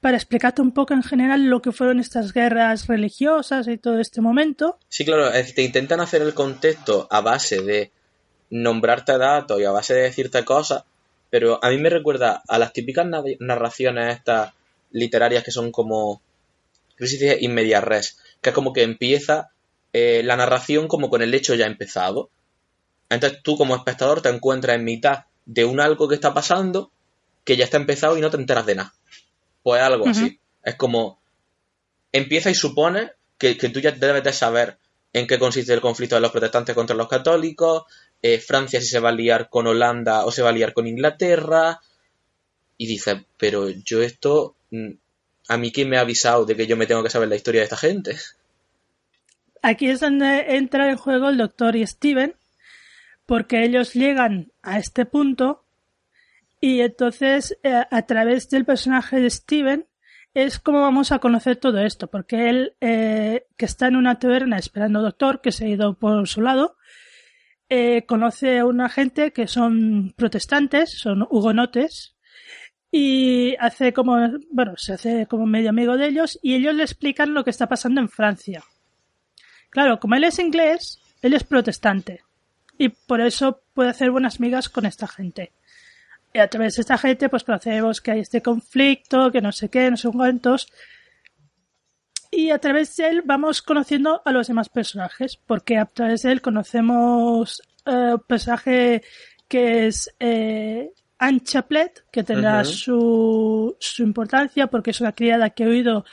para 0.00 0.16
explicarte 0.16 0.60
un 0.62 0.72
poco 0.72 0.94
en 0.94 1.02
general 1.04 1.44
lo 1.44 1.62
que 1.62 1.70
fueron 1.70 2.00
estas 2.00 2.32
guerras 2.32 2.88
religiosas 2.88 3.68
y 3.68 3.78
todo 3.78 4.00
este 4.00 4.20
momento. 4.20 4.78
Sí, 4.88 5.04
claro, 5.04 5.30
te 5.30 5.62
intentan 5.62 6.00
hacer 6.00 6.22
el 6.22 6.34
contexto 6.34 7.06
a 7.08 7.20
base 7.20 7.62
de 7.62 7.92
nombrarte 8.50 9.16
datos 9.16 9.60
y 9.60 9.64
a 9.64 9.70
base 9.70 9.94
de 9.94 10.02
decirte 10.02 10.44
cosas, 10.44 10.84
pero 11.30 11.58
a 11.62 11.70
mí 11.70 11.78
me 11.78 11.88
recuerda 11.88 12.42
a 12.48 12.58
las 12.58 12.72
típicas 12.72 13.06
na- 13.06 13.22
narraciones 13.38 14.16
estas 14.16 14.52
literarias 14.90 15.44
que 15.44 15.52
son 15.52 15.70
como, 15.70 16.20
¿qué 16.98 17.06
se 17.06 17.14
dice? 17.18 17.38
In 17.40 17.54
media 17.54 17.80
res, 17.80 18.18
que 18.40 18.50
es 18.50 18.54
como 18.54 18.72
que 18.72 18.82
empieza 18.82 19.50
eh, 19.92 20.22
la 20.24 20.36
narración 20.36 20.88
como 20.88 21.08
con 21.10 21.22
el 21.22 21.32
hecho 21.32 21.54
ya 21.54 21.66
empezado. 21.66 22.28
Entonces 23.08 23.40
tú 23.42 23.56
como 23.56 23.76
espectador 23.76 24.20
te 24.20 24.30
encuentras 24.30 24.76
en 24.76 24.84
mitad 24.84 25.26
de 25.46 25.64
un 25.64 25.80
algo 25.80 26.08
que 26.08 26.16
está 26.16 26.34
pasando 26.34 26.90
que 27.44 27.56
ya 27.56 27.64
está 27.64 27.76
empezado 27.76 28.16
y 28.16 28.20
no 28.20 28.30
te 28.30 28.36
enteras 28.36 28.66
de 28.66 28.76
nada. 28.76 28.94
Pues 29.62 29.82
algo 29.82 30.08
así. 30.08 30.38
Es 30.64 30.74
como 30.76 31.20
empieza 32.12 32.50
y 32.50 32.54
supone 32.54 33.12
que, 33.38 33.56
que 33.56 33.68
tú 33.68 33.80
ya 33.80 33.92
debes 33.92 34.22
de 34.22 34.32
saber 34.32 34.78
en 35.12 35.26
qué 35.26 35.38
consiste 35.38 35.72
el 35.72 35.80
conflicto 35.80 36.14
de 36.14 36.20
los 36.20 36.30
protestantes 36.30 36.74
contra 36.74 36.96
los 36.96 37.08
católicos, 37.08 37.84
eh, 38.22 38.38
Francia 38.38 38.80
si 38.80 38.86
se 38.86 39.00
va 39.00 39.10
a 39.10 39.12
liar 39.12 39.48
con 39.48 39.66
Holanda 39.66 40.24
o 40.24 40.30
se 40.30 40.42
va 40.42 40.50
a 40.50 40.52
liar 40.52 40.72
con 40.72 40.86
Inglaterra, 40.86 41.80
y 42.78 42.86
dices, 42.86 43.18
pero 43.36 43.68
yo 43.68 44.02
esto, 44.02 44.56
mm, 44.70 44.90
a 45.48 45.56
mí 45.56 45.70
quién 45.70 45.88
me 45.88 45.98
ha 45.98 46.00
avisado 46.00 46.44
de 46.44 46.56
que 46.56 46.66
yo 46.66 46.76
me 46.76 46.86
tengo 46.86 47.02
que 47.02 47.10
saber 47.10 47.28
la 47.28 47.36
historia 47.36 47.60
de 47.60 47.64
esta 47.64 47.76
gente. 47.76 48.16
Aquí 49.60 49.88
es 49.88 50.00
donde 50.00 50.56
entra 50.56 50.90
en 50.90 50.96
juego 50.96 51.28
el 51.28 51.36
Doctor 51.36 51.76
y 51.76 51.86
Steven, 51.86 52.34
porque 53.26 53.64
ellos 53.64 53.94
llegan 53.94 54.50
a 54.62 54.78
este 54.78 55.04
punto 55.04 55.64
y 56.62 56.80
entonces 56.80 57.58
eh, 57.64 57.82
a 57.90 58.02
través 58.02 58.48
del 58.48 58.64
personaje 58.64 59.18
de 59.18 59.28
Steven 59.28 59.84
es 60.32 60.60
como 60.60 60.80
vamos 60.80 61.10
a 61.10 61.18
conocer 61.18 61.56
todo 61.56 61.80
esto, 61.80 62.06
porque 62.06 62.48
él 62.48 62.76
eh, 62.80 63.46
que 63.56 63.64
está 63.64 63.88
en 63.88 63.96
una 63.96 64.20
taberna 64.20 64.58
esperando 64.58 65.00
al 65.00 65.06
Doctor, 65.06 65.40
que 65.40 65.50
se 65.50 65.64
ha 65.64 65.68
ido 65.68 65.94
por 65.94 66.28
su 66.28 66.40
lado, 66.40 66.76
eh, 67.68 68.04
conoce 68.06 68.60
a 68.60 68.64
una 68.64 68.88
gente 68.88 69.32
que 69.32 69.48
son 69.48 70.14
protestantes, 70.16 71.00
son 71.00 71.26
hugonotes, 71.28 72.14
y 72.92 73.56
hace 73.58 73.92
como, 73.92 74.16
bueno, 74.52 74.74
se 74.76 74.92
hace 74.92 75.26
como 75.26 75.46
medio 75.46 75.70
amigo 75.70 75.96
de 75.96 76.06
ellos, 76.06 76.38
y 76.42 76.54
ellos 76.54 76.76
le 76.76 76.84
explican 76.84 77.34
lo 77.34 77.42
que 77.42 77.50
está 77.50 77.68
pasando 77.68 78.00
en 78.00 78.08
Francia. 78.08 78.62
Claro, 79.68 79.98
como 79.98 80.14
él 80.14 80.22
es 80.22 80.38
inglés, 80.38 81.00
él 81.22 81.34
es 81.34 81.42
protestante. 81.42 82.20
Y 82.78 82.90
por 82.90 83.20
eso 83.20 83.62
puede 83.74 83.90
hacer 83.90 84.12
buenas 84.12 84.38
migas 84.38 84.68
con 84.68 84.86
esta 84.86 85.08
gente. 85.08 85.50
Y 86.34 86.38
a 86.38 86.48
través 86.48 86.76
de 86.76 86.80
esta 86.80 86.96
gente, 86.96 87.28
pues 87.28 87.44
conocemos 87.44 88.00
que 88.00 88.12
hay 88.12 88.20
este 88.20 88.40
conflicto, 88.40 89.30
que 89.30 89.40
no 89.40 89.52
sé 89.52 89.68
qué, 89.68 89.90
no 89.90 89.96
sé 89.96 90.08
cuántos. 90.10 90.66
Y 92.30 92.50
a 92.50 92.58
través 92.58 92.96
de 92.96 93.08
él 93.08 93.22
vamos 93.24 93.60
conociendo 93.60 94.22
a 94.24 94.32
los 94.32 94.48
demás 94.48 94.70
personajes, 94.70 95.36
porque 95.36 95.76
a 95.76 95.84
través 95.84 96.22
de 96.22 96.32
él 96.32 96.40
conocemos 96.40 97.60
eh, 97.84 98.14
un 98.14 98.20
personaje 98.26 99.02
que 99.46 99.86
es 99.86 100.10
eh, 100.18 100.90
Anne 101.18 101.40
Chaplet, 101.40 102.04
que 102.10 102.24
tendrá 102.24 102.64
su, 102.64 103.76
su 103.78 104.02
importancia 104.02 104.68
porque 104.68 104.92
es 104.92 105.00
una 105.02 105.12
criada 105.12 105.50
que 105.50 105.64
ha 105.64 105.68
huido 105.68 106.06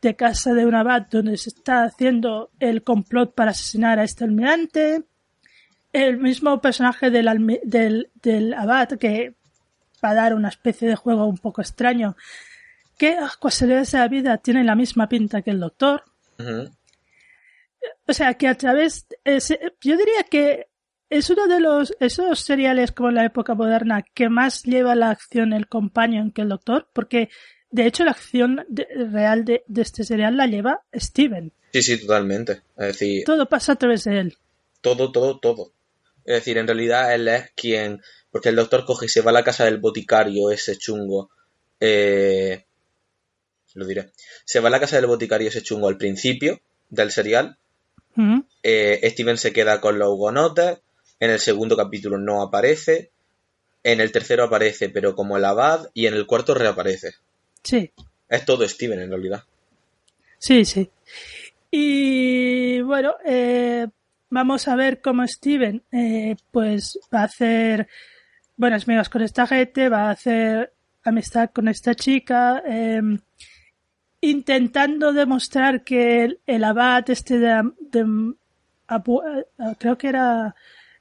de 0.00 0.16
casa 0.16 0.54
de 0.54 0.64
un 0.64 0.74
abad 0.74 1.02
donde 1.10 1.36
se 1.36 1.50
está 1.50 1.84
haciendo 1.84 2.50
el 2.58 2.82
complot 2.82 3.34
para 3.34 3.50
asesinar 3.50 3.98
a 3.98 4.04
este 4.04 4.24
almirante. 4.24 5.02
El 5.92 6.16
mismo 6.16 6.60
personaje 6.60 7.10
del, 7.10 7.60
del, 7.64 8.10
del 8.14 8.54
abad 8.54 8.88
que 8.98 9.34
va 10.06 10.10
a 10.10 10.14
dar 10.14 10.34
una 10.34 10.48
especie 10.48 10.88
de 10.88 10.94
juego 10.96 11.26
un 11.26 11.38
poco 11.38 11.60
extraño 11.60 12.16
que 12.98 13.16
casualidades 13.40 13.92
de 13.92 13.98
la 13.98 14.08
vida 14.08 14.38
tiene 14.38 14.64
la 14.64 14.74
misma 14.74 15.08
pinta 15.08 15.42
que 15.42 15.50
el 15.50 15.60
doctor. 15.60 16.04
O 18.08 18.12
sea, 18.12 18.34
que 18.34 18.48
a 18.48 18.54
través, 18.54 19.06
ese- 19.24 19.60
yo 19.80 19.96
diría 19.96 20.22
que 20.30 20.68
es 21.10 21.30
uno 21.30 21.46
de 21.46 21.60
los, 21.60 21.94
esos 22.00 22.40
seriales 22.40 22.92
como 22.92 23.10
la 23.10 23.24
época 23.24 23.54
moderna 23.54 24.02
que 24.14 24.28
más 24.28 24.62
lleva 24.64 24.94
la 24.94 25.10
acción 25.10 25.52
el 25.52 25.68
companion 25.68 26.30
que 26.32 26.42
el 26.42 26.48
doctor, 26.48 26.88
porque 26.92 27.28
de 27.70 27.86
hecho 27.86 28.04
la 28.04 28.12
acción 28.12 28.64
de- 28.68 28.88
real 29.12 29.44
de, 29.44 29.62
de 29.66 29.82
este 29.82 30.04
serial 30.04 30.36
la 30.36 30.46
lleva 30.46 30.82
Steven. 30.94 31.52
Sí, 31.72 31.82
sí, 31.82 32.00
totalmente. 32.00 32.62
Es 32.76 32.86
decir, 32.88 33.24
Todo 33.24 33.48
pasa 33.48 33.72
a 33.72 33.76
través 33.76 34.04
de 34.04 34.18
él. 34.20 34.36
todo, 34.80 35.12
todo, 35.12 35.38
todo. 35.38 35.72
Es 36.24 36.36
decir, 36.36 36.58
en 36.58 36.66
realidad 36.66 37.14
él 37.14 37.28
es 37.28 37.50
quien, 37.54 38.00
porque 38.36 38.50
el 38.50 38.56
doctor 38.56 38.84
coge 38.84 39.06
y 39.06 39.08
se 39.08 39.22
va 39.22 39.30
a 39.30 39.32
la 39.32 39.44
casa 39.44 39.64
del 39.64 39.78
boticario, 39.78 40.50
ese 40.50 40.76
chungo, 40.76 41.30
eh, 41.80 42.66
lo 43.72 43.86
diré, 43.86 44.10
se 44.44 44.60
va 44.60 44.68
a 44.68 44.70
la 44.70 44.78
casa 44.78 44.96
del 44.96 45.06
boticario 45.06 45.48
ese 45.48 45.62
chungo 45.62 45.88
al 45.88 45.96
principio 45.96 46.60
del 46.90 47.10
serial, 47.10 47.56
Ujú. 48.14 48.44
eh, 48.62 49.00
Steven 49.10 49.38
se 49.38 49.54
queda 49.54 49.80
con 49.80 49.98
los 49.98 50.10
hugonotes, 50.10 50.80
en 51.18 51.30
el 51.30 51.40
segundo 51.40 51.78
capítulo 51.78 52.18
no 52.18 52.42
aparece, 52.42 53.10
en 53.82 54.02
el 54.02 54.12
tercero 54.12 54.44
aparece 54.44 54.90
pero 54.90 55.16
como 55.16 55.38
el 55.38 55.44
abad 55.46 55.88
y 55.94 56.06
en 56.06 56.12
el 56.12 56.26
cuarto 56.26 56.52
reaparece. 56.52 57.14
Sí. 57.62 57.90
Es 58.28 58.44
todo 58.44 58.68
Steven 58.68 59.00
en 59.00 59.08
realidad. 59.08 59.44
Sí, 60.36 60.66
sí. 60.66 60.90
Y 61.70 62.82
bueno, 62.82 63.14
eh, 63.24 63.86
vamos 64.28 64.68
a 64.68 64.76
ver 64.76 65.00
cómo 65.00 65.26
Steven 65.26 65.82
eh, 65.90 66.36
pues 66.50 66.98
va 67.14 67.20
a 67.20 67.24
hacer 67.24 67.88
buenas 68.56 68.88
migas 68.88 69.08
con 69.08 69.22
esta 69.22 69.46
gente, 69.46 69.88
va 69.88 70.08
a 70.08 70.10
hacer 70.10 70.72
amistad 71.04 71.50
con 71.50 71.68
esta 71.68 71.94
chica, 71.94 72.62
eh, 72.66 73.00
intentando 74.20 75.12
demostrar 75.12 75.84
que 75.84 76.24
el, 76.24 76.40
el 76.46 76.64
abad 76.64 77.08
este 77.10 77.38
de, 77.38 77.70
de 77.80 78.00
eh, 78.00 79.74
creo 79.78 79.98
que 79.98 80.08
era 80.08 80.54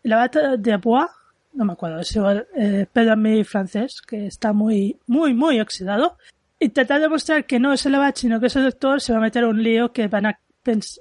el 0.04 0.14
abad 0.14 0.58
de 0.60 0.74
Abois, 0.74 1.10
no 1.54 1.66
me 1.66 1.74
acuerdo, 1.74 2.00
es 2.02 2.16
igual, 2.16 2.48
eh, 2.56 2.86
pero 2.92 3.16
mi 3.16 3.44
francés, 3.44 4.02
que 4.02 4.28
está 4.28 4.54
muy, 4.54 5.00
muy, 5.08 5.34
muy 5.34 5.60
oxidado, 5.60 6.18
intentar 6.60 7.02
demostrar 7.02 7.46
que 7.46 7.60
no 7.60 7.74
es 7.74 7.86
el 7.86 7.96
abad, 7.96 8.14
sino 8.16 8.40
que 8.40 8.48
es 8.48 8.56
el 8.56 8.64
doctor, 8.64 9.02
se 9.02 9.14
va 9.14 9.20
a 9.20 9.22
meter 9.22 9.46
un 9.46 9.64
lío 9.64 9.92
que 9.94 10.08
van 10.08 10.26
a, 10.28 10.40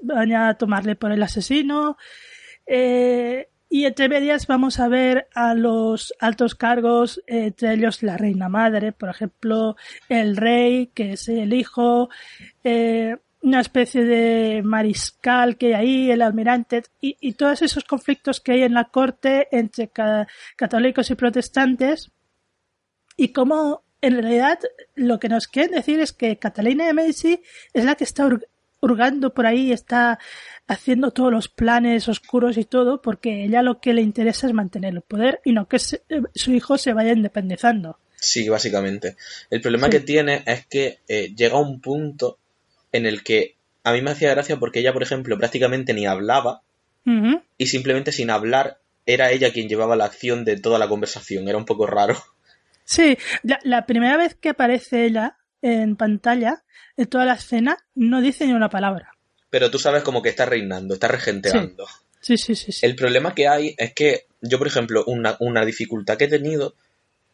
van 0.03 0.33
a 0.33 0.55
tomarle 0.55 0.95
por 0.95 1.11
el 1.11 1.23
asesino. 1.23 1.97
Eh, 2.67 3.49
y 3.69 3.87
entre 3.87 4.09
medias 4.09 4.47
vamos 4.47 4.79
a 4.79 4.89
ver 4.89 5.29
a 5.35 5.55
los 5.55 6.15
altos 6.21 6.55
cargos, 6.55 7.23
entre 7.27 7.75
ellos 7.75 8.03
la 8.03 8.17
reina 8.17 8.49
madre, 8.49 8.93
por 8.93 9.09
ejemplo, 9.09 9.77
el 10.09 10.37
rey, 10.37 10.89
que 10.95 11.13
es 11.13 11.29
el 11.29 11.53
hijo, 11.53 12.09
eh, 12.63 13.17
una 13.43 13.61
especie 13.61 14.05
de 14.05 14.63
mariscal 14.63 15.59
que 15.59 15.75
hay 15.75 16.05
ahí, 16.07 16.11
el 16.11 16.23
almirante, 16.23 16.83
y, 17.01 17.33
todos 17.35 17.63
esos 17.63 17.85
conflictos 17.85 18.41
que 18.41 18.53
hay 18.53 18.63
en 18.63 18.75
la 18.75 18.85
corte 18.85 19.49
entre 19.51 19.89
ca- 19.89 20.27
católicos 20.57 21.11
y 21.11 21.15
protestantes, 21.15 22.11
y 23.17 23.29
cómo 23.33 23.85
en 24.01 24.23
realidad 24.23 24.59
lo 24.95 25.19
que 25.19 25.29
nos 25.29 25.47
quieren 25.47 25.73
decir 25.73 26.01
es 26.01 26.13
que 26.13 26.39
Catalina 26.39 26.87
de 26.87 26.95
Medici 26.95 27.43
es 27.73 27.85
la 27.85 27.95
que 27.95 28.05
está 28.05 28.29
hurgando 28.85 29.33
por 29.35 29.47
ahí, 29.47 29.73
está 29.73 30.19
haciendo 30.67 31.11
todos 31.11 31.33
los 31.33 31.49
planes 31.49 32.09
oscuros 32.09 32.57
y 32.59 32.65
todo, 32.65 33.01
porque 33.03 33.45
ella 33.45 33.63
lo 33.63 33.81
que 33.81 33.93
le 33.95 34.03
interesa 34.03 34.47
es 34.47 34.53
mantener 34.53 34.95
el 34.95 35.01
poder 35.03 35.41
y 35.45 35.53
no 35.53 35.67
que 35.69 35.79
se- 35.79 36.03
eh, 36.09 36.23
su 36.35 36.53
hijo 36.53 36.79
se 36.79 36.93
vaya 36.93 37.13
independizando. 37.13 37.99
Sí, 38.17 38.49
básicamente. 38.49 39.17
El 39.51 39.61
problema 39.61 39.91
que 39.91 40.01
tiene 40.01 40.43
es 40.47 40.67
que 40.67 40.99
eh, 41.09 41.35
llega 41.37 41.59
un 41.59 41.81
punto 41.81 42.39
en 42.93 43.05
el 43.07 43.23
que 43.23 43.57
a 43.83 43.93
mí 43.93 44.01
me 44.01 44.13
hacía 44.13 44.31
gracia 44.31 44.57
porque 44.59 44.81
ella, 44.81 44.93
por 44.95 45.03
ejemplo, 45.03 45.37
prácticamente 45.37 45.93
ni 45.93 46.07
hablaba 46.07 46.63
y 47.59 47.67
simplemente 47.67 48.13
sin 48.13 48.31
hablar 48.31 48.79
era 49.05 49.31
ella 49.31 49.53
quien 49.53 49.69
llevaba 49.69 49.95
la 49.97 50.07
acción 50.07 50.47
de 50.47 50.59
toda 50.59 50.79
la 50.79 50.89
conversación. 50.89 51.47
Era 51.49 51.59
un 51.59 51.67
poco 51.67 51.87
raro. 51.87 52.17
Sí, 52.87 53.17
la, 53.43 53.59
la 53.63 53.85
primera 53.87 54.17
vez 54.17 54.35
que 54.35 54.51
aparece 54.51 55.05
ella 55.07 55.37
en 55.63 55.97
pantalla, 55.97 56.64
en 56.97 57.07
toda 57.07 57.25
la 57.25 57.35
escena, 57.35 57.77
no 57.95 58.21
dice 58.21 58.47
ni 58.47 58.53
una 58.53 58.69
palabra. 58.71 59.13
Pero 59.51 59.71
tú 59.71 59.79
sabes 59.79 60.03
como 60.03 60.23
que 60.23 60.29
está 60.31 60.47
reinando, 60.47 60.95
está 60.95 61.09
regenteando. 61.09 61.87
Sí, 62.21 62.37
sí, 62.39 62.55
sí, 62.55 62.73
sí. 62.73 62.87
El 62.87 62.97
problema 62.97 63.35
que 63.35 63.49
hay 63.49 63.75
es 63.79 63.93
que 63.93 64.27
yo, 64.41 64.59
por 64.59 64.67
ejemplo, 64.67 65.05
una, 65.07 65.37
una 65.41 65.65
dificultad 65.65 66.17
que 66.17 66.25
he 66.25 66.29
tenido 66.29 66.75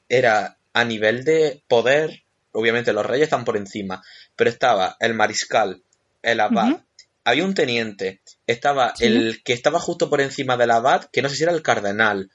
era 0.08 0.56
a 0.72 0.84
nivel 0.84 1.24
de 1.24 1.62
poder, 1.68 2.22
obviamente 2.52 2.92
los 2.92 3.06
reyes 3.06 3.24
están 3.24 3.44
por 3.44 3.56
encima, 3.56 4.02
pero 4.36 4.50
estaba 4.50 4.96
el 5.00 5.14
mariscal, 5.14 5.82
el 6.22 6.40
abad, 6.40 6.80
había 7.24 7.44
un 7.44 7.54
teniente, 7.54 8.20
estaba 8.46 8.94
Sí. 8.96 9.04
el 9.06 9.42
que 9.44 9.52
estaba 9.52 9.78
justo 9.78 10.10
por 10.10 10.20
encima 10.20 10.56
del 10.56 10.70
abad, 10.72 11.04
que 11.12 11.22
no 11.22 11.28
sé 11.28 11.36
si 11.36 11.42
era 11.44 11.52
el 11.52 11.62
cardenal, 11.62 12.30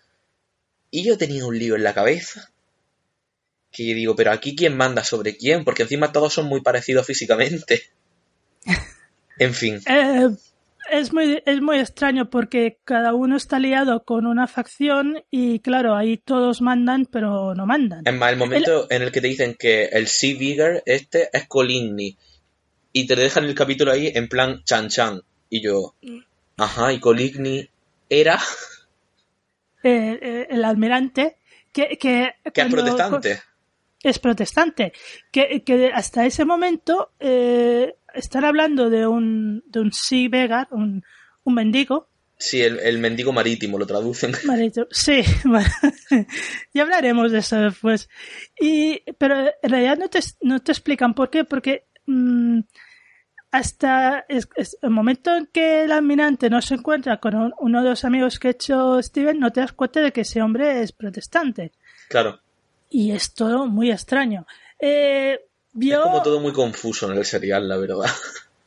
y 0.92 1.04
yo 1.04 1.18
tenía 1.18 1.46
un 1.46 1.58
lío 1.60 1.76
en 1.76 1.84
la 1.84 1.94
cabeza. 1.94 2.50
Que 3.76 3.94
digo, 3.94 4.16
pero 4.16 4.32
aquí 4.32 4.56
quién 4.56 4.78
manda 4.78 5.04
sobre 5.04 5.36
quién, 5.36 5.66
porque 5.66 5.84
encima 5.84 6.12
todos 6.12 6.34
son 6.34 6.46
muy 6.48 6.62
parecidos 6.62 7.06
físicamente. 7.06 7.84
En 9.38 9.54
fin. 9.54 9.82
Eh, 9.86 10.30
es 10.90 11.12
muy, 11.12 11.44
es 11.46 11.62
muy 11.62 11.80
extraño 11.80 12.30
porque 12.30 12.78
cada 12.86 13.14
uno 13.14 13.36
está 13.36 13.60
liado 13.60 14.06
con 14.06 14.26
una 14.26 14.48
facción 14.48 15.26
y 15.30 15.60
claro, 15.60 15.94
ahí 15.94 16.16
todos 16.16 16.62
mandan 16.62 17.06
pero 17.06 17.54
no 17.54 17.66
mandan. 17.66 18.04
Es 18.06 18.14
más, 18.14 18.32
el 18.32 18.38
momento 18.38 18.88
en 18.90 19.02
el 19.02 19.12
que 19.12 19.20
te 19.20 19.28
dicen 19.28 19.56
que 19.60 19.90
el 19.92 20.08
Sea 20.08 20.38
Bigger 20.38 20.84
este 20.86 21.28
es 21.34 21.50
Coligny 21.50 22.18
y 22.94 23.08
te 23.08 23.18
dejan 23.18 23.44
el 23.44 23.56
capítulo 23.56 23.92
ahí 23.92 24.10
en 24.16 24.30
plan 24.30 24.62
chan 24.64 24.88
chan 24.88 25.22
y 25.50 25.62
yo, 25.62 25.96
ajá, 26.56 26.94
y 26.94 27.02
Coligny 27.02 27.70
era 28.08 28.40
Eh, 29.86 30.18
eh, 30.20 30.48
el 30.50 30.66
almirante 30.66 31.38
que, 31.72 31.90
que, 32.00 32.34
que 32.52 32.62
es 32.62 32.72
protestante. 32.72 33.40
Es 34.10 34.20
protestante, 34.20 34.94
que, 35.32 35.64
que 35.66 35.92
hasta 35.94 36.26
ese 36.26 36.46
momento 36.46 37.12
eh, 37.20 37.96
están 38.14 38.46
hablando 38.46 38.90
de 38.90 39.06
un, 39.08 39.64
de 39.68 39.80
un 39.80 39.92
sea 39.92 40.30
beggar, 40.30 40.68
un, 40.72 41.04
un 41.44 41.54
mendigo, 41.54 42.10
Sí, 42.38 42.62
el, 42.62 42.80
el 42.80 42.98
mendigo 43.00 43.32
marítimo 43.32 43.80
lo 43.80 43.88
traducen. 43.88 44.34
Marito, 44.46 44.88
sí, 44.92 45.22
ya 46.74 46.82
hablaremos 46.84 47.32
de 47.32 47.38
eso 47.38 47.56
después. 47.56 48.10
Y, 48.60 49.00
pero 49.18 49.40
en 49.62 49.70
realidad 49.70 49.98
no 49.98 50.10
te, 50.10 50.20
no 50.42 50.62
te 50.62 50.74
explican 50.74 51.14
por 51.14 51.30
qué, 51.30 51.46
porque 51.46 51.86
mm, 52.06 52.60
hasta 53.52 54.26
es- 54.28 54.50
es- 54.56 54.78
el 54.82 54.90
momento 54.90 55.34
en 55.36 55.48
que 55.48 55.84
el 55.84 55.92
almirante 55.94 56.50
no 56.50 56.62
se 56.62 56.76
encuentra 56.76 57.22
con 57.22 57.36
un- 57.36 57.54
uno 57.60 57.84
de 57.84 57.90
los 57.92 58.04
amigos 58.04 58.38
que 58.38 58.50
ha 58.50 58.52
hecho 58.52 59.02
Steven, 59.02 59.40
no 59.40 59.52
te 59.52 59.62
das 59.62 59.72
cuenta 59.72 60.02
de 60.02 60.12
que 60.12 60.22
ese 60.22 60.42
hombre 60.42 60.82
es 60.82 60.92
protestante. 60.92 61.72
Claro, 62.10 62.40
Y 62.96 63.12
es 63.12 63.34
todo 63.34 63.68
muy 63.68 63.92
extraño. 63.92 64.48
Eh, 64.80 65.38
es 65.78 65.98
como 65.98 66.24
todo 66.24 66.40
muy 66.40 66.54
confuso 66.54 67.12
en 67.12 67.18
el 67.18 67.26
serial, 67.26 67.68
la 67.68 67.76
verdad. 67.76 68.06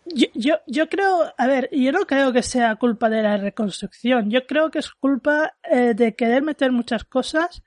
yo, 0.04 0.26
yo, 0.34 0.56
yo 0.66 0.86
creo, 0.90 1.32
a 1.34 1.46
ver, 1.46 1.70
yo 1.72 1.92
no 1.92 2.00
creo 2.00 2.30
que 2.30 2.42
sea 2.42 2.76
culpa 2.76 3.08
de 3.08 3.22
la 3.22 3.38
reconstrucción. 3.38 4.30
Yo 4.30 4.46
creo 4.46 4.70
que 4.70 4.80
es 4.80 4.90
culpa 4.90 5.54
eh, 5.62 5.94
de 5.94 6.14
querer 6.14 6.42
meter 6.42 6.72
muchas 6.72 7.04
cosas 7.04 7.62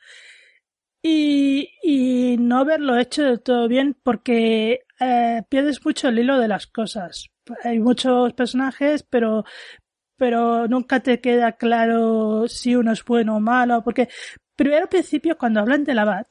y, 1.02 1.67
y 1.82 2.38
no 2.38 2.60
haberlo 2.60 2.95
hecho 2.95 3.24
del 3.24 3.41
todo 3.41 3.67
bien 3.67 3.97
porque 4.04 4.82
eh, 5.00 5.41
pierdes 5.50 5.84
mucho 5.84 6.10
el 6.10 6.19
hilo 6.19 6.38
de 6.38 6.47
las 6.47 6.67
cosas. 6.67 7.32
Hay 7.63 7.80
muchos 7.80 8.34
personajes, 8.34 9.02
pero 9.02 9.45
pero 10.15 10.67
nunca 10.67 11.00
te 11.00 11.19
queda 11.19 11.54
claro 11.54 12.47
si 12.47 12.76
uno 12.76 12.91
es 12.91 13.04
bueno 13.04 13.38
o 13.38 13.39
malo, 13.39 13.84
porque 13.84 14.10
primero 14.56 14.84
al 14.84 14.89
principio 14.89 15.36
cuando 15.36 15.60
hablan 15.60 15.84
del 15.84 15.97
abad, 15.97 16.28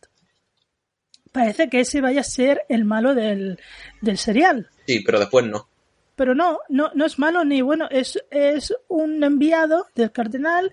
parece 1.32 1.68
que 1.68 1.80
ese 1.80 2.00
vaya 2.00 2.20
a 2.20 2.24
ser 2.24 2.62
el 2.68 2.84
malo 2.84 3.14
del, 3.14 3.58
del 4.00 4.18
serial 4.18 4.68
Sí, 4.86 5.00
pero 5.00 5.18
después 5.20 5.44
no. 5.46 5.68
pero 6.16 6.34
no, 6.34 6.58
no, 6.68 6.90
no 6.94 7.06
es 7.06 7.18
malo 7.18 7.44
ni 7.44 7.62
bueno, 7.62 7.88
es, 7.90 8.18
es 8.30 8.74
un 8.88 9.22
enviado 9.22 9.86
del 9.94 10.10
cardenal 10.12 10.72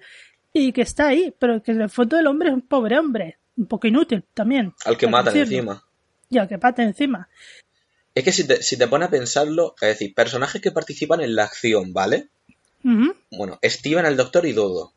y 0.54 0.72
que 0.74 0.82
está 0.82 1.08
ahí, 1.08 1.34
pero 1.38 1.62
que 1.62 1.72
en 1.72 1.82
el 1.82 1.90
fondo 1.90 2.18
el 2.18 2.26
hombre 2.28 2.50
es 2.50 2.56
un 2.56 2.62
pobre 2.64 2.98
hombre, 2.98 3.38
un 3.58 3.68
poco 3.68 3.88
inútil 3.88 4.24
también. 4.34 4.74
Al 4.86 4.98
que 4.98 5.08
matan 5.08 5.34
decirlo. 5.34 5.56
encima. 5.58 5.84
Y 6.30 6.38
al 6.40 6.48
que 6.48 6.58
pata 6.58 6.82
encima. 6.84 7.30
Es 8.16 8.24
que 8.24 8.32
si 8.32 8.48
te, 8.48 8.64
si 8.64 8.76
te 8.78 8.88
pones 8.88 9.08
a 9.08 9.12
pensarlo, 9.12 9.76
es 9.80 9.90
decir, 9.90 10.14
personajes 10.16 10.62
que 10.62 10.72
participan 10.72 11.22
en 11.22 11.36
la 11.36 11.44
acción, 11.44 11.94
¿vale? 11.94 12.30
Bueno, 13.32 13.60
Steven, 13.64 14.06
el 14.06 14.18
doctor 14.18 14.46
y 14.46 14.54
Dodo. 14.54 14.94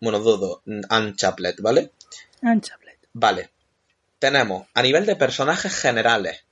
Bueno, 0.00 0.20
Dodo, 0.20 0.62
Anne 0.88 1.14
Chaplet, 1.16 1.60
¿vale? 1.60 1.90
Anne 2.42 2.60
Chaplet. 2.60 2.98
Vale. 3.12 3.50
Tenemos, 4.20 4.68
a 4.74 4.82
nivel 4.82 5.04
de 5.06 5.16
personajes 5.16 5.74
generales, 5.74 6.44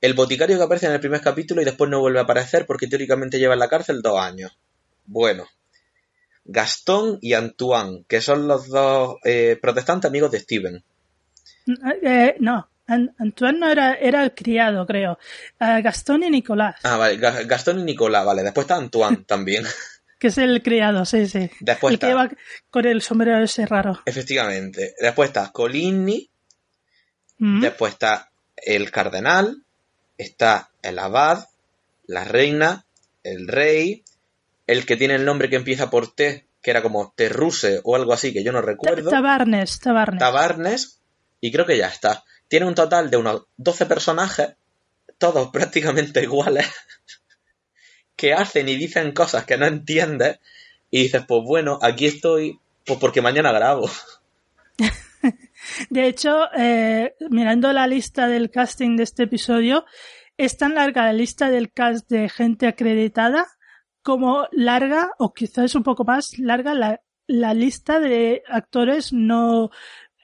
el 0.00 0.14
boticario 0.14 0.56
que 0.58 0.62
aparece 0.62 0.86
en 0.86 0.92
el 0.92 1.00
primer 1.00 1.20
capítulo 1.20 1.60
y 1.60 1.64
después 1.64 1.90
no 1.90 1.98
vuelve 2.00 2.20
a 2.20 2.22
aparecer 2.22 2.66
porque 2.66 2.86
teóricamente 2.86 3.38
lleva 3.40 3.54
en 3.54 3.60
la 3.60 3.68
cárcel 3.68 4.00
dos 4.02 4.20
años. 4.20 4.56
Bueno. 5.06 5.46
Gastón 6.44 7.18
y 7.22 7.32
Antoine, 7.32 8.04
que 8.06 8.20
son 8.20 8.46
los 8.46 8.68
dos 8.68 9.16
eh, 9.24 9.58
protestantes 9.60 10.08
amigos 10.08 10.30
de 10.30 10.38
Steven. 10.40 10.84
Eh, 12.02 12.36
no, 12.38 12.68
An- 12.86 13.12
Antoine 13.18 13.58
no 13.58 13.68
era, 13.70 13.94
era 13.94 14.22
el 14.22 14.32
criado, 14.32 14.86
creo. 14.86 15.18
Eh, 15.58 15.82
Gastón 15.82 16.22
y 16.22 16.30
Nicolás, 16.30 16.76
Ah, 16.84 16.96
vale, 16.98 17.18
Ga- 17.18 17.44
Gastón 17.46 17.80
y 17.80 17.82
Nicolás, 17.82 18.24
vale. 18.24 18.42
Después 18.44 18.64
está 18.66 18.76
Antoine 18.76 19.24
también. 19.26 19.64
que 20.20 20.28
es 20.28 20.38
el 20.38 20.62
criado, 20.62 21.04
sí, 21.04 21.26
sí. 21.26 21.50
Después 21.60 21.94
el 21.94 21.98
que 21.98 22.06
está, 22.06 22.22
lleva 22.24 22.30
con 22.70 22.86
el 22.86 23.02
sombrero 23.02 23.42
ese 23.42 23.66
raro. 23.66 24.00
efectivamente. 24.06 24.94
Después 25.00 25.30
está 25.30 25.50
Coligny, 25.50 26.30
Después 27.38 27.92
está 27.92 28.30
el 28.56 28.90
cardenal, 28.90 29.62
está 30.16 30.70
el 30.82 30.98
abad, 30.98 31.46
la 32.06 32.24
reina, 32.24 32.86
el 33.22 33.48
rey, 33.48 34.04
el 34.66 34.86
que 34.86 34.96
tiene 34.96 35.14
el 35.14 35.24
nombre 35.24 35.50
que 35.50 35.56
empieza 35.56 35.90
por 35.90 36.14
T, 36.14 36.46
que 36.62 36.70
era 36.70 36.82
como 36.82 37.12
Terruse 37.14 37.80
o 37.84 37.94
algo 37.94 38.12
así, 38.12 38.32
que 38.32 38.42
yo 38.42 38.52
no 38.52 38.62
recuerdo, 38.62 39.10
Tabarnes, 39.10 39.78
Tabarnes. 39.80 40.18
Tabarnes, 40.18 41.00
y 41.40 41.52
creo 41.52 41.66
que 41.66 41.76
ya 41.76 41.88
está. 41.88 42.24
Tiene 42.48 42.66
un 42.66 42.74
total 42.74 43.10
de 43.10 43.16
unos 43.16 43.44
12 43.56 43.86
personajes, 43.86 44.54
todos 45.18 45.48
prácticamente 45.52 46.22
iguales, 46.22 46.66
que 48.16 48.32
hacen 48.32 48.68
y 48.68 48.76
dicen 48.76 49.12
cosas 49.12 49.44
que 49.44 49.58
no 49.58 49.66
entiendes, 49.66 50.40
y 50.90 51.02
dices, 51.02 51.22
pues 51.26 51.42
bueno, 51.44 51.78
aquí 51.82 52.06
estoy, 52.06 52.58
pues 52.84 52.98
porque 52.98 53.20
mañana 53.20 53.52
grabo. 53.52 53.90
De 55.90 56.06
hecho, 56.06 56.52
eh, 56.56 57.14
mirando 57.30 57.72
la 57.72 57.86
lista 57.86 58.28
del 58.28 58.50
casting 58.50 58.96
de 58.96 59.04
este 59.04 59.24
episodio, 59.24 59.84
es 60.36 60.56
tan 60.56 60.74
larga 60.74 61.04
la 61.04 61.12
lista 61.12 61.50
del 61.50 61.72
cast 61.72 62.08
de 62.10 62.28
gente 62.28 62.66
acreditada 62.66 63.46
como 64.02 64.46
larga, 64.52 65.10
o 65.18 65.32
quizás 65.32 65.74
un 65.74 65.82
poco 65.82 66.04
más 66.04 66.38
larga, 66.38 66.74
la, 66.74 67.00
la 67.26 67.54
lista 67.54 67.98
de 67.98 68.42
actores 68.48 69.12
no, 69.12 69.70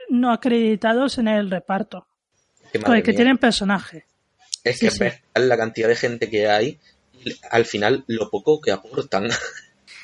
no 0.09 0.33
acreditados 0.33 1.19
en 1.19 1.29
el 1.29 1.51
reparto, 1.51 2.07
con 2.85 2.95
el 2.95 3.03
que 3.03 3.11
mía. 3.11 3.17
tienen 3.17 3.39
personaje. 3.39 4.07
Es 4.63 4.79
que 4.79 4.91
sí. 4.91 5.05
la 5.35 5.57
cantidad 5.57 5.89
de 5.89 5.97
gente 5.97 6.31
que 6.31 6.47
hay 6.47 6.79
y 7.25 7.35
al 7.51 7.65
final 7.65 8.05
lo 8.07 8.31
poco 8.31 8.61
que 8.61 8.71
aportan. 8.71 9.29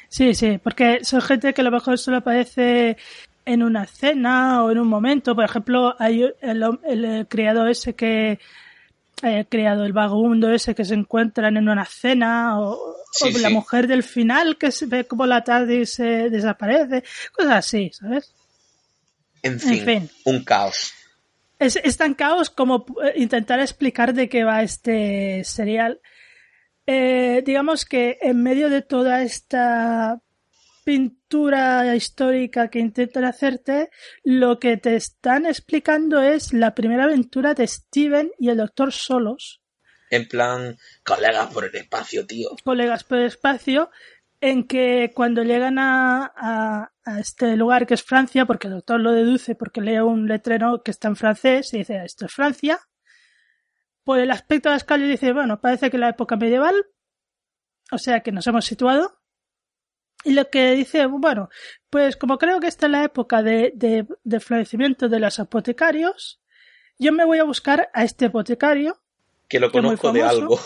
Sí, 0.08 0.34
sí, 0.34 0.58
porque 0.58 1.04
son 1.04 1.20
gente 1.20 1.52
que 1.52 1.60
a 1.60 1.64
lo 1.64 1.70
mejor 1.70 1.98
solo 1.98 2.16
aparece 2.16 2.96
en 3.48 3.62
una 3.62 3.84
escena 3.84 4.62
o 4.64 4.70
en 4.70 4.78
un 4.78 4.88
momento. 4.88 5.34
Por 5.34 5.44
ejemplo, 5.44 5.94
hay 5.98 6.22
el, 6.40 6.62
hom- 6.62 6.80
el, 6.84 7.04
eh, 7.04 7.26
criado 7.28 7.66
ese 7.66 7.94
que 7.94 8.38
el 9.22 9.46
criado, 9.48 9.84
el 9.84 9.92
vagabundo 9.92 10.50
ese 10.52 10.74
que 10.74 10.84
se 10.84 10.94
encuentran 10.94 11.56
en 11.56 11.68
una 11.68 11.84
cena 11.84 12.60
o, 12.60 12.78
Sí, 13.10 13.34
o 13.34 13.38
la 13.38 13.48
sí. 13.48 13.54
mujer 13.54 13.86
del 13.88 14.02
final 14.02 14.58
que 14.58 14.70
se 14.70 14.86
ve 14.86 15.04
como 15.04 15.26
la 15.26 15.42
tarde 15.42 15.80
y 15.80 15.86
se 15.86 16.30
desaparece, 16.30 17.02
cosas 17.32 17.52
así, 17.52 17.90
¿sabes? 17.92 18.32
En 19.42 19.58
fin, 19.58 19.84
fin. 19.84 20.10
un 20.24 20.44
caos. 20.44 20.92
Es, 21.58 21.76
es 21.76 21.96
tan 21.96 22.14
caos 22.14 22.50
como 22.50 22.84
eh, 23.02 23.14
intentar 23.16 23.58
explicar 23.60 24.14
de 24.14 24.28
qué 24.28 24.44
va 24.44 24.62
este 24.62 25.42
serial. 25.42 26.00
Eh, 26.86 27.42
digamos 27.44 27.84
que 27.84 28.18
en 28.20 28.42
medio 28.42 28.68
de 28.70 28.82
toda 28.82 29.22
esta 29.22 30.20
pintura 30.88 31.94
histórica 31.94 32.70
que 32.70 32.78
intentan 32.78 33.26
hacerte, 33.26 33.90
lo 34.24 34.58
que 34.58 34.78
te 34.78 34.96
están 34.96 35.44
explicando 35.44 36.22
es 36.22 36.54
la 36.54 36.74
primera 36.74 37.04
aventura 37.04 37.52
de 37.52 37.66
Steven 37.66 38.30
y 38.38 38.48
el 38.48 38.56
Doctor 38.56 38.90
solos 38.90 39.60
En 40.08 40.26
plan, 40.26 40.78
colegas 41.04 41.52
por 41.52 41.66
el 41.66 41.76
espacio, 41.76 42.26
tío. 42.26 42.56
Colegas 42.64 43.04
por 43.04 43.18
el 43.18 43.26
espacio, 43.26 43.90
en 44.40 44.66
que 44.66 45.12
cuando 45.14 45.42
llegan 45.42 45.78
a, 45.78 46.32
a, 46.34 46.92
a, 47.04 47.20
este 47.20 47.54
lugar 47.58 47.86
que 47.86 47.92
es 47.92 48.02
Francia, 48.02 48.46
porque 48.46 48.68
el 48.68 48.72
doctor 48.72 48.98
lo 48.98 49.12
deduce 49.12 49.54
porque 49.54 49.82
lee 49.82 49.98
un 49.98 50.26
letrero 50.26 50.82
que 50.82 50.90
está 50.90 51.08
en 51.08 51.16
francés 51.16 51.74
y 51.74 51.78
dice 51.80 52.02
esto 52.02 52.24
es 52.24 52.32
Francia, 52.32 52.80
por 54.04 54.20
el 54.20 54.30
aspecto 54.30 54.70
de 54.70 54.76
las 54.76 54.84
calles 54.84 55.10
dice, 55.10 55.34
bueno, 55.34 55.60
parece 55.60 55.90
que 55.90 55.98
la 55.98 56.08
época 56.08 56.36
medieval, 56.36 56.86
o 57.92 57.98
sea 57.98 58.20
que 58.20 58.32
nos 58.32 58.46
hemos 58.46 58.64
situado. 58.64 59.17
Y 60.24 60.32
lo 60.32 60.50
que 60.50 60.72
dice, 60.72 61.06
bueno, 61.06 61.48
pues 61.90 62.16
como 62.16 62.38
creo 62.38 62.60
que 62.60 62.66
esta 62.66 62.86
es 62.86 62.92
la 62.92 63.04
época 63.04 63.42
de, 63.42 63.72
de, 63.74 64.06
de 64.24 64.40
florecimiento 64.40 65.08
de 65.08 65.20
los 65.20 65.38
apotecarios, 65.38 66.40
yo 66.98 67.12
me 67.12 67.24
voy 67.24 67.38
a 67.38 67.44
buscar 67.44 67.90
a 67.94 68.04
este 68.04 68.26
apotecario. 68.26 69.00
Que 69.48 69.60
lo 69.60 69.70
conozco 69.70 70.12
que 70.12 70.18
de 70.18 70.24
algo. 70.24 70.58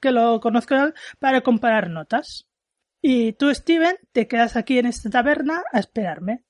Que 0.00 0.10
lo 0.10 0.40
conozco 0.40 0.74
de 0.74 0.80
algo, 0.80 0.94
para 1.18 1.40
comparar 1.42 1.88
notas. 1.88 2.46
Y 3.00 3.32
tú, 3.34 3.54
Steven, 3.54 3.96
te 4.12 4.26
quedas 4.26 4.56
aquí 4.56 4.78
en 4.78 4.86
esta 4.86 5.08
taberna 5.08 5.62
a 5.72 5.78
esperarme. 5.78 6.44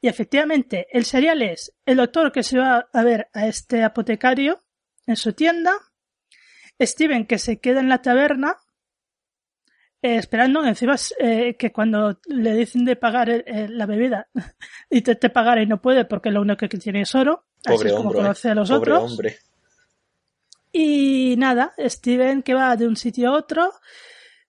Y 0.00 0.08
efectivamente, 0.08 0.86
el 0.90 1.04
serial 1.04 1.42
es 1.42 1.74
el 1.86 1.96
doctor 1.96 2.32
que 2.32 2.42
se 2.42 2.58
va 2.58 2.88
a 2.92 3.02
ver 3.02 3.28
a 3.32 3.46
este 3.46 3.82
apotecario 3.82 4.62
en 5.06 5.16
su 5.16 5.32
tienda, 5.32 5.72
Steven 6.80 7.26
que 7.26 7.38
se 7.38 7.60
queda 7.60 7.80
en 7.80 7.88
la 7.88 8.02
taberna 8.02 8.56
eh, 10.02 10.16
esperando 10.16 10.64
encima 10.64 10.96
eh, 11.20 11.54
que 11.56 11.72
cuando 11.72 12.18
le 12.26 12.54
dicen 12.54 12.84
de 12.84 12.96
pagar 12.96 13.30
eh, 13.30 13.68
la 13.70 13.86
bebida 13.86 14.28
y 14.90 15.02
te, 15.02 15.14
te 15.14 15.30
pagar 15.30 15.60
y 15.60 15.66
no 15.66 15.80
puede 15.80 16.04
porque 16.04 16.32
lo 16.32 16.40
único 16.40 16.68
que 16.68 16.78
tiene 16.78 17.02
es 17.02 17.14
oro, 17.14 17.46
Pobre 17.62 17.76
así 17.76 17.86
es 17.86 17.92
como 17.92 18.08
hombre, 18.08 18.22
conoce 18.22 18.50
a 18.50 18.54
los 18.56 18.68
Pobre 18.68 18.92
otros. 18.92 19.12
hombre. 19.12 19.38
Y 20.72 21.36
nada, 21.38 21.74
Steven 21.78 22.42
que 22.42 22.54
va 22.54 22.76
de 22.76 22.88
un 22.88 22.96
sitio 22.96 23.28
a 23.28 23.36
otro, 23.36 23.70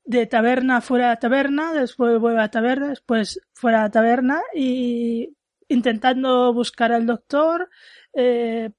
de 0.05 0.25
taberna 0.25 0.81
fuera 0.81 1.11
de 1.11 1.17
taberna, 1.17 1.73
después 1.73 2.19
vuelve 2.19 2.41
a 2.41 2.49
taberna, 2.49 2.89
después 2.89 3.39
fuera 3.53 3.83
de 3.83 3.89
taberna 3.89 4.41
y 4.55 5.35
intentando 5.67 6.53
buscar 6.53 6.91
al 6.91 7.05
doctor, 7.05 7.69
eh, 8.13 8.71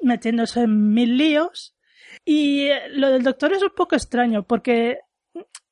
metiéndose 0.00 0.60
en 0.62 0.94
mil 0.94 1.16
líos. 1.16 1.74
Y 2.24 2.68
lo 2.90 3.10
del 3.10 3.22
doctor 3.22 3.52
es 3.52 3.62
un 3.62 3.72
poco 3.76 3.94
extraño 3.94 4.44
porque 4.44 5.00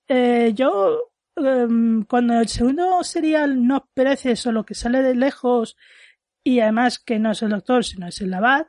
eh, 0.08 0.52
yo 0.54 1.10
eh, 1.36 1.66
cuando 2.08 2.40
el 2.40 2.48
segundo 2.48 3.02
serial 3.04 3.66
no 3.66 3.88
parece 3.94 4.32
eso, 4.32 4.52
lo 4.52 4.64
que 4.64 4.74
sale 4.74 5.02
de 5.02 5.14
lejos 5.14 5.76
y 6.42 6.60
además 6.60 6.98
que 6.98 7.18
no 7.18 7.32
es 7.32 7.42
el 7.42 7.50
doctor 7.50 7.84
sino 7.84 8.06
es 8.06 8.20
el 8.20 8.32
abad 8.32 8.66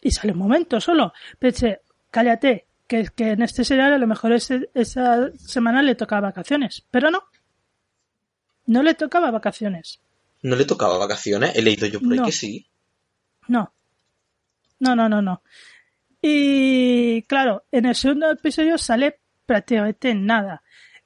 y 0.00 0.10
sale 0.10 0.32
un 0.32 0.38
momento 0.38 0.80
solo, 0.80 1.12
pensé, 1.38 1.80
cállate, 2.10 2.66
que, 2.86 3.08
que 3.14 3.30
en 3.30 3.42
este 3.42 3.64
serial 3.64 3.92
a 3.92 3.98
lo 3.98 4.06
mejor 4.06 4.32
ese, 4.32 4.70
esa 4.74 5.30
semana 5.36 5.82
le 5.82 5.94
tocaba 5.94 6.28
vacaciones, 6.28 6.84
pero 6.90 7.10
no, 7.10 7.24
no 8.66 8.82
le 8.82 8.94
tocaba 8.94 9.30
vacaciones. 9.30 10.00
¿No 10.42 10.54
le 10.54 10.64
tocaba 10.64 10.98
vacaciones? 10.98 11.56
He 11.56 11.62
leído 11.62 11.86
yo 11.86 12.00
por 12.00 12.12
ahí 12.12 12.22
que 12.22 12.32
sí. 12.32 12.68
No. 13.48 13.72
No, 14.78 14.94
no, 14.94 15.08
no, 15.08 15.20
no. 15.20 15.42
Y 16.22 17.22
claro, 17.22 17.64
en 17.72 17.86
el 17.86 17.94
segundo 17.94 18.30
episodio 18.30 18.78
sale 18.78 19.20
prácticamente 19.48 20.14
nada. 20.14 20.62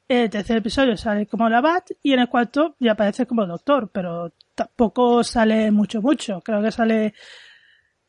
En 0.09 0.19
el 0.19 0.31
tercer 0.31 0.57
episodio 0.57 0.97
sale 0.97 1.27
como 1.27 1.49
la 1.49 1.61
Bat 1.61 1.93
y 2.03 2.13
en 2.13 2.21
el 2.21 2.29
cuarto 2.29 2.75
ya 2.81 2.93
aparece 2.93 3.25
como 3.25 3.47
doctor, 3.47 3.89
pero 3.93 4.33
tampoco 4.57 5.23
sale 5.23 5.71
mucho, 5.71 6.03
mucho. 6.03 6.41
Creo 6.41 6.61
que 6.61 6.73
sale 6.73 7.15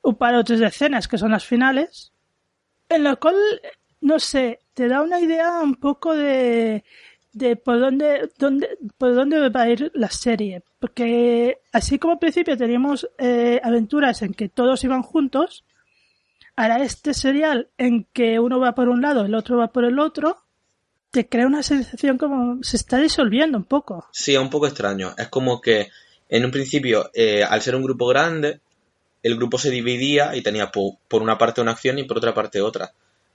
un 0.02 0.16
par 0.16 0.34
o 0.34 0.44
tres 0.44 0.60
escenas 0.60 1.08
que 1.08 1.20
son 1.20 1.32
las 1.32 1.46
finales. 1.46 2.12
En 2.90 3.04
lo 3.04 3.18
cual, 3.20 3.36
no 4.02 4.18
sé, 4.18 4.60
te 4.74 4.88
da 4.88 5.04
una 5.04 5.20
idea 5.20 5.62
un 5.62 5.76
poco 5.76 6.16
de, 6.16 6.84
de 7.32 7.56
por 7.56 7.80
dónde, 7.80 8.32
dónde, 8.40 8.70
por 8.98 9.14
dónde 9.14 9.50
va 9.50 9.62
a 9.62 9.70
ir 9.70 9.92
la 9.94 10.10
serie. 10.10 10.64
Porque 10.80 11.60
así 11.72 12.00
como 12.00 12.14
al 12.14 12.20
principio 12.20 12.58
teníamos 12.58 13.08
eh, 13.20 13.62
aventuras 13.64 14.24
en 14.24 14.34
que 14.34 14.50
todos 14.50 14.84
iban 14.84 15.04
juntos, 15.04 15.64
ahora 16.56 16.84
este 16.84 17.14
serial 17.14 17.70
en 17.78 18.06
que 18.14 18.40
uno 18.40 18.60
va 18.60 18.76
por 18.76 18.90
un 18.90 19.02
lado, 19.02 19.26
el 19.26 19.36
otro 19.36 19.58
va 19.58 19.68
por 19.68 19.86
el 19.86 20.00
otro, 20.00 20.38
te 21.12 21.28
crea 21.28 21.46
una 21.48 21.64
sensación 21.64 22.18
como 22.18 22.64
se 22.64 22.78
está 22.78 22.98
disolviendo 22.98 23.58
un 23.58 23.66
poco. 23.66 24.08
Sí, 24.12 24.34
es 24.34 24.40
un 24.40 24.50
poco 24.50 24.68
extraño. 24.68 25.14
Es 25.18 25.28
como 25.30 25.62
que 25.62 25.90
en 26.30 26.46
un 26.46 26.52
principio, 26.52 27.12
eh, 27.14 27.44
al 27.44 27.62
ser 27.62 27.76
un 27.76 27.84
grupo 27.84 28.08
grande, 28.08 28.60
el 29.22 29.36
grupo 29.36 29.58
se 29.58 29.70
dividía 29.70 30.36
y 30.36 30.42
tenía 30.42 30.72
po- 30.72 30.98
por 31.08 31.22
una 31.22 31.38
parte 31.38 31.62
una 31.62 31.72
acción 31.72 32.00
y 32.00 32.04
por 32.04 32.18
otra 32.18 32.34
parte 32.34 32.62
otra. 32.62 32.92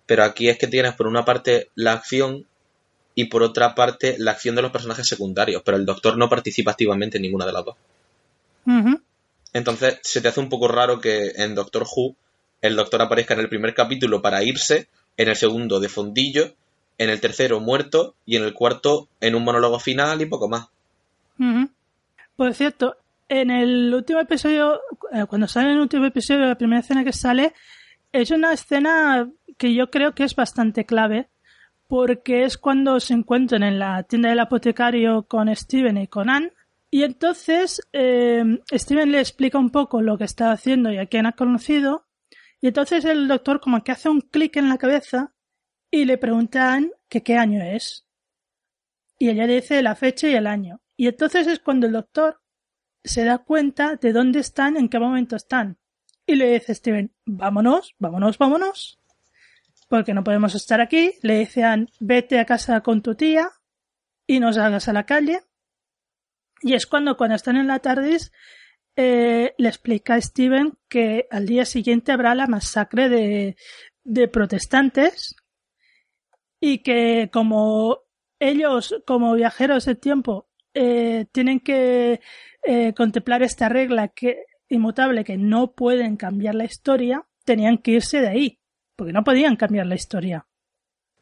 Pero 0.06 0.24
aquí 0.24 0.48
es 0.48 0.58
que 0.58 0.66
tienes 0.66 0.94
por 0.94 1.06
una 1.06 1.24
parte 1.24 1.70
la 1.74 1.92
acción 1.92 2.46
y 3.14 3.26
por 3.26 3.42
otra 3.42 3.74
parte 3.74 4.16
la 4.18 4.32
acción 4.32 4.54
de 4.54 4.62
los 4.62 4.70
personajes 4.72 5.06
secundarios, 5.08 5.62
pero 5.64 5.76
el 5.76 5.86
doctor 5.86 6.16
no 6.16 6.28
participa 6.28 6.70
activamente 6.72 7.18
en 7.18 7.22
ninguna 7.22 7.46
de 7.46 7.52
las 7.52 7.64
dos. 7.64 7.76
Entonces 9.52 9.98
se 10.02 10.20
te 10.20 10.28
hace 10.28 10.40
un 10.40 10.48
poco 10.48 10.68
raro 10.68 11.00
que 11.00 11.32
en 11.36 11.54
Doctor 11.54 11.84
Who 11.84 12.14
el 12.60 12.76
doctor 12.76 13.02
aparezca 13.02 13.34
en 13.34 13.40
el 13.40 13.48
primer 13.48 13.74
capítulo 13.74 14.22
para 14.22 14.42
irse, 14.42 14.88
en 15.16 15.28
el 15.28 15.36
segundo 15.36 15.80
de 15.80 15.88
fondillo, 15.88 16.54
en 16.98 17.10
el 17.10 17.20
tercero 17.20 17.60
muerto 17.60 18.14
y 18.26 18.36
en 18.36 18.44
el 18.44 18.54
cuarto 18.54 19.08
en 19.20 19.34
un 19.34 19.44
monólogo 19.44 19.78
final 19.78 20.20
y 20.20 20.26
poco 20.26 20.48
más. 20.48 20.68
Por 22.36 22.54
cierto, 22.54 22.96
en 23.28 23.50
el 23.50 23.92
último 23.94 24.20
episodio, 24.20 24.80
eh, 25.12 25.26
cuando 25.28 25.46
sale 25.46 25.68
en 25.68 25.74
el 25.74 25.80
último 25.80 26.06
episodio, 26.06 26.46
la 26.46 26.56
primera 26.56 26.80
escena 26.80 27.04
que 27.04 27.12
sale, 27.12 27.52
es 28.12 28.30
una 28.30 28.52
escena 28.52 29.28
que 29.56 29.74
yo 29.74 29.90
creo 29.90 30.14
que 30.14 30.24
es 30.24 30.34
bastante 30.34 30.86
clave, 30.86 31.28
porque 31.86 32.44
es 32.44 32.58
cuando 32.58 33.00
se 33.00 33.14
encuentran 33.14 33.62
en 33.62 33.78
la 33.78 34.02
tienda 34.02 34.30
del 34.30 34.40
apotecario 34.40 35.22
con 35.24 35.54
Steven 35.54 35.96
y 35.98 36.06
con 36.06 36.30
Anne, 36.30 36.52
y 36.90 37.02
entonces 37.02 37.82
eh, 37.92 38.60
Steven 38.72 39.12
le 39.12 39.20
explica 39.20 39.58
un 39.58 39.70
poco 39.70 40.00
lo 40.00 40.16
que 40.16 40.24
está 40.24 40.50
haciendo 40.50 40.90
y 40.90 40.98
a 40.98 41.06
quién 41.06 41.26
ha 41.26 41.32
conocido, 41.32 42.04
y 42.60 42.68
entonces 42.68 43.04
el 43.04 43.28
doctor 43.28 43.60
como 43.60 43.82
que 43.84 43.92
hace 43.92 44.08
un 44.08 44.20
clic 44.20 44.56
en 44.56 44.68
la 44.68 44.78
cabeza 44.78 45.32
y 45.90 46.04
le 46.04 46.18
pregunta 46.18 46.70
a 46.70 46.74
Anne 46.74 46.92
que 47.08 47.22
qué 47.22 47.36
año 47.36 47.62
es. 47.62 48.06
Y 49.18 49.30
ella 49.30 49.46
dice 49.46 49.82
la 49.82 49.94
fecha 49.94 50.28
y 50.28 50.34
el 50.34 50.46
año. 50.46 50.80
Y 50.96 51.06
entonces 51.06 51.46
es 51.46 51.60
cuando 51.60 51.86
el 51.86 51.92
doctor 51.92 52.40
se 53.04 53.24
da 53.24 53.38
cuenta 53.38 53.96
de 53.96 54.12
dónde 54.12 54.40
están, 54.40 54.76
en 54.76 54.88
qué 54.88 54.98
momento 54.98 55.36
están. 55.36 55.78
Y 56.26 56.34
le 56.34 56.52
dice 56.52 56.74
Steven, 56.74 57.12
vámonos, 57.24 57.94
vámonos, 57.98 58.38
vámonos. 58.38 59.00
Porque 59.88 60.12
no 60.12 60.24
podemos 60.24 60.54
estar 60.54 60.80
aquí. 60.80 61.14
Le 61.22 61.38
dice 61.38 61.64
a 61.64 61.72
Anne, 61.72 61.86
vete 62.00 62.38
a 62.38 62.44
casa 62.44 62.80
con 62.82 63.02
tu 63.02 63.14
tía 63.14 63.50
y 64.26 64.40
no 64.40 64.52
salgas 64.52 64.88
a 64.88 64.92
la 64.92 65.06
calle. 65.06 65.40
Y 66.60 66.74
es 66.74 66.86
cuando, 66.86 67.16
cuando 67.16 67.36
están 67.36 67.56
en 67.56 67.68
la 67.68 67.78
tarde, 67.78 68.18
eh, 69.00 69.54
le 69.58 69.68
explica 69.68 70.14
a 70.14 70.20
Steven 70.20 70.76
que 70.88 71.28
al 71.30 71.46
día 71.46 71.64
siguiente 71.64 72.10
habrá 72.10 72.34
la 72.34 72.48
masacre 72.48 73.08
de, 73.08 73.56
de 74.02 74.26
protestantes 74.26 75.36
y 76.58 76.78
que 76.78 77.30
como 77.32 78.00
ellos, 78.40 79.00
como 79.06 79.34
viajeros 79.34 79.84
del 79.84 80.00
tiempo, 80.00 80.48
eh, 80.74 81.26
tienen 81.30 81.60
que 81.60 82.20
eh, 82.66 82.92
contemplar 82.94 83.44
esta 83.44 83.68
regla 83.68 84.12
inmutable 84.68 85.22
que 85.22 85.36
no 85.36 85.74
pueden 85.76 86.16
cambiar 86.16 86.56
la 86.56 86.64
historia, 86.64 87.24
tenían 87.44 87.78
que 87.78 87.92
irse 87.92 88.20
de 88.20 88.28
ahí, 88.28 88.60
porque 88.96 89.12
no 89.12 89.22
podían 89.22 89.54
cambiar 89.54 89.86
la 89.86 89.94
historia. 89.94 90.48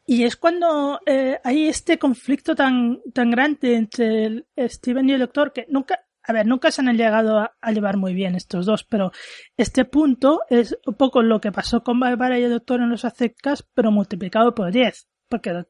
Y 0.07 0.23
es 0.23 0.35
cuando 0.35 0.99
hay 1.43 1.67
este 1.67 1.99
conflicto 1.99 2.55
tan, 2.55 3.01
tan 3.13 3.29
grande 3.29 3.75
entre 3.75 4.25
el 4.25 4.47
Steven 4.57 5.07
y 5.07 5.13
el 5.13 5.19
doctor 5.19 5.53
que 5.53 5.67
nunca, 5.69 6.06
a 6.27 6.33
ver, 6.33 6.45
nunca 6.45 6.71
se 6.71 6.81
han 6.81 6.95
llegado 6.97 7.39
a, 7.39 7.55
a, 7.61 7.71
llevar 7.71 7.97
muy 7.97 8.13
bien 8.13 8.35
estos 8.35 8.65
dos, 8.65 8.83
pero 8.83 9.11
este 9.55 9.85
punto 9.85 10.41
es 10.49 10.77
un 10.85 10.95
poco 10.95 11.21
lo 11.23 11.39
que 11.39 11.51
pasó 11.51 11.83
con 11.83 11.99
Barbara 11.99 12.37
y 12.37 12.43
el 12.43 12.51
doctor 12.51 12.81
en 12.81 12.89
los 12.89 13.05
aztecas, 13.05 13.63
pero 13.73 13.91
multiplicado 13.91 14.53
por 14.53 14.71
10. 14.71 15.07
Porque 15.29 15.65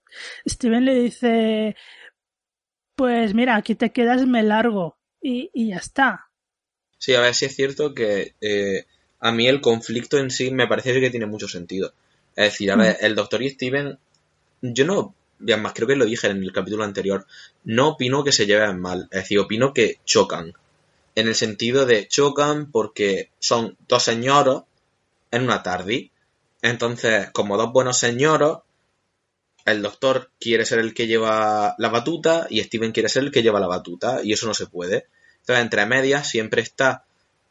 Steven 0.47 0.85
le 0.85 0.95
dice, 0.95 1.75
pues 2.95 3.33
mira, 3.33 3.55
aquí 3.55 3.75
te 3.75 3.91
quedas, 3.91 4.25
me 4.25 4.43
largo. 4.43 4.97
Y, 5.21 5.49
y 5.53 5.69
ya 5.69 5.77
está. 5.77 6.29
Sí, 6.97 7.13
a 7.15 7.21
ver 7.21 7.33
si 7.33 7.45
es 7.45 7.55
cierto 7.55 7.93
que 7.93 8.35
eh, 8.41 8.85
a 9.19 9.31
mí 9.31 9.47
el 9.47 9.61
conflicto 9.61 10.17
en 10.17 10.31
sí 10.31 10.51
me 10.51 10.67
parece 10.67 10.99
que 10.99 11.09
tiene 11.09 11.25
mucho 11.25 11.47
sentido. 11.47 11.93
Es 12.35 12.51
decir, 12.51 12.71
a 12.71 12.75
Mm. 12.75 12.79
ver, 12.79 12.97
el 13.01 13.15
doctor 13.15 13.41
y 13.41 13.49
Steven, 13.49 13.97
yo 14.61 14.85
no, 14.85 15.15
y 15.45 15.51
además 15.51 15.73
creo 15.75 15.87
que 15.87 15.95
lo 15.95 16.05
dije 16.05 16.27
en 16.27 16.43
el 16.43 16.51
capítulo 16.51 16.83
anterior, 16.83 17.25
no 17.63 17.89
opino 17.89 18.23
que 18.23 18.31
se 18.31 18.45
lleven 18.45 18.79
mal, 18.79 19.07
es 19.11 19.21
decir, 19.21 19.39
opino 19.39 19.73
que 19.73 19.99
chocan. 20.05 20.53
En 21.15 21.27
el 21.27 21.35
sentido 21.35 21.85
de 21.85 22.07
chocan 22.07 22.71
porque 22.71 23.31
son 23.39 23.77
dos 23.87 24.03
señoros 24.03 24.63
en 25.31 25.43
una 25.43 25.63
tarde. 25.63 26.11
Entonces, 26.61 27.29
como 27.31 27.57
dos 27.57 27.71
buenos 27.71 27.97
señoros, 27.97 28.59
el 29.65 29.81
doctor 29.81 30.31
quiere 30.39 30.65
ser 30.65 30.79
el 30.79 30.93
que 30.93 31.07
lleva 31.07 31.75
la 31.77 31.89
batuta 31.89 32.47
y 32.49 32.63
Steven 32.63 32.91
quiere 32.91 33.09
ser 33.09 33.23
el 33.23 33.31
que 33.31 33.43
lleva 33.43 33.59
la 33.59 33.67
batuta 33.67 34.21
y 34.23 34.33
eso 34.33 34.47
no 34.47 34.53
se 34.53 34.67
puede. 34.67 35.07
Entonces, 35.41 35.63
entre 35.63 35.85
medias 35.85 36.29
siempre 36.29 36.61
está 36.61 37.05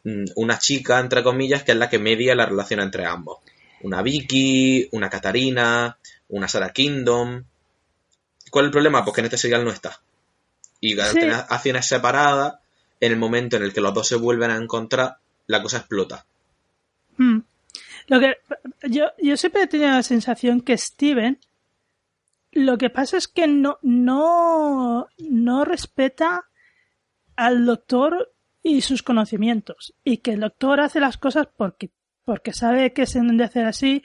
mm, 0.05 0.25
una 0.37 0.59
chica, 0.59 0.99
entre 0.99 1.22
comillas, 1.22 1.62
que 1.62 1.72
es 1.72 1.79
la 1.79 1.90
que 1.90 1.99
media 1.99 2.35
la 2.35 2.46
relación 2.46 2.81
entre 2.81 3.05
ambos. 3.05 3.38
una 3.83 4.03
Vicky, 4.03 4.88
una 4.92 5.11
Katarina, 5.11 5.99
una 6.29 6.49
Sarah 6.49 6.72
Kingdom. 6.72 7.44
¿Cuál 8.50 8.64
es 8.64 8.68
el 8.68 8.72
problema? 8.72 9.04
Pues 9.04 9.14
que 9.14 9.20
en 9.20 9.26
este 9.26 9.38
serial 9.38 9.64
no 9.64 9.70
está. 9.70 10.00
Y 10.80 10.94
Sí. 10.94 11.20
acciones 11.48 11.87
separadas, 11.87 12.56
en 13.00 13.12
el 13.12 13.18
momento 13.18 13.56
en 13.56 13.62
el 13.62 13.72
que 13.72 13.80
los 13.80 13.94
dos 13.94 14.09
se 14.09 14.16
vuelven 14.16 14.50
a 14.50 14.56
encontrar, 14.56 15.16
la 15.46 15.62
cosa 15.62 15.78
explota. 15.78 16.26
Mm. 17.16 17.38
Lo 18.09 18.20
que 18.20 18.35
yo, 18.88 19.06
yo 19.20 19.37
siempre 19.37 19.62
he 19.62 19.66
tenido 19.66 19.90
la 19.90 20.02
sensación 20.02 20.61
que 20.61 20.76
Steven 20.78 21.38
lo 22.56 22.78
que 22.78 22.88
pasa 22.88 23.18
es 23.18 23.28
que 23.28 23.46
no, 23.46 23.78
no, 23.82 25.09
no 25.18 25.64
respeta 25.66 26.46
al 27.37 27.66
doctor 27.66 28.32
y 28.62 28.80
sus 28.80 29.02
conocimientos. 29.02 29.94
Y 30.02 30.18
que 30.18 30.32
el 30.32 30.40
doctor 30.40 30.80
hace 30.80 30.98
las 30.98 31.18
cosas 31.18 31.48
porque, 31.54 31.90
porque 32.24 32.54
sabe 32.54 32.94
que 32.94 33.04
se 33.04 33.20
deben 33.20 33.37
de 33.37 33.44
hacer 33.44 33.66
así, 33.66 34.02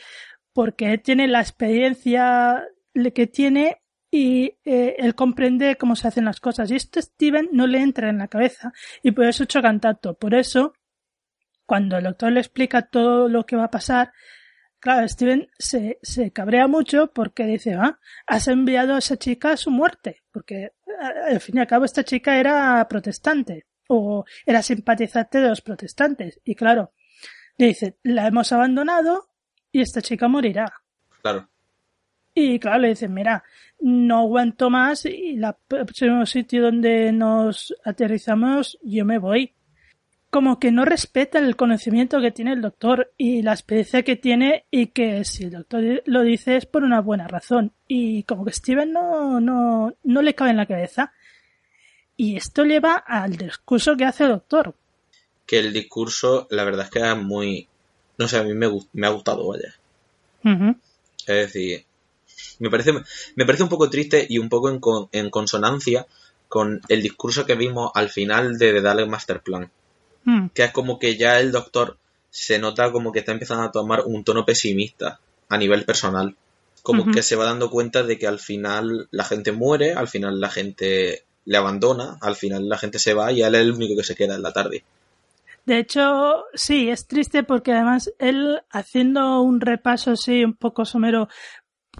porque 0.51 0.97
tiene 0.97 1.29
la 1.29 1.39
experiencia 1.39 2.67
que 3.15 3.25
tiene 3.25 3.80
y 4.11 4.57
eh, 4.65 4.97
él 4.97 5.15
comprende 5.15 5.77
cómo 5.77 5.95
se 5.95 6.09
hacen 6.09 6.25
las 6.25 6.41
cosas. 6.41 6.69
Y 6.69 6.75
esto 6.75 7.01
Steven 7.01 7.49
no 7.53 7.65
le 7.65 7.79
entra 7.79 8.09
en 8.09 8.17
la 8.17 8.27
cabeza 8.27 8.73
y 9.01 9.11
por 9.11 9.25
eso 9.25 9.45
chocan 9.45 9.79
tanto. 9.79 10.15
Por 10.15 10.35
eso, 10.35 10.73
cuando 11.65 11.97
el 11.97 12.03
doctor 12.03 12.33
le 12.33 12.41
explica 12.41 12.81
todo 12.81 13.29
lo 13.29 13.45
que 13.45 13.55
va 13.55 13.65
a 13.65 13.71
pasar, 13.71 14.11
claro, 14.79 15.07
Steven 15.07 15.49
se, 15.57 15.97
se 16.01 16.31
cabrea 16.31 16.67
mucho 16.67 17.11
porque 17.13 17.45
dice, 17.45 17.75
ah, 17.75 17.99
has 18.27 18.49
enviado 18.49 18.95
a 18.95 18.99
esa 18.99 19.15
chica 19.15 19.53
a 19.53 19.57
su 19.57 19.71
muerte. 19.71 20.23
Porque 20.31 20.73
al 21.25 21.39
fin 21.39 21.57
y 21.57 21.61
al 21.61 21.67
cabo 21.67 21.85
esta 21.85 22.03
chica 22.03 22.37
era 22.37 22.85
protestante 22.89 23.67
o 23.87 24.25
era 24.45 24.61
simpatizante 24.61 25.39
de 25.39 25.47
los 25.47 25.61
protestantes. 25.61 26.41
Y 26.43 26.55
claro, 26.55 26.93
le 27.57 27.67
dice, 27.67 27.97
la 28.03 28.27
hemos 28.27 28.51
abandonado 28.51 29.29
y 29.71 29.79
esta 29.79 30.01
chica 30.01 30.27
morirá. 30.27 30.73
Claro. 31.21 31.50
Y 32.33 32.59
claro, 32.59 32.79
le 32.79 32.89
dicen, 32.89 33.13
mira, 33.13 33.43
no 33.79 34.19
aguanto 34.19 34.69
más 34.69 35.05
y 35.05 35.35
el 35.35 35.53
próximo 35.67 36.25
sitio 36.25 36.61
donde 36.63 37.11
nos 37.11 37.75
aterrizamos 37.83 38.77
yo 38.83 39.05
me 39.05 39.17
voy. 39.17 39.53
Como 40.29 40.59
que 40.59 40.71
no 40.71 40.85
respeta 40.85 41.39
el 41.39 41.57
conocimiento 41.57 42.21
que 42.21 42.31
tiene 42.31 42.53
el 42.53 42.61
doctor 42.61 43.11
y 43.17 43.41
la 43.41 43.51
experiencia 43.51 44.03
que 44.03 44.15
tiene 44.15 44.65
y 44.71 44.87
que 44.87 45.25
si 45.25 45.43
el 45.43 45.51
doctor 45.51 46.03
lo 46.05 46.21
dice 46.21 46.55
es 46.55 46.65
por 46.65 46.83
una 46.83 47.01
buena 47.01 47.27
razón. 47.27 47.73
Y 47.85 48.23
como 48.23 48.45
que 48.45 48.53
Steven 48.53 48.93
no, 48.93 49.41
no, 49.41 49.93
no 50.03 50.21
le 50.21 50.33
cabe 50.33 50.51
en 50.51 50.57
la 50.57 50.65
cabeza. 50.65 51.11
Y 52.15 52.37
esto 52.37 52.63
lleva 52.63 52.95
al 52.95 53.35
discurso 53.35 53.97
que 53.97 54.05
hace 54.05 54.23
el 54.23 54.29
doctor. 54.29 54.73
Que 55.45 55.59
el 55.59 55.73
discurso, 55.73 56.47
la 56.49 56.63
verdad 56.63 56.85
es 56.85 56.91
que 56.91 56.99
es 56.99 57.17
muy... 57.17 57.67
No 58.17 58.27
sé, 58.29 58.37
a 58.37 58.43
mí 58.43 58.53
me, 58.53 58.69
me 58.93 59.07
ha 59.07 59.09
gustado, 59.09 59.49
vaya. 59.49 59.73
Es 60.43 61.25
decir, 61.25 61.85
me 62.61 62.69
parece, 62.69 62.93
me 63.35 63.45
parece 63.45 63.63
un 63.63 63.69
poco 63.69 63.89
triste 63.89 64.25
y 64.29 64.37
un 64.37 64.49
poco 64.49 64.69
en, 64.69 64.79
con- 64.79 65.09
en 65.11 65.29
consonancia 65.29 66.05
con 66.47 66.81
el 66.89 67.01
discurso 67.01 67.45
que 67.45 67.55
vimos 67.55 67.91
al 67.95 68.09
final 68.09 68.57
de 68.57 68.73
The 68.73 68.81
Dalek 68.81 69.07
Master 69.07 69.41
Plan. 69.41 69.69
Mm. 70.23 70.47
Que 70.53 70.63
es 70.65 70.71
como 70.71 70.99
que 70.99 71.17
ya 71.17 71.39
el 71.39 71.51
doctor 71.51 71.97
se 72.29 72.59
nota 72.59 72.91
como 72.91 73.11
que 73.11 73.19
está 73.19 73.31
empezando 73.31 73.63
a 73.63 73.71
tomar 73.71 74.03
un 74.05 74.23
tono 74.23 74.45
pesimista 74.45 75.19
a 75.49 75.57
nivel 75.57 75.83
personal. 75.85 76.35
Como 76.83 77.11
que 77.11 77.21
se 77.21 77.35
va 77.35 77.45
dando 77.45 77.69
cuenta 77.69 78.01
de 78.01 78.17
que 78.17 78.25
al 78.25 78.39
final 78.39 79.07
la 79.11 79.23
gente 79.23 79.51
muere, 79.51 79.93
al 79.93 80.07
final 80.07 80.39
la 80.39 80.49
gente 80.49 81.23
le 81.45 81.57
abandona, 81.57 82.17
al 82.21 82.35
final 82.35 82.67
la 82.67 82.77
gente 82.77 82.97
se 82.97 83.13
va 83.13 83.31
y 83.31 83.43
él 83.43 83.53
es 83.53 83.61
el 83.61 83.71
único 83.71 83.95
que 83.95 84.03
se 84.03 84.15
queda 84.15 84.33
en 84.35 84.41
la 84.41 84.51
tarde. 84.51 84.83
De 85.63 85.77
hecho, 85.77 86.45
sí, 86.55 86.89
es 86.89 87.05
triste 87.05 87.43
porque 87.43 87.71
además 87.71 88.11
él, 88.17 88.61
haciendo 88.71 89.41
un 89.41 89.61
repaso 89.61 90.11
así 90.11 90.43
un 90.43 90.55
poco 90.55 90.85
somero 90.85 91.29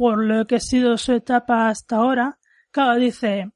por 0.02 0.24
lo 0.26 0.48
que 0.48 0.56
ha 0.56 0.60
sido 0.60 0.98
su 0.98 1.12
etapa 1.14 1.70
hasta 1.70 1.98
ahora, 1.98 2.40
claro, 2.72 3.00
dice, 3.00 3.52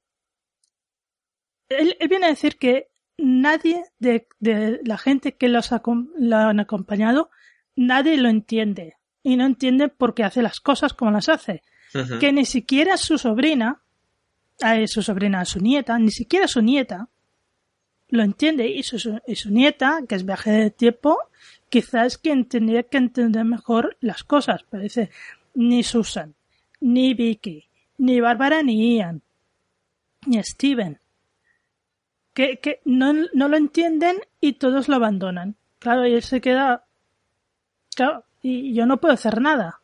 él, 1.69 1.95
él 1.99 2.07
viene 2.07 2.27
a 2.27 2.29
decir 2.29 2.57
que 2.59 2.89
nadie 3.17 3.83
de, 3.97 4.27
de 4.39 4.79
la 4.85 4.99
gente 4.99 5.33
que 5.35 5.47
los 5.49 5.71
lo 6.19 6.37
han 6.37 6.59
acompañado, 6.59 7.31
nadie 7.75 8.17
lo 8.17 8.29
entiende. 8.29 8.95
Y 9.23 9.37
no 9.37 9.45
entiende 9.47 9.87
por 9.87 10.13
qué 10.13 10.23
hace 10.23 10.43
las 10.43 10.59
cosas 10.59 10.93
como 10.93 11.09
las 11.09 11.29
hace. 11.29 11.63
Que 12.19 12.31
ni 12.31 12.45
siquiera 12.45 12.95
su 12.97 13.17
sobrina, 13.17 13.81
eh, 14.59 14.87
su 14.87 15.01
sobrina, 15.01 15.43
su 15.45 15.59
nieta, 15.59 15.97
ni 15.97 16.11
siquiera 16.11 16.47
su 16.47 16.61
nieta, 16.61 17.09
lo 18.09 18.21
entiende 18.21 18.67
y 18.67 18.83
su, 18.83 18.99
su- 18.99 19.19
y 19.25 19.35
su 19.35 19.49
nieta, 19.49 20.01
que 20.07 20.13
es 20.13 20.25
viaje 20.27 20.51
de 20.51 20.69
tiempo, 20.69 21.17
quizás 21.69 22.19
quien 22.19 22.45
tendría 22.47 22.83
que 22.83 22.97
entender 22.97 23.45
mejor 23.45 23.97
las 23.99 24.23
cosas. 24.23 24.63
Pero 24.69 24.83
dice, 24.83 25.09
ni 25.55 25.83
Susan, 25.83 26.35
ni 26.81 27.13
Vicky, 27.13 27.67
ni 27.97 28.19
Bárbara, 28.19 28.61
ni 28.61 28.97
Ian, 28.97 29.21
ni 30.25 30.43
Steven. 30.43 30.99
Que, 32.33 32.59
que 32.59 32.81
no, 32.85 33.13
no 33.33 33.47
lo 33.47 33.57
entienden 33.57 34.17
y 34.41 34.53
todos 34.53 34.89
lo 34.89 34.95
abandonan. 34.95 35.55
Claro, 35.79 36.05
y 36.05 36.13
él 36.13 36.23
se 36.23 36.41
queda... 36.41 36.85
Claro, 37.95 38.25
y 38.41 38.73
yo 38.73 38.85
no 38.85 38.97
puedo 38.97 39.13
hacer 39.13 39.39
nada. 39.39 39.79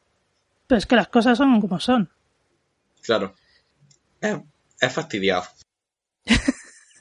Pero 0.68 0.80
es 0.80 0.86
que 0.86 0.96
las 0.96 1.08
cosas 1.08 1.38
son 1.38 1.62
como 1.62 1.80
son. 1.80 2.10
Claro. 3.02 3.34
Es, 4.20 4.38
es 4.80 4.94
fastidiado. 4.94 5.44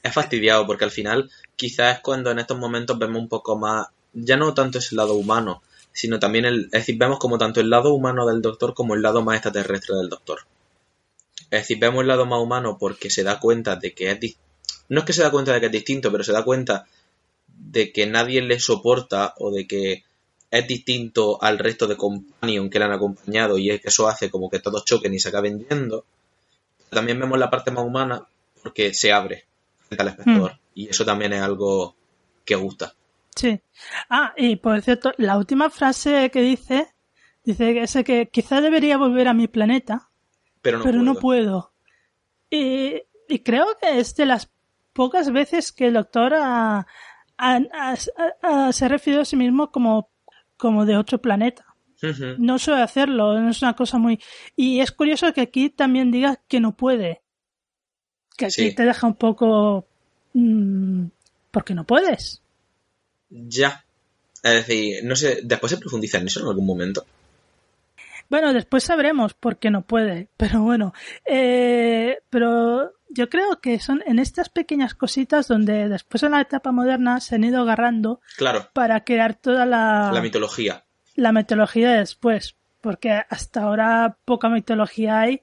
es 0.03 0.13
fastidiado 0.13 0.65
porque 0.65 0.85
al 0.85 0.91
final 0.91 1.29
quizás 1.55 1.97
es 1.97 2.01
cuando 2.01 2.31
en 2.31 2.39
estos 2.39 2.57
momentos 2.57 2.97
vemos 2.97 3.21
un 3.21 3.27
poco 3.27 3.57
más, 3.57 3.87
ya 4.13 4.37
no 4.37 4.53
tanto 4.53 4.79
ese 4.79 4.95
lado 4.95 5.13
humano, 5.15 5.61
sino 5.93 6.19
también 6.19 6.45
el, 6.45 6.65
es 6.65 6.71
decir, 6.71 6.97
vemos 6.97 7.19
como 7.19 7.37
tanto 7.37 7.59
el 7.59 7.69
lado 7.69 7.93
humano 7.93 8.25
del 8.25 8.41
doctor 8.41 8.73
como 8.73 8.95
el 8.95 9.01
lado 9.01 9.21
más 9.21 9.35
extraterrestre 9.35 9.95
del 9.95 10.09
doctor. 10.09 10.39
Es 11.49 11.61
decir, 11.61 11.79
vemos 11.79 12.01
el 12.01 12.07
lado 12.07 12.25
más 12.25 12.39
humano 12.39 12.77
porque 12.79 13.09
se 13.09 13.23
da 13.23 13.39
cuenta 13.39 13.75
de 13.75 13.93
que 13.93 14.11
es 14.11 14.35
no 14.87 14.99
es 14.99 15.05
que 15.05 15.13
se 15.13 15.21
da 15.21 15.31
cuenta 15.31 15.53
de 15.53 15.59
que 15.59 15.65
es 15.67 15.71
distinto, 15.71 16.11
pero 16.11 16.23
se 16.23 16.33
da 16.33 16.43
cuenta 16.43 16.85
de 17.47 17.91
que 17.91 18.07
nadie 18.07 18.41
le 18.41 18.59
soporta 18.59 19.33
o 19.37 19.51
de 19.51 19.67
que 19.67 20.03
es 20.49 20.67
distinto 20.67 21.41
al 21.41 21.59
resto 21.59 21.87
de 21.87 21.95
companion 21.95 22.69
que 22.69 22.79
le 22.79 22.85
han 22.85 22.91
acompañado 22.91 23.57
y 23.57 23.69
es 23.69 23.81
que 23.81 23.87
eso 23.87 24.07
hace 24.07 24.29
como 24.29 24.49
que 24.49 24.59
todos 24.59 24.83
choquen 24.83 25.13
y 25.13 25.19
se 25.19 25.29
acaben 25.29 25.65
yendo. 25.67 26.05
También 26.89 27.19
vemos 27.19 27.39
la 27.39 27.49
parte 27.49 27.71
más 27.71 27.85
humana 27.85 28.27
porque 28.61 28.93
se 28.93 29.13
abre 29.13 29.45
frente 29.87 30.01
al 30.01 30.09
espectador 30.09 30.57
y 30.75 30.89
eso 30.89 31.05
también 31.05 31.33
es 31.33 31.41
algo 31.41 31.95
que 32.43 32.55
gusta. 32.55 32.93
Sí. 33.35 33.61
Ah, 34.09 34.33
y 34.37 34.57
por 34.57 34.81
cierto, 34.81 35.13
la 35.17 35.37
última 35.37 35.69
frase 35.69 36.29
que 36.31 36.41
dice, 36.41 36.93
dice 37.43 37.73
que 37.73 37.83
ese 37.83 38.03
que 38.03 38.29
quizá 38.29 38.61
debería 38.61 38.97
volver 38.97 39.27
a 39.27 39.33
mi 39.33 39.47
planeta, 39.47 40.09
Pero 40.61 40.79
no 40.79 40.83
pero 40.83 40.97
puedo. 40.99 41.13
no 41.13 41.19
puedo. 41.19 41.73
Y, 42.49 43.01
y 43.29 43.39
creo 43.39 43.65
que 43.81 43.99
es 43.99 44.15
de 44.15 44.25
las 44.25 44.51
pocas 44.93 45.31
veces 45.31 45.71
que 45.71 45.87
el 45.87 45.93
doctor 45.93 46.33
ha- 46.35 46.85
se 48.73 48.85
ha 48.85 48.87
referido 48.87 49.21
a 49.21 49.25
sí 49.25 49.35
mismo 49.35 49.71
como, 49.71 50.09
como 50.57 50.85
de 50.85 50.97
otro 50.97 51.21
planeta. 51.21 51.65
No 52.39 52.57
suele 52.57 52.81
hacerlo, 52.81 53.39
no 53.39 53.49
es 53.51 53.61
una 53.61 53.75
cosa 53.75 53.99
muy... 53.99 54.19
Y 54.55 54.79
es 54.79 54.91
curioso 54.91 55.31
que 55.33 55.41
aquí 55.41 55.69
también 55.69 56.09
diga 56.11 56.39
que 56.47 56.59
no 56.59 56.75
puede. 56.75 57.21
Que 58.37 58.45
aquí 58.45 58.69
Sí. 58.69 58.75
te 58.75 58.85
deja 58.85 59.05
un 59.05 59.13
poco... 59.15 59.85
mm, 60.33 61.05
porque 61.51 61.75
no 61.75 61.85
puedes. 61.85 62.40
Ya. 63.31 63.83
Es 64.43 64.53
decir, 64.53 65.03
no 65.03 65.15
sé, 65.15 65.39
después 65.43 65.71
se 65.71 65.77
profundiza 65.77 66.17
en 66.19 66.27
eso 66.27 66.41
en 66.41 66.47
algún 66.47 66.65
momento. 66.65 67.05
Bueno, 68.29 68.53
después 68.53 68.83
sabremos 68.83 69.33
por 69.33 69.57
qué 69.57 69.69
no 69.71 69.81
puede, 69.81 70.27
pero 70.37 70.61
bueno, 70.61 70.93
eh, 71.25 72.19
pero 72.29 72.93
yo 73.09 73.29
creo 73.29 73.59
que 73.59 73.79
son 73.79 74.01
en 74.05 74.19
estas 74.19 74.49
pequeñas 74.49 74.93
cositas 74.93 75.47
donde 75.47 75.89
después 75.89 76.23
en 76.23 76.31
la 76.31 76.41
etapa 76.41 76.71
moderna 76.71 77.19
se 77.19 77.35
han 77.35 77.43
ido 77.43 77.61
agarrando 77.61 78.21
Claro, 78.37 78.69
para 78.73 79.03
crear 79.03 79.35
toda 79.35 79.65
la, 79.65 80.11
la 80.13 80.21
mitología. 80.21 80.85
la 81.15 81.31
mitología 81.33 81.91
de 81.91 81.97
después, 81.99 82.55
porque 82.79 83.11
hasta 83.29 83.63
ahora 83.63 84.17
poca 84.25 84.47
mitología 84.49 85.19
hay, 85.19 85.41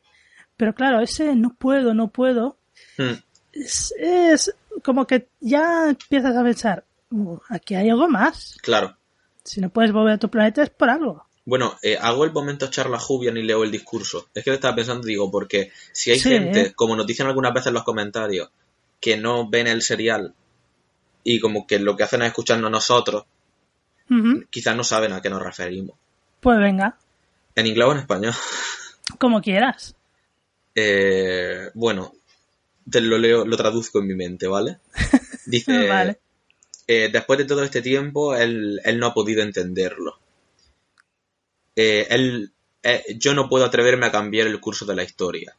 pero 0.57 0.75
claro, 0.75 1.01
ese 1.01 1.37
no 1.37 1.55
puedo, 1.55 1.95
no 1.95 2.09
puedo, 2.09 2.57
Mm, 2.97 3.13
es, 3.53 3.93
es 3.99 4.55
como 4.85 5.05
que 5.07 5.29
ya 5.41 5.89
empiezas 5.91 6.37
a 6.37 6.43
pensar, 6.45 6.85
"Uh, 6.87 6.88
aquí 7.49 7.75
hay 7.75 7.91
algo 7.91 8.09
más, 8.09 8.57
claro. 8.63 8.97
si 9.45 9.61
no 9.61 9.71
puedes 9.71 9.93
volver 9.93 10.15
a 10.15 10.19
tu 10.19 10.29
planeta 10.31 10.63
es 10.63 10.71
por 10.71 10.91
algo. 10.91 11.25
Bueno, 11.45 11.79
eh, 11.83 11.97
hago 11.99 12.25
el 12.27 12.33
momento 12.33 12.67
charla 12.69 12.99
Jubian 12.99 13.37
y 13.39 13.43
leo 13.43 13.65
el 13.65 13.71
discurso. 13.71 14.29
Es 14.35 14.45
que 14.45 14.51
lo 14.51 14.55
estaba 14.57 14.77
pensando, 14.77 15.07
digo, 15.07 15.31
porque 15.31 15.73
si 15.93 16.11
hay 16.11 16.19
Sí. 16.19 16.29
gente, 16.29 16.75
como 16.75 16.95
nos 16.95 17.07
dicen 17.07 17.27
algunas 17.27 17.55
veces 17.55 17.69
en 17.69 17.75
los 17.75 17.85
comentarios, 17.85 18.51
que 19.01 19.17
no 19.17 19.49
ven 19.49 19.67
el 19.67 19.81
serial 19.81 20.35
y 21.25 21.41
como 21.41 21.67
que 21.67 21.79
lo 21.79 21.97
que 21.97 22.03
hacen 22.03 22.21
es 22.23 22.29
escucharnos 22.29 22.71
nosotros, 22.71 23.25
quizás 24.51 24.77
no 24.77 24.85
saben 24.85 25.13
a 25.13 25.23
qué 25.23 25.31
nos 25.31 25.43
referimos. 25.43 25.97
Pues 26.41 26.59
venga, 26.59 26.97
¿En 27.55 27.67
inglés 27.67 27.87
o 27.89 27.93
en 27.93 27.99
español? 27.99 28.35
como 29.19 29.41
quieras. 29.41 29.95
Eh, 30.75 31.71
bueno, 31.75 32.13
te 32.91 33.01
lo 33.01 33.19
leo, 33.19 33.45
lo 33.47 33.57
traduzco 33.57 33.99
en 34.01 34.07
mi 34.07 34.15
mente, 34.15 34.47
¿vale? 34.47 34.79
Dice, 35.47 35.89
Vale. 35.89 36.19
Eh, 36.91 37.11
después 37.13 37.39
de 37.39 37.45
todo 37.45 37.63
este 37.63 37.83
tiempo, 37.83 38.35
él, 38.35 38.81
no 38.97 39.07
ha 39.09 39.15
podido 39.15 39.43
entenderlo. 39.43 40.19
eh, 41.77 42.49
eh, 42.83 43.05
yo 43.19 43.35
no 43.35 43.49
puedo 43.49 43.67
atreverme 43.67 44.07
a 44.07 44.11
cambiar 44.11 44.47
el 44.47 44.59
curso 44.59 44.87
de 44.87 44.97
la 44.97 45.03
historia. 45.03 45.55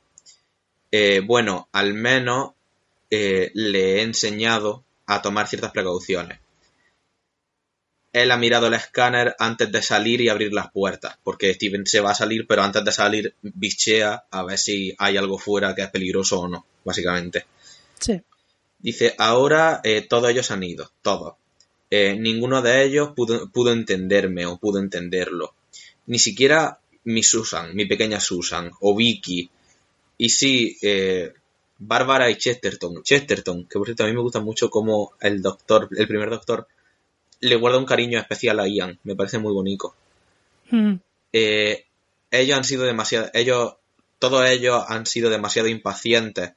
Bueno, 1.25 1.69
al 1.71 1.93
menos 1.93 2.53
le 3.09 3.97
he 3.97 4.01
enseñado 4.01 4.83
a 5.05 5.21
tomar 5.21 5.47
ciertas 5.47 5.71
precauciones. 5.71 6.39
Él 8.11 8.31
ha 8.31 8.37
mirado 8.37 8.65
el 8.67 8.73
escáner 8.73 9.35
antes 9.37 9.71
de 9.71 9.83
salir 9.83 10.21
y 10.21 10.29
abrir 10.29 10.51
las 10.51 10.71
puertas, 10.71 11.19
porque 11.23 11.53
Steven 11.53 11.85
se 11.85 11.99
va 11.99 12.11
a 12.11 12.15
salir, 12.15 12.47
pero 12.47 12.63
antes 12.63 12.83
de 12.83 12.91
salir 12.91 13.35
bichea 13.43 14.23
a 14.31 14.43
ver 14.43 14.57
si 14.57 14.95
hay 14.97 15.15
algo 15.17 15.37
fuera 15.37 15.75
que 15.75 15.83
es 15.83 15.91
peligroso 15.91 16.39
o 16.39 16.47
no, 16.47 16.65
básicamente. 16.83 17.45
Sí. 17.99 18.19
Dice, 18.79 19.13
ahora 19.17 19.81
eh, 19.83 20.01
todos 20.07 20.29
ellos 20.31 20.51
han 20.51 20.63
ido, 20.63 20.89
todos. 21.01 21.35
Eh, 21.91 22.15
ninguno 22.17 22.61
de 22.61 22.83
ellos 22.83 23.09
pudo, 23.15 23.49
pudo 23.49 23.73
entenderme 23.73 24.45
o 24.45 24.57
pudo 24.57 24.79
entenderlo. 24.79 25.53
Ni 26.07 26.19
siquiera 26.19 26.79
mi 27.03 27.23
Susan, 27.23 27.75
mi 27.75 27.85
pequeña 27.85 28.19
Susan, 28.19 28.71
o 28.79 28.95
Vicky. 28.95 29.49
Y 30.17 30.29
sí, 30.29 30.77
eh, 30.81 31.33
Bárbara 31.77 32.29
y 32.29 32.35
Chesterton. 32.35 33.03
Chesterton, 33.03 33.65
que 33.65 33.77
por 33.77 33.87
cierto 33.87 34.03
a 34.03 34.07
mí 34.07 34.13
me 34.13 34.21
gusta 34.21 34.39
mucho 34.39 34.69
como 34.69 35.13
el 35.19 35.41
doctor, 35.41 35.89
el 35.95 36.07
primer 36.07 36.29
doctor, 36.29 36.67
le 37.41 37.55
guarda 37.55 37.77
un 37.79 37.85
cariño 37.85 38.19
especial 38.19 38.59
a 38.59 38.67
Ian. 38.67 38.99
Me 39.03 39.15
parece 39.15 39.39
muy 39.39 39.53
bonito. 39.53 39.93
Mm, 40.71 40.95
Eh, 41.31 41.85
ellos 42.31 42.57
han 42.57 42.63
sido 42.63 42.83
demasiado, 42.83 43.29
ellos, 43.33 43.75
todos 44.19 44.47
ellos 44.47 44.83
han 44.87 45.05
sido 45.05 45.29
demasiado 45.29 45.67
impacientes 45.67 46.51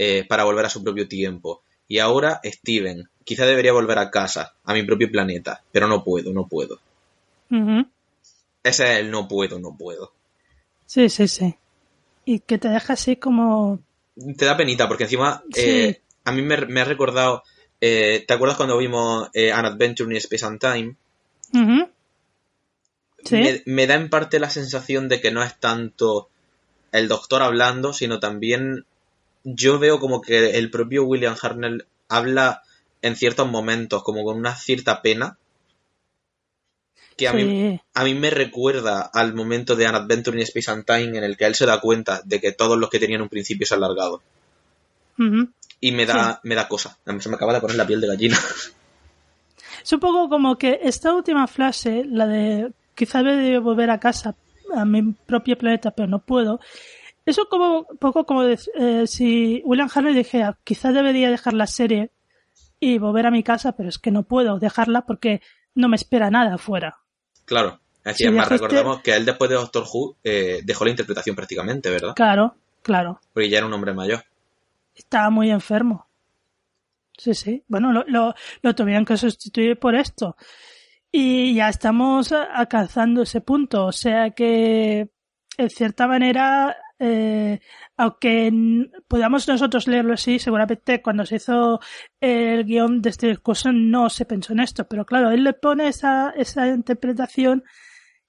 eh, 0.00 0.24
para 0.28 0.44
volver 0.44 0.64
a 0.64 0.70
su 0.70 0.82
propio 0.82 1.08
tiempo. 1.08 1.60
Y 1.88 1.98
ahora 1.98 2.40
Steven, 2.44 3.08
quizá 3.24 3.44
debería 3.46 3.72
volver 3.72 3.98
a 3.98 4.10
casa, 4.12 4.54
a 4.64 4.72
mi 4.74 4.84
propio 4.84 5.10
planeta, 5.10 5.60
pero 5.72 5.88
no 5.88 6.04
puedo, 6.04 6.32
no 6.32 6.46
puedo. 6.46 6.78
Ese 8.62 8.92
es 8.92 8.98
el 9.00 9.10
no 9.10 9.26
puedo, 9.26 9.58
no 9.58 9.74
puedo. 9.76 10.12
Sí, 10.86 11.08
sí, 11.08 11.26
sí. 11.26 11.54
Y 12.24 12.38
que 12.40 12.58
te 12.58 12.68
deja 12.68 12.92
así 12.92 13.16
como... 13.16 13.80
Te 14.36 14.44
da 14.44 14.56
penita, 14.56 14.86
porque 14.86 15.04
encima 15.04 15.42
Sí. 15.52 15.60
eh, 15.62 16.00
a 16.24 16.32
mí 16.32 16.42
me, 16.42 16.58
me 16.66 16.80
ha 16.80 16.84
recordado, 16.84 17.42
eh, 17.80 18.24
¿te 18.26 18.34
acuerdas 18.34 18.56
cuando 18.56 18.76
vimos 18.78 19.28
An 19.34 19.64
Adventure 19.66 20.10
in 20.12 20.16
Space 20.18 20.44
and 20.44 20.60
Time? 20.60 20.96
Sí. 23.24 23.34
me, 23.36 23.62
me 23.66 23.86
da 23.86 23.94
en 23.94 24.10
parte 24.10 24.38
la 24.38 24.50
sensación 24.50 25.08
de 25.08 25.20
que 25.20 25.30
no 25.32 25.42
es 25.42 25.58
tanto 25.58 26.28
el 26.92 27.08
doctor 27.08 27.42
hablando, 27.42 27.92
sino 27.92 28.20
también 28.20 28.84
yo 29.44 29.78
veo 29.78 29.98
como 29.98 30.20
que 30.20 30.58
el 30.58 30.70
propio 30.70 31.04
William 31.04 31.36
Hartnell 31.40 31.86
habla 32.08 32.62
en 33.02 33.16
ciertos 33.16 33.48
momentos 33.48 34.02
como 34.02 34.24
con 34.24 34.36
una 34.36 34.54
cierta 34.54 35.02
pena 35.02 35.38
que 37.16 37.26
a, 37.26 37.32
mí, 37.32 37.80
a 37.94 38.04
mí 38.04 38.14
me 38.14 38.30
recuerda 38.30 39.10
al 39.12 39.34
momento 39.34 39.74
de 39.74 39.86
An 39.86 39.96
Adventure 39.96 40.36
in 40.36 40.44
Space 40.44 40.70
and 40.70 40.84
Time 40.84 41.18
en 41.18 41.24
el 41.24 41.36
que 41.36 41.46
él 41.46 41.56
se 41.56 41.66
da 41.66 41.80
cuenta 41.80 42.22
de 42.24 42.40
que 42.40 42.52
todos 42.52 42.78
los 42.78 42.88
que 42.90 43.00
tenían 43.00 43.22
un 43.22 43.28
principio 43.28 43.66
se 43.66 43.74
han 43.74 43.80
largado. 43.80 44.22
Y 45.80 45.90
me 45.90 46.06
da, 46.06 46.40
me 46.44 46.54
da 46.54 46.68
cosa. 46.68 46.96
Se 47.18 47.28
me 47.28 47.34
acaba 47.34 47.52
de 47.52 47.60
poner 47.60 47.76
la 47.76 47.86
piel 47.86 48.00
de 48.00 48.06
gallina. 48.06 48.38
Es 49.82 49.92
un 49.92 50.00
poco 50.00 50.28
como 50.28 50.56
que 50.56 50.78
esta 50.82 51.12
última 51.12 51.46
frase, 51.46 52.04
la 52.04 52.26
de 52.26 52.72
quizá 52.94 53.22
de 53.22 53.58
volver 53.58 53.90
a 53.90 53.98
casa, 53.98 54.34
a 54.74 54.84
mi 54.84 55.12
propio 55.12 55.56
planeta, 55.58 55.90
pero 55.90 56.08
no 56.08 56.20
puedo. 56.20 56.60
Eso 57.28 57.48
como 57.48 57.80
un 57.90 57.98
poco 57.98 58.24
como 58.24 58.42
de- 58.44 58.58
eh, 58.74 59.06
si 59.06 59.62
William 59.64 59.88
Hartley 59.94 60.14
dijera, 60.14 60.58
quizá 60.64 60.92
debería 60.92 61.30
dejar 61.30 61.52
la 61.54 61.66
serie 61.66 62.10
y 62.80 62.98
volver 62.98 63.26
a 63.26 63.30
mi 63.30 63.42
casa, 63.42 63.72
pero 63.72 63.88
es 63.88 63.98
que 63.98 64.10
no 64.10 64.22
puedo 64.22 64.58
dejarla 64.58 65.02
porque 65.02 65.40
no 65.74 65.88
me 65.88 65.96
espera 65.96 66.30
nada 66.30 66.54
afuera. 66.54 66.96
Claro. 67.44 67.80
Es 68.04 68.16
Si 68.16 68.24
decir, 68.24 68.36
más 68.36 68.48
dejaste- 68.48 68.52
recordemos 68.62 69.02
que 69.02 69.14
él 69.14 69.24
después 69.26 69.50
de 69.50 69.56
Doctor 69.56 69.84
Who 69.92 70.16
eh, 70.24 70.60
dejó 70.64 70.84
la 70.84 70.90
interpretación 70.92 71.36
prácticamente, 71.36 71.90
¿verdad? 71.90 72.14
Claro, 72.14 72.54
claro. 72.82 73.20
Porque 73.32 73.50
ya 73.50 73.58
era 73.58 73.66
un 73.66 73.72
hombre 73.74 73.92
mayor. 73.92 74.24
Estaba 74.94 75.28
muy 75.30 75.50
enfermo. 75.50 76.06
Sí, 77.16 77.34
sí. 77.34 77.64
Bueno, 77.68 77.92
lo, 77.92 78.04
lo, 78.06 78.34
lo 78.62 78.74
tuvieron 78.74 79.04
que 79.04 79.16
sustituir 79.16 79.78
por 79.78 79.94
esto. 79.96 80.36
Y 81.10 81.54
ya 81.54 81.68
estamos 81.68 82.32
alcanzando 82.32 83.22
ese 83.22 83.40
punto. 83.40 83.86
O 83.86 83.92
sea 83.92 84.30
que, 84.30 85.08
en 85.56 85.70
cierta 85.70 86.06
manera, 86.06 86.76
eh, 86.98 87.60
aunque 87.96 88.52
podamos 89.06 89.46
nosotros 89.46 89.86
leerlo 89.86 90.14
así, 90.14 90.38
seguramente 90.38 91.00
cuando 91.02 91.24
se 91.24 91.36
hizo 91.36 91.80
el 92.20 92.64
guion 92.64 93.00
de 93.02 93.10
este 93.10 93.28
discurso 93.28 93.72
no 93.72 94.10
se 94.10 94.24
pensó 94.24 94.52
en 94.52 94.60
esto. 94.60 94.86
Pero 94.88 95.04
claro, 95.04 95.30
él 95.30 95.44
le 95.44 95.52
pone 95.52 95.88
esa, 95.88 96.30
esa 96.30 96.66
interpretación 96.68 97.64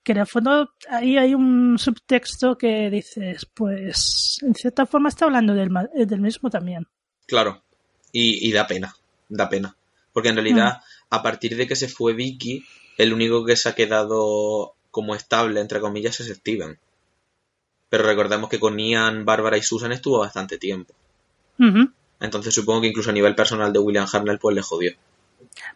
que 0.04 0.14
en 0.14 0.20
el 0.20 0.28
fondo 0.28 0.72
ahí 0.90 1.18
hay 1.18 1.34
un 1.34 1.78
subtexto 1.78 2.58
que 2.58 2.90
dices, 2.90 3.46
pues, 3.54 4.40
en 4.42 4.56
cierta 4.56 4.86
forma 4.86 5.10
está 5.10 5.26
hablando 5.26 5.54
del, 5.54 5.70
eh, 5.96 6.06
del 6.06 6.22
mismo 6.22 6.50
también. 6.50 6.88
Claro. 7.28 7.64
Y, 8.12 8.48
y 8.48 8.52
da 8.52 8.66
pena. 8.66 8.96
Da 9.28 9.50
pena. 9.50 9.76
Porque 10.14 10.30
en 10.30 10.36
realidad, 10.36 10.80
a 11.10 11.22
partir 11.22 11.56
de 11.56 11.68
que 11.68 11.76
se 11.76 11.88
fue 11.88 12.14
Vicky, 12.14 12.66
el 12.98 13.14
único 13.14 13.46
que 13.46 13.56
se 13.56 13.70
ha 13.70 13.76
quedado 13.76 14.74
como 14.92 15.16
estable, 15.16 15.62
entre 15.62 15.80
comillas, 15.80 16.20
es 16.20 16.28
Steven. 16.28 16.80
Pero 17.90 18.04
recordemos 18.04 18.50
que 18.50 18.60
con 18.60 18.78
Ian, 18.78 19.26
Bárbara 19.26 19.58
y 19.58 19.64
Susan 19.64 19.92
estuvo 19.92 20.20
bastante 20.20 20.58
tiempo. 20.58 20.94
Entonces 22.20 22.54
supongo 22.54 22.82
que 22.82 22.88
incluso 22.88 23.10
a 23.10 23.14
nivel 23.14 23.36
personal 23.36 23.74
de 23.74 23.80
William 23.80 24.08
Hartnell 24.12 24.40
pues 24.40 24.56
le 24.56 24.62
jodió. 24.62 24.94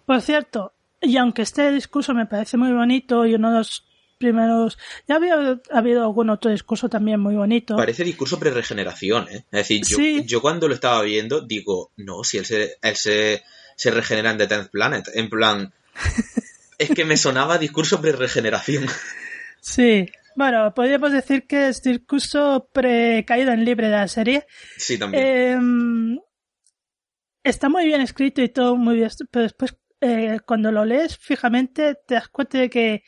Por 0.05 0.22
cierto, 0.22 0.74
y 1.01 1.18
aunque 1.18 1.41
este 1.41 1.72
discurso 1.72 2.14
me 2.14 2.26
parece 2.26 2.57
muy 2.57 2.72
bonito 2.72 3.26
y 3.26 3.34
uno 3.36 3.51
de 3.51 3.57
los 3.57 3.86
primeros, 4.18 4.78
ya 5.07 5.16
había 5.16 5.59
habido 5.72 6.03
algún 6.03 6.30
otro 6.30 6.49
discurso 6.51 6.88
también 6.88 7.20
muy 7.20 7.36
bonito. 7.36 7.76
Parece 7.76 8.05
discurso 8.05 8.39
pre-regeneración, 8.39 9.28
¿eh? 9.30 9.45
Es 9.51 9.68
decir, 9.68 9.82
yo, 9.86 9.97
Sí. 9.97 10.24
yo 10.26 10.41
cuando 10.41 10.68
lo 10.70 10.74
estaba 10.76 11.01
viendo 11.01 11.41
digo, 11.41 11.91
no, 11.97 12.24
si 12.24 12.38
él 12.38 12.45
se, 12.45 12.78
él 12.82 12.95
se, 12.95 13.43
se 13.76 13.91
regenera 13.91 14.32
en 14.32 14.38
The 14.38 14.47
Tenth 14.47 14.70
Planet. 14.70 15.09
En 15.14 15.30
plan, 15.30 15.74
es 16.78 16.89
que 16.91 17.03
me 17.03 17.18
sonaba 17.18 17.57
discurso 17.57 17.99
pre-regeneración. 17.99 18.86
Sí. 19.59 20.09
Bueno, 20.36 20.74
podríamos 20.74 21.12
decir 21.12 21.46
que 21.48 21.70
es 21.70 21.82
discurso 21.82 22.70
pre-caído 22.74 23.52
en 23.52 23.66
libre 23.66 23.88
de 23.88 23.94
la 23.94 24.08
serie. 24.08 24.46
Sí, 24.78 24.98
también. 24.98 25.24
Eh, 25.24 26.20
está 27.44 27.70
muy 27.70 27.86
bien 27.86 28.02
escrito 28.02 28.42
y 28.42 28.50
todo 28.50 28.76
muy 28.76 28.96
bien, 28.96 29.10
pero 29.32 29.44
después 29.44 29.76
eh, 30.02 30.40
cuando 30.46 30.72
lo 30.72 30.86
lees 30.86 31.18
fijamente 31.18 31.96
te 32.08 32.16
das 32.16 32.30
cuenta 32.30 32.58
de 32.58 32.70
que 32.70 33.04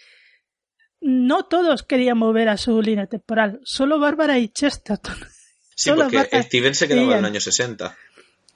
no 1.02 1.46
todos 1.46 1.84
querían 1.84 2.18
mover 2.18 2.50
a 2.50 2.58
su 2.58 2.82
línea 2.82 3.08
temporal, 3.08 3.60
solo 3.64 4.00
Bárbara 4.00 4.38
y 4.40 4.50
Chesterton. 4.50 5.16
sí, 5.76 5.90
solo 5.90 6.04
porque 6.04 6.18
Bárbara 6.18 6.44
Steven 6.44 6.76
se 6.76 6.88
quedaba 6.88 7.14
en 7.14 7.20
el 7.20 7.26
año 7.26 7.42
60. 7.42 7.98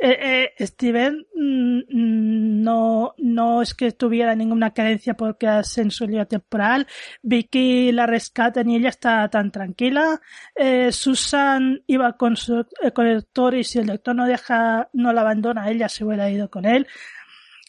Eh, 0.01 0.53
eh, 0.57 0.65
Steven 0.65 1.27
mm, 1.35 1.77
mm, 1.89 2.63
no, 2.63 3.13
no 3.17 3.61
es 3.61 3.73
que 3.73 3.91
tuviera 3.91 4.33
ninguna 4.33 4.73
carencia 4.73 5.13
porque 5.15 5.45
hace 5.47 5.81
en 5.81 5.91
su 5.91 6.05
línea 6.05 6.25
temporal. 6.25 6.87
Vicky 7.21 7.91
la 7.91 8.05
rescatan 8.05 8.69
y 8.69 8.77
ella 8.77 8.89
está 8.89 9.27
tan 9.29 9.51
tranquila. 9.51 10.21
Eh, 10.55 10.93
Susan 10.93 11.83
iba 11.85 12.13
con, 12.15 12.37
su, 12.37 12.65
eh, 12.81 12.91
con 12.93 13.07
el 13.07 13.15
doctor 13.21 13.55
y 13.55 13.65
si 13.65 13.79
el 13.79 13.87
doctor 13.87 14.15
no 14.15 14.25
deja, 14.25 14.89
no 14.93 15.11
la 15.11 15.19
abandona, 15.21 15.69
ella 15.69 15.89
se 15.89 16.05
hubiera 16.05 16.29
ido 16.29 16.49
con 16.49 16.65
él. 16.65 16.87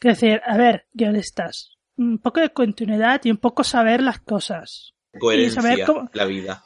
Es 0.01 0.21
decir, 0.21 0.41
a 0.47 0.57
ver, 0.57 0.87
guionistas, 0.93 1.77
un 1.97 2.19
poco 2.19 2.39
de 2.41 2.51
continuidad 2.51 3.21
y 3.25 3.33
un 3.33 3.39
poco 3.39 3.65
saber 3.65 4.01
las 4.03 4.21
cosas. 4.21 4.95
Coherencia, 5.19 5.61
saber 5.63 5.85
cómo- 5.85 6.09
la 6.13 6.25
vida. 6.27 6.63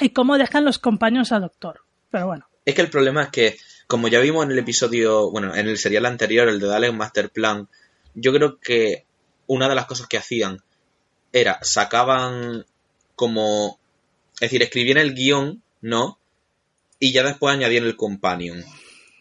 Y 0.00 0.08
cómo 0.08 0.36
dejan 0.36 0.64
los 0.64 0.80
compañeros 0.80 1.30
al 1.30 1.42
doctor. 1.42 1.82
Pero 2.10 2.26
bueno. 2.26 2.48
Es 2.64 2.74
que 2.74 2.82
el 2.82 2.90
problema 2.90 3.22
es 3.22 3.28
que, 3.28 3.56
como 3.86 4.08
ya 4.08 4.20
vimos 4.20 4.44
en 4.44 4.52
el 4.52 4.58
episodio, 4.58 5.30
bueno, 5.30 5.54
en 5.54 5.68
el 5.68 5.78
serial 5.78 6.06
anterior, 6.06 6.48
el 6.48 6.60
de 6.60 6.66
Dalek 6.66 6.92
Master 6.92 7.30
Plan, 7.30 7.68
yo 8.14 8.32
creo 8.32 8.58
que 8.58 9.04
una 9.46 9.68
de 9.68 9.74
las 9.74 9.86
cosas 9.86 10.06
que 10.06 10.16
hacían 10.16 10.62
era 11.32 11.58
sacaban 11.62 12.64
como, 13.16 13.78
es 14.34 14.40
decir, 14.40 14.62
escribían 14.62 14.98
el 14.98 15.14
guion, 15.14 15.62
¿no? 15.80 16.18
Y 16.98 17.12
ya 17.12 17.22
después 17.22 17.54
añadían 17.54 17.84
el 17.84 17.96
companion. 17.96 18.64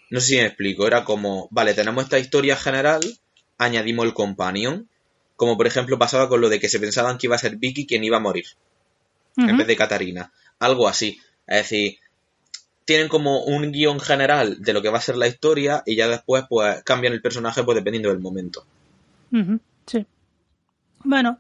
No 0.10 0.20
sé 0.20 0.28
si 0.28 0.36
me 0.38 0.46
explico, 0.46 0.88
era 0.88 1.04
como, 1.04 1.48
vale, 1.52 1.74
tenemos 1.74 2.04
esta 2.04 2.20
historia 2.20 2.56
general, 2.56 3.02
añadimos 3.58 4.06
el 4.06 4.14
companion, 4.14 4.88
como 5.36 5.58
por 5.58 5.68
ejemplo 5.68 5.98
pasaba 5.98 6.30
con 6.30 6.40
lo 6.40 6.50
de 6.50 6.60
que 6.60 6.70
se 6.70 6.80
pensaban 6.80 7.18
que 7.18 7.28
iba 7.28 7.36
a 7.36 7.40
ser 7.40 7.58
Vicky 7.58 7.86
quien 7.86 8.04
iba 8.04 8.18
a 8.18 8.22
morir 8.22 8.46
en 9.36 9.58
vez 9.58 9.68
de 9.68 9.76
Katarina. 9.76 10.32
Algo 10.60 10.88
así. 10.88 11.20
Es 11.48 11.58
decir, 11.58 11.98
tienen 12.86 13.08
como 13.08 13.44
un 13.44 13.72
guion 13.72 14.00
general 14.00 14.62
de 14.62 14.74
lo 14.74 14.82
que 14.82 14.90
va 14.90 14.98
a 14.98 15.02
ser 15.02 15.16
la 15.18 15.28
historia 15.28 15.84
y 15.86 15.96
ya 15.96 16.08
después 16.08 16.46
pues 16.50 16.84
cambian 16.84 17.14
el 17.14 17.22
personaje 17.22 17.64
pues 17.64 17.76
dependiendo 17.76 18.10
del 18.10 18.20
momento. 18.20 18.66
Sí. 19.86 20.06
Bueno, 21.04 21.40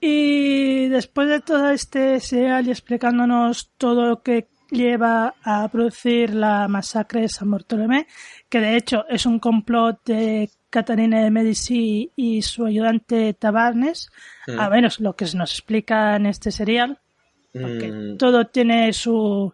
y 0.00 0.88
después 0.88 1.28
de 1.28 1.40
todo 1.40 1.70
este 1.70 2.20
serial 2.20 2.66
y 2.66 2.70
explicándonos 2.70 3.70
todo 3.76 4.06
lo 4.08 4.22
que 4.22 4.48
lleva 4.70 5.34
a 5.42 5.68
producir 5.68 6.34
la 6.34 6.68
masacre 6.68 7.22
de 7.22 7.28
San 7.28 7.50
Bartolomé, 7.50 8.06
que 8.48 8.60
de 8.60 8.76
hecho 8.76 9.04
es 9.08 9.26
un 9.26 9.38
complot 9.40 10.04
de 10.06 10.48
Catarina 10.70 11.22
de 11.24 11.30
Medici 11.30 12.12
y 12.14 12.42
su 12.42 12.64
ayudante 12.64 13.34
Tabarnes, 13.34 14.10
Mm. 14.46 14.60
a 14.60 14.70
menos 14.70 15.00
lo 15.00 15.14
que 15.16 15.26
se 15.26 15.36
nos 15.36 15.52
explica 15.52 16.16
en 16.16 16.26
este 16.26 16.50
serial, 16.52 16.98
porque 17.52 17.88
Mm, 17.92 18.16
todo 18.16 18.46
tiene 18.46 18.92
su... 18.92 19.52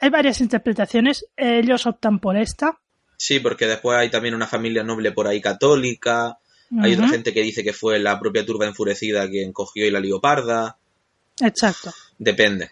Hay 0.00 0.10
varias 0.10 0.40
interpretaciones, 0.40 1.26
ellos 1.36 1.86
optan 1.86 2.18
por 2.18 2.36
esta. 2.36 2.78
Sí, 3.16 3.40
porque 3.40 3.66
después 3.66 3.98
hay 3.98 4.10
también 4.10 4.34
una 4.34 4.46
familia 4.46 4.82
noble 4.82 5.12
por 5.12 5.26
ahí 5.26 5.40
católica. 5.40 6.38
Hay 6.80 6.94
otra 6.94 7.08
gente 7.08 7.32
que 7.32 7.42
dice 7.42 7.62
que 7.62 7.72
fue 7.72 7.98
la 7.98 8.18
propia 8.18 8.44
turba 8.44 8.66
enfurecida 8.66 9.28
quien 9.28 9.52
cogió 9.52 9.86
y 9.86 9.90
la 9.90 10.00
lió 10.00 10.20
parda. 10.20 10.76
Exacto. 11.40 11.92
Depende. 12.18 12.70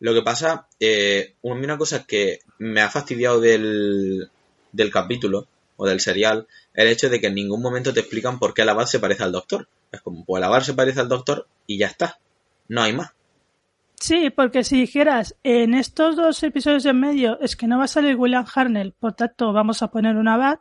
Lo 0.00 0.12
que 0.12 0.22
pasa, 0.22 0.66
eh, 0.80 1.34
una 1.42 1.78
cosa 1.78 2.04
que 2.04 2.40
me 2.58 2.80
ha 2.80 2.90
fastidiado 2.90 3.40
del, 3.40 4.28
del 4.72 4.90
capítulo 4.90 5.46
o 5.76 5.86
del 5.86 6.00
serial, 6.00 6.46
el 6.74 6.88
hecho 6.88 7.08
de 7.08 7.20
que 7.20 7.28
en 7.28 7.34
ningún 7.34 7.62
momento 7.62 7.94
te 7.94 8.00
explican 8.00 8.38
por 8.38 8.52
qué 8.52 8.62
el 8.62 8.68
abad 8.68 8.86
se 8.86 8.98
parece 8.98 9.22
al 9.22 9.32
doctor. 9.32 9.68
Es 9.90 10.00
como, 10.00 10.24
pues 10.24 10.40
el 10.40 10.44
abad 10.44 10.62
se 10.62 10.74
parece 10.74 11.00
al 11.00 11.08
doctor 11.08 11.46
y 11.66 11.78
ya 11.78 11.86
está. 11.86 12.18
No 12.68 12.82
hay 12.82 12.92
más. 12.92 13.12
Sí, 14.02 14.30
porque 14.30 14.64
si 14.64 14.80
dijeras 14.80 15.38
en 15.44 15.74
estos 15.74 16.16
dos 16.16 16.42
episodios 16.42 16.84
en 16.86 16.98
medio 16.98 17.38
es 17.38 17.54
que 17.54 17.68
no 17.68 17.78
va 17.78 17.84
a 17.84 17.86
salir 17.86 18.16
William 18.16 18.44
Harnell, 18.52 18.94
por 18.94 19.12
tanto 19.12 19.52
vamos 19.52 19.80
a 19.80 19.92
poner 19.92 20.16
un 20.16 20.26
abad, 20.26 20.58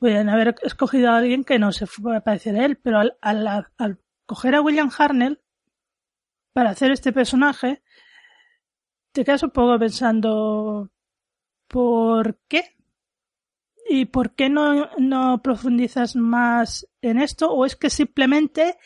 podrían 0.00 0.28
haber 0.28 0.56
escogido 0.64 1.12
a 1.12 1.18
alguien 1.18 1.44
que 1.44 1.60
no 1.60 1.70
se 1.70 1.84
a 1.84 2.20
parecer 2.22 2.56
a 2.56 2.64
él, 2.64 2.76
pero 2.76 2.98
al, 2.98 3.16
al, 3.20 3.68
al 3.78 4.00
coger 4.26 4.56
a 4.56 4.60
William 4.60 4.90
Harnell 4.98 5.40
para 6.52 6.70
hacer 6.70 6.90
este 6.90 7.12
personaje, 7.12 7.84
te 9.12 9.24
quedas 9.24 9.44
un 9.44 9.50
poco 9.50 9.78
pensando 9.78 10.90
¿por 11.68 12.40
qué? 12.48 12.78
¿Y 13.88 14.06
por 14.06 14.34
qué 14.34 14.48
no, 14.48 14.90
no 14.98 15.40
profundizas 15.40 16.16
más 16.16 16.84
en 17.00 17.20
esto? 17.20 17.52
¿O 17.52 17.64
es 17.64 17.76
que 17.76 17.90
simplemente 17.90 18.76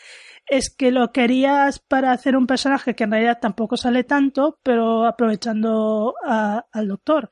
es 0.47 0.74
que 0.74 0.90
lo 0.90 1.12
querías 1.12 1.78
para 1.78 2.12
hacer 2.12 2.36
un 2.36 2.47
personaje 2.47 2.95
que 2.95 3.05
en 3.05 3.12
realidad 3.12 3.38
tampoco 3.40 3.76
sale 3.76 4.05
tanto, 4.05 4.59
pero 4.62 5.07
aprovechando 5.07 6.14
a- 6.24 6.66
al 6.72 6.88
doctor. 6.88 7.30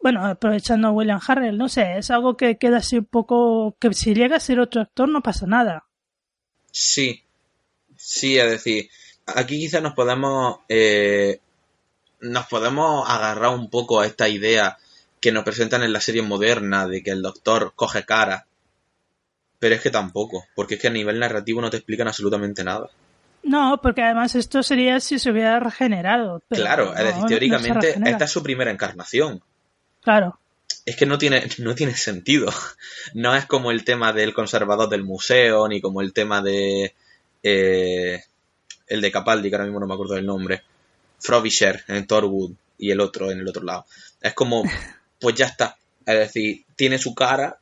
Bueno, 0.00 0.26
aprovechando 0.26 0.88
a 0.88 0.92
William 0.92 1.20
Harrell, 1.26 1.56
no 1.56 1.68
sé, 1.68 1.98
es 1.98 2.10
algo 2.10 2.36
que 2.36 2.58
queda 2.58 2.78
así 2.78 2.98
un 2.98 3.04
poco, 3.04 3.76
que 3.78 3.92
si 3.94 4.14
llega 4.14 4.36
a 4.36 4.40
ser 4.40 4.58
otro 4.60 4.80
actor 4.82 5.08
no 5.08 5.22
pasa 5.22 5.46
nada. 5.46 5.86
Sí, 6.72 7.22
sí, 7.96 8.38
es 8.38 8.50
decir, 8.50 8.88
aquí 9.26 9.58
quizás 9.58 9.82
nos 9.82 9.94
podemos 9.94 10.60
eh, 10.68 11.40
nos 12.20 12.46
podemos 12.46 13.08
agarrar 13.08 13.54
un 13.54 13.70
poco 13.70 14.00
a 14.00 14.06
esta 14.06 14.28
idea 14.28 14.78
que 15.20 15.32
nos 15.32 15.44
presentan 15.44 15.82
en 15.82 15.92
la 15.92 16.00
serie 16.00 16.22
moderna 16.22 16.86
de 16.88 17.02
que 17.02 17.10
el 17.10 17.22
doctor 17.22 17.72
coge 17.76 18.04
cara, 18.04 18.46
pero 19.62 19.76
es 19.76 19.80
que 19.80 19.90
tampoco, 19.90 20.44
porque 20.56 20.74
es 20.74 20.80
que 20.80 20.88
a 20.88 20.90
nivel 20.90 21.20
narrativo 21.20 21.60
no 21.60 21.70
te 21.70 21.76
explican 21.76 22.08
absolutamente 22.08 22.64
nada. 22.64 22.90
No, 23.44 23.78
porque 23.80 24.02
además 24.02 24.34
esto 24.34 24.60
sería 24.60 24.98
si 24.98 25.20
se 25.20 25.30
hubiera 25.30 25.60
regenerado. 25.60 26.42
pero 26.48 26.62
claro, 26.62 26.86
no, 26.86 26.96
es 26.96 27.04
decir, 27.04 27.24
teóricamente 27.26 27.94
esta 28.04 28.24
es 28.24 28.30
su 28.32 28.42
primera 28.42 28.72
encarnación. 28.72 29.40
Claro, 30.00 30.36
Es 30.84 30.96
que 30.96 31.06
no 31.06 31.16
tiene, 31.16 31.46
no 31.58 31.76
tiene 31.76 31.94
sentido. 31.94 32.52
No 33.14 33.36
es 33.36 33.46
como 33.46 33.70
el 33.70 33.84
tema 33.84 34.12
del 34.12 34.34
conservador 34.34 34.88
del 34.88 35.04
museo, 35.04 35.68
ni 35.68 35.80
como 35.80 36.00
el 36.00 36.12
tema 36.12 36.42
de 36.42 36.96
eh, 37.44 38.20
el 38.88 39.00
de 39.00 39.12
Capaldi, 39.12 39.48
que 39.48 39.54
ahora 39.54 39.66
mismo 39.66 39.78
no 39.78 39.86
me 39.86 39.94
acuerdo 39.94 40.14
del 40.14 40.26
nombre. 40.26 40.64
Frobisher 41.20 41.84
en 41.86 42.04
Thorwood 42.08 42.50
y 42.78 42.90
el 42.90 42.98
otro 42.98 43.30
en 43.30 43.38
el 43.38 43.48
otro 43.48 43.62
lado. 43.62 43.86
Es 44.20 44.34
como, 44.34 44.64
pues 45.20 45.36
ya 45.36 45.46
está. 45.46 45.76
Es 46.04 46.18
decir, 46.18 46.64
tiene 46.74 46.98
su 46.98 47.14
cara, 47.14 47.60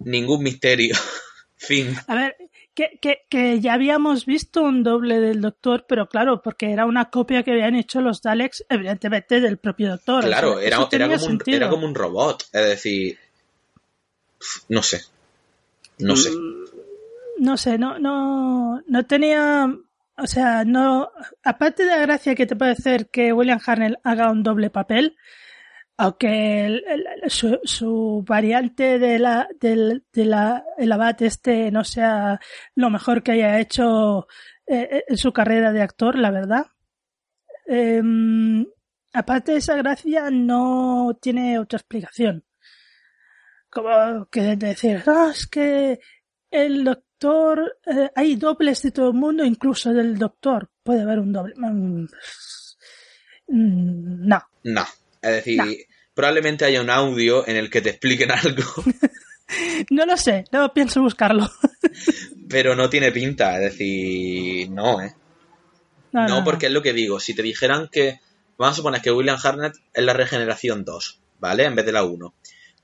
ningún 0.00 0.42
misterio. 0.42 0.96
fin. 1.56 1.94
A 2.06 2.14
ver, 2.14 2.36
que, 2.74 2.98
que, 3.02 3.18
que 3.28 3.60
ya 3.60 3.74
habíamos 3.74 4.24
visto 4.26 4.62
un 4.62 4.82
doble 4.82 5.20
del 5.20 5.40
doctor, 5.40 5.84
pero 5.88 6.08
claro, 6.08 6.40
porque 6.42 6.70
era 6.72 6.86
una 6.86 7.10
copia 7.10 7.42
que 7.42 7.50
habían 7.52 7.74
hecho 7.76 8.00
los 8.00 8.22
Daleks, 8.22 8.64
evidentemente, 8.68 9.40
del 9.40 9.58
propio 9.58 9.90
doctor. 9.90 10.24
o 10.24 10.26
Claro, 10.28 10.58
sea, 10.58 10.66
era, 10.66 10.88
era 10.90 11.08
como 11.18 11.26
un, 11.26 11.42
era 11.46 11.68
como 11.68 11.86
un 11.86 11.94
robot. 11.94 12.44
Es 12.52 12.64
decir, 12.66 13.18
no 14.68 14.82
sé. 14.82 15.02
No 15.98 16.16
sé. 16.16 16.30
Mm, 16.30 16.64
No 17.40 17.56
sé, 17.56 17.78
no, 17.78 17.98
no, 17.98 18.82
no 18.86 19.06
tenía, 19.06 19.66
o 20.16 20.26
sea, 20.26 20.64
no, 20.64 21.10
aparte 21.42 21.84
de 21.84 21.90
la 21.90 21.98
gracia 21.98 22.34
que 22.34 22.46
te 22.46 22.56
puede 22.56 22.72
hacer 22.72 23.08
que 23.08 23.32
William 23.32 23.60
Harnell 23.64 23.98
haga 24.02 24.30
un 24.30 24.42
doble 24.42 24.70
papel, 24.70 25.16
aunque 26.02 26.64
el- 26.66 26.84
el- 26.88 27.30
su, 27.30 27.58
su 27.62 28.24
variante 28.26 28.98
de 28.98 29.18
la, 29.18 29.46
del, 29.60 30.04
de 30.12 30.24
la, 30.24 30.64
el 30.78 30.90
abad 30.92 31.20
este 31.22 31.70
no 31.70 31.84
sea 31.84 32.40
lo 32.74 32.88
mejor 32.88 33.22
que 33.22 33.32
haya 33.32 33.60
hecho 33.60 34.26
eh, 34.66 35.04
en 35.06 35.16
su 35.18 35.32
carrera 35.32 35.72
de 35.72 35.82
actor, 35.82 36.16
la 36.18 36.30
verdad. 36.30 36.66
Em, 37.66 38.64
aparte 39.12 39.52
de 39.52 39.58
esa 39.58 39.76
gracia, 39.76 40.30
no 40.30 41.18
tiene 41.20 41.58
otra 41.58 41.76
explicación. 41.76 42.44
Como 43.68 44.26
que 44.30 44.56
decir, 44.56 45.02
"Ah, 45.06 45.28
es 45.32 45.46
que 45.46 46.00
el 46.50 46.82
doctor, 46.84 47.76
eh, 47.86 48.10
hay 48.16 48.36
dobles 48.36 48.82
de 48.82 48.90
todo 48.90 49.08
el 49.10 49.14
mundo, 49.16 49.44
incluso 49.44 49.92
del 49.92 50.16
doctor. 50.18 50.70
Puede 50.82 51.02
haber 51.02 51.18
un 51.20 51.32
doble. 51.32 51.54
Mm, 51.56 52.04
mm, 53.48 54.26
No. 54.28 54.42
No. 54.64 54.84
Es 55.22 55.30
decir, 55.36 55.58
No. 55.58 55.64
Probablemente 56.20 56.66
haya 56.66 56.82
un 56.82 56.90
audio 56.90 57.48
en 57.48 57.56
el 57.56 57.70
que 57.70 57.80
te 57.80 57.88
expliquen 57.88 58.30
algo, 58.44 58.62
No 59.88 60.04
lo 60.04 60.18
sé, 60.18 60.44
no 60.52 60.70
pienso 60.74 61.00
buscarlo. 61.00 61.50
pero 62.46 62.76
no 62.76 62.90
tiene 62.90 63.10
pinta. 63.10 63.56
Es 63.56 63.72
decir, 63.72 64.70
no, 64.70 65.00
¿eh? 65.00 65.14
No, 66.12 66.20
No, 66.20 66.28
no, 66.28 66.44
porque 66.44 66.66
es 66.66 66.72
lo 66.72 66.82
que 66.82 66.92
digo. 66.92 67.18
Si 67.20 67.32
te 67.34 67.42
dijeran 67.42 67.88
que. 67.90 68.20
Vamos 68.58 68.74
a 68.74 68.76
suponer 68.76 69.00
que 69.00 69.10
William 69.10 69.38
Harnett 69.42 69.72
es 69.94 70.04
la 70.04 70.12
regeneración 70.12 70.84
2, 70.84 71.20
¿vale? 71.38 71.64
En 71.64 71.74
vez 71.74 71.86
de 71.86 71.92
la 71.92 72.04
1. 72.04 72.34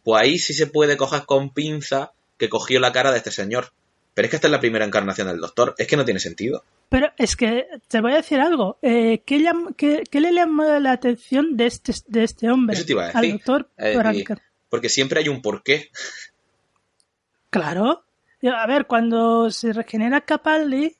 Pues 0.03 0.22
ahí 0.22 0.39
sí 0.39 0.55
se 0.55 0.66
puede 0.66 0.97
coger 0.97 1.26
con 1.26 1.53
pinza 1.53 2.12
que 2.39 2.49
cogió 2.49 2.80
la 2.80 2.93
cara 2.93 3.11
de 3.11 3.18
este 3.18 3.30
señor. 3.30 3.72
Pero 4.14 4.24
es 4.24 4.30
que 4.30 4.37
esta 4.37 4.49
es 4.49 4.53
la 4.53 4.61
primera 4.61 4.87
encarnación 4.87 5.28
del 5.28 5.41
doctor. 5.41 5.74
Es 5.76 5.87
que 5.87 5.99
no 5.99 6.07
tiene 6.07 6.20
sentido. 6.20 6.64
Pero 6.89 7.09
es 7.18 7.34
que 7.37 7.66
te 7.89 8.01
voy 8.01 8.12
a 8.12 8.16
decir 8.16 8.39
algo. 8.41 8.78
Eh, 8.82 9.22
¿qué, 9.26 9.39
llam- 9.41 9.74
qué- 9.76 10.05
qué 10.11 10.20
le 10.20 10.32
llama 10.32 10.78
la 10.78 10.93
atención 10.93 11.57
de 11.57 11.66
este, 11.66 11.93
de 12.07 12.22
este 12.24 12.51
hombre 12.51 12.76
Eso 12.76 12.87
te 12.87 12.93
iba 12.93 13.07
a 13.07 13.11
al 13.11 13.32
doctor? 13.32 13.70
Decir, 13.76 14.24
que- 14.24 14.34
Porque 14.68 14.89
siempre 14.89 15.20
hay 15.20 15.28
un 15.28 15.43
porqué. 15.43 15.91
Claro. 17.51 18.05
A 18.55 18.66
ver, 18.66 18.87
cuando 18.87 19.51
se 19.51 19.72
regenera 19.72 20.20
Capaldi, 20.20 20.95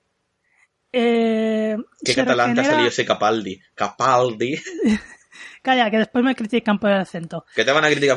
eh, 0.93 1.77
¿Qué 2.05 2.13
se 2.13 2.21
catalán 2.25 2.55
te 2.55 2.61
ha 2.63 2.65
salido 2.65 2.89
ese 2.89 3.05
Capaldi? 3.05 3.61
Capaldi. 3.75 4.57
Calla, 5.63 5.91
que 5.91 5.99
después 5.99 6.25
me 6.25 6.35
critican 6.35 6.79
por 6.79 6.91
el 6.91 6.99
acento. 6.99 7.45
Que 7.55 7.65
te 7.65 7.73
van 7.73 7.85
a 7.85 7.89
criticar. 7.91 8.17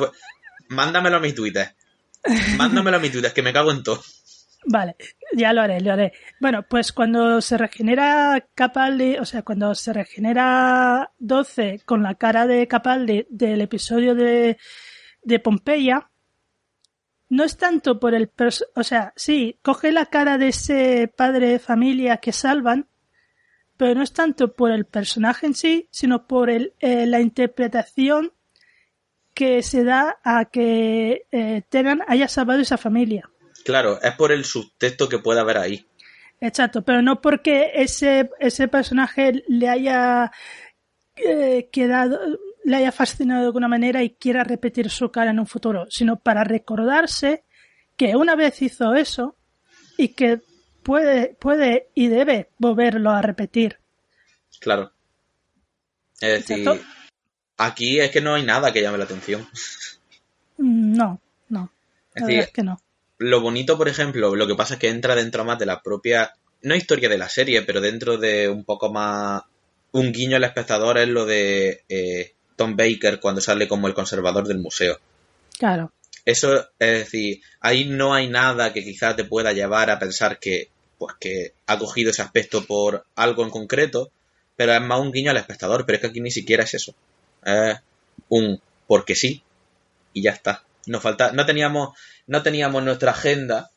Mándamelo 0.70 1.18
a 1.18 1.20
mis 1.20 1.36
Twitter. 1.36 1.76
Mándamelo 2.58 2.98
a 2.98 3.00
mis 3.00 3.12
Twitter, 3.12 3.34
que 3.34 3.42
me 3.42 3.54
cago 3.54 3.72
en 3.72 3.84
todo. 3.84 4.02
Vale, 4.66 4.96
ya 5.34 5.54
lo 5.54 5.62
haré, 5.62 5.80
lo 5.82 5.94
haré. 5.94 6.14
Bueno, 6.40 6.64
pues 6.64 6.92
cuando 6.92 7.42
se 7.42 7.58
regenera 7.58 8.46
Capaldi, 8.54 9.18
o 9.18 9.26
sea, 9.26 9.42
cuando 9.42 9.74
se 9.74 9.94
regenera 9.94 11.12
12 11.18 11.82
con 11.86 12.04
la 12.04 12.16
cara 12.16 12.46
de 12.46 12.68
Capaldi 12.68 13.26
del 13.30 13.62
episodio 13.62 14.16
de, 14.16 14.58
de 15.24 15.40
Pompeya, 15.40 16.10
no 17.30 17.44
es 17.44 17.58
tanto 17.58 18.00
por 18.00 18.14
el... 18.14 18.32
O 18.76 18.84
sea, 18.84 19.14
sí, 19.16 19.60
coge 19.62 19.92
la 19.92 20.08
cara 20.08 20.38
de 20.38 20.50
ese 20.50 21.08
padre 21.08 21.50
de 21.50 21.60
familia 21.60 22.18
que 22.18 22.34
salvan, 22.34 22.88
pero 23.78 23.96
no 23.96 24.04
es 24.04 24.14
tanto 24.14 24.54
por 24.54 24.72
el 24.72 24.86
personaje 24.86 25.46
en 25.46 25.54
sí, 25.54 25.88
sino 25.92 26.28
por 26.28 26.50
el, 26.50 26.74
eh, 26.80 27.06
la 27.06 27.22
interpretación 27.22 28.34
que 29.34 29.64
se 29.64 29.86
da 29.86 30.18
a 30.24 30.46
que 30.46 31.28
eh, 31.32 31.62
Tennant 31.70 32.02
haya 32.08 32.28
salvado 32.28 32.60
esa 32.60 32.78
familia. 32.78 33.30
Claro, 33.70 34.02
es 34.02 34.14
por 34.14 34.32
el 34.32 34.46
subtexto 34.46 35.08
que 35.08 35.20
puede 35.20 35.42
haber 35.42 35.60
ahí. 35.60 35.86
Exacto, 36.42 36.82
pero 36.82 37.04
no 37.04 37.22
porque 37.22 37.70
ese, 37.76 38.32
ese 38.40 38.68
personaje 38.68 39.44
le 39.48 39.70
haya 39.70 40.32
eh, 41.16 41.70
quedado, 41.72 42.20
le 42.64 42.76
haya 42.78 42.92
fascinado 42.92 43.42
de 43.42 43.46
alguna 43.46 43.68
manera 43.68 44.02
y 44.02 44.10
quiera 44.10 44.44
repetir 44.44 44.90
su 44.90 45.12
cara 45.12 45.30
en 45.30 45.40
un 45.40 45.46
futuro, 45.46 45.86
sino 45.92 46.16
para 46.18 46.44
recordarse 46.44 47.44
que 47.96 48.16
una 48.16 48.36
vez 48.36 48.60
hizo 48.64 48.96
eso 48.96 49.36
y 50.00 50.08
que 50.16 50.40
puede, 50.82 51.36
puede 51.40 51.90
y 51.94 52.08
debe 52.08 52.50
volverlo 52.58 53.12
a 53.12 53.22
repetir. 53.22 53.78
Claro. 54.60 54.94
Es 56.20 56.48
decir, 56.48 56.58
Exacto. 56.68 56.84
aquí 57.58 58.00
es 58.00 58.10
que 58.10 58.20
no 58.22 58.34
hay 58.34 58.42
nada 58.42 58.74
que 58.74 58.82
llame 58.82 58.98
la 58.98 59.04
atención. 59.04 59.48
Mm, 60.58 60.94
No, 60.98 61.22
no, 61.50 61.72
Es 62.16 62.22
la 62.22 62.28
decir, 62.28 62.36
verdad 62.38 62.48
es 62.48 62.54
que 62.54 62.64
no. 62.64 62.82
Lo 63.20 63.42
bonito, 63.42 63.78
por 63.78 63.88
ejemplo, 63.88 64.36
lo 64.36 64.48
que 64.48 64.56
pasa 64.56 64.76
es 64.76 64.80
que 64.80 64.90
entra 64.90 65.16
dentro 65.16 65.46
más 65.46 65.60
de 65.60 65.66
la 65.66 65.82
propia, 65.82 66.34
no 66.64 66.76
historia 66.76 67.10
de 67.10 67.18
la 67.18 67.30
serie, 67.30 67.62
pero 67.62 67.82
dentro 67.82 68.18
de 68.18 68.50
un 68.50 68.64
poco 68.64 68.92
más, 68.92 69.44
un 69.92 70.12
guiño 70.12 70.38
al 70.38 70.44
espectador 70.46 70.98
es 70.98 71.08
lo 71.08 71.26
de 71.26 71.84
eh, 71.90 72.34
Tom 72.56 72.76
Baker 72.76 73.20
cuando 73.20 73.42
sale 73.42 73.68
como 73.68 73.88
el 73.88 73.94
conservador 73.94 74.48
del 74.48 74.60
museo. 74.60 75.00
Claro. 75.58 75.92
Eso 76.26 76.70
es 76.80 77.00
decir, 77.00 77.42
ahí 77.60 77.86
no 77.86 78.14
hay 78.14 78.30
nada 78.30 78.72
que 78.72 78.84
quizás 78.84 79.16
te 79.16 79.26
pueda 79.26 79.52
llevar 79.52 79.90
a 79.90 80.00
pensar 80.00 80.40
que, 80.40 80.70
pues, 80.98 81.16
que 81.20 81.54
ha 81.66 81.78
cogido 81.78 82.12
ese 82.12 82.22
aspecto 82.22 82.66
por 82.66 83.06
algo 83.16 83.44
en 83.44 83.50
concreto, 83.50 84.12
pero 84.56 84.74
es 84.74 84.82
más 84.82 85.00
un 85.00 85.12
guiño 85.12 85.32
al 85.32 85.38
espectador, 85.38 85.86
pero 85.86 85.98
es 85.98 86.02
que 86.02 86.08
aquí 86.08 86.22
ni 86.22 86.32
siquiera 86.32 86.64
es 86.64 86.74
eso. 86.74 86.94
Es 87.44 87.78
un 88.30 88.62
porque 88.88 89.16
sí 89.16 89.44
y 90.14 90.22
ya 90.22 90.32
está. 90.32 90.64
Nos 90.86 91.02
falta, 91.02 91.32
no 91.32 91.46
teníamos, 91.46 91.98
no 92.30 92.44
teníamos 92.44 92.84
nuestra 92.84 93.12
agenda 93.12 93.72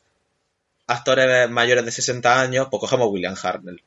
actores 0.85 1.49
mayores 1.49 1.85
de 1.85 1.91
60 1.91 2.39
años, 2.39 2.67
pues 2.69 2.81
cogemos 2.81 3.09
William 3.11 3.35
Hartnell. 3.41 3.81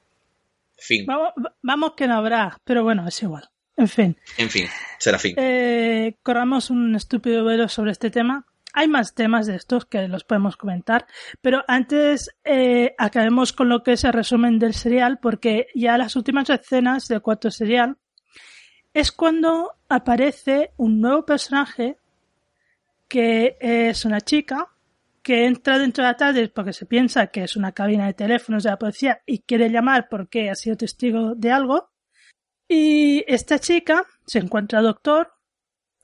Fin. 0.77 1.07
Vamos, 1.07 1.33
vamos 1.63 1.93
que 1.97 2.09
no 2.09 2.17
habrá, 2.17 2.59
pero 2.65 2.83
bueno, 2.83 3.07
es 3.07 3.23
igual. 3.23 3.49
En 3.77 3.89
fin. 3.89 4.17
En 4.39 4.51
fin, 4.51 4.67
será 4.99 5.19
fin. 5.19 5.37
Eh, 5.39 6.17
corramos 6.23 6.71
un 6.71 6.97
estúpido 6.97 7.45
velo 7.45 7.69
sobre 7.69 7.93
este 7.93 8.11
tema. 8.11 8.45
Hay 8.73 8.89
más 8.89 9.15
temas 9.15 9.47
de 9.47 9.55
estos 9.55 9.87
que 9.87 10.09
los 10.09 10.25
podemos 10.25 10.57
comentar, 10.57 11.07
pero 11.41 11.63
antes 11.69 12.31
eh, 12.45 12.95
acabemos 12.99 13.53
con 13.53 13.69
lo 13.69 13.83
que 13.83 13.93
es 13.93 14.05
el 14.05 14.13
resumen 14.13 14.59
del 14.59 14.75
serial, 14.75 15.19
porque 15.21 15.69
ya 15.75 15.97
las 15.97 16.17
últimas 16.17 16.51
escenas 16.51 17.07
del 17.07 17.23
cuarto 17.23 17.51
serial 17.51 17.97
es 18.93 19.13
cuando 19.13 19.77
aparece 19.89 20.73
un 20.77 21.01
nuevo 21.01 21.25
personaje 21.25 21.99
que 23.09 23.57
es 23.61 24.05
una 24.05 24.21
chica 24.21 24.69
que 25.23 25.47
entra 25.47 25.79
dentro 25.79 26.05
de 26.05 26.11
la 26.11 26.17
tarde 26.17 26.49
porque 26.49 26.73
se 26.73 26.87
piensa 26.87 27.27
que 27.29 27.43
es 27.43 27.57
una 27.57 27.73
cabina 27.73 28.07
de 28.07 28.15
teléfonos 28.15 28.63
de 28.63 28.71
la 28.71 28.79
policía 28.79 29.23
y 29.27 29.41
quiere 29.41 29.71
llamar 29.71 30.09
porque 30.09 30.51
ha 30.51 30.55
sido 30.55 30.77
testigo 30.77 31.35
de 31.35 31.51
algo. 31.51 31.91
Y 32.69 33.25
esta 33.27 33.59
chica 33.59 34.05
se 34.25 34.39
encuentra 34.39 34.83
doctor 34.83 35.33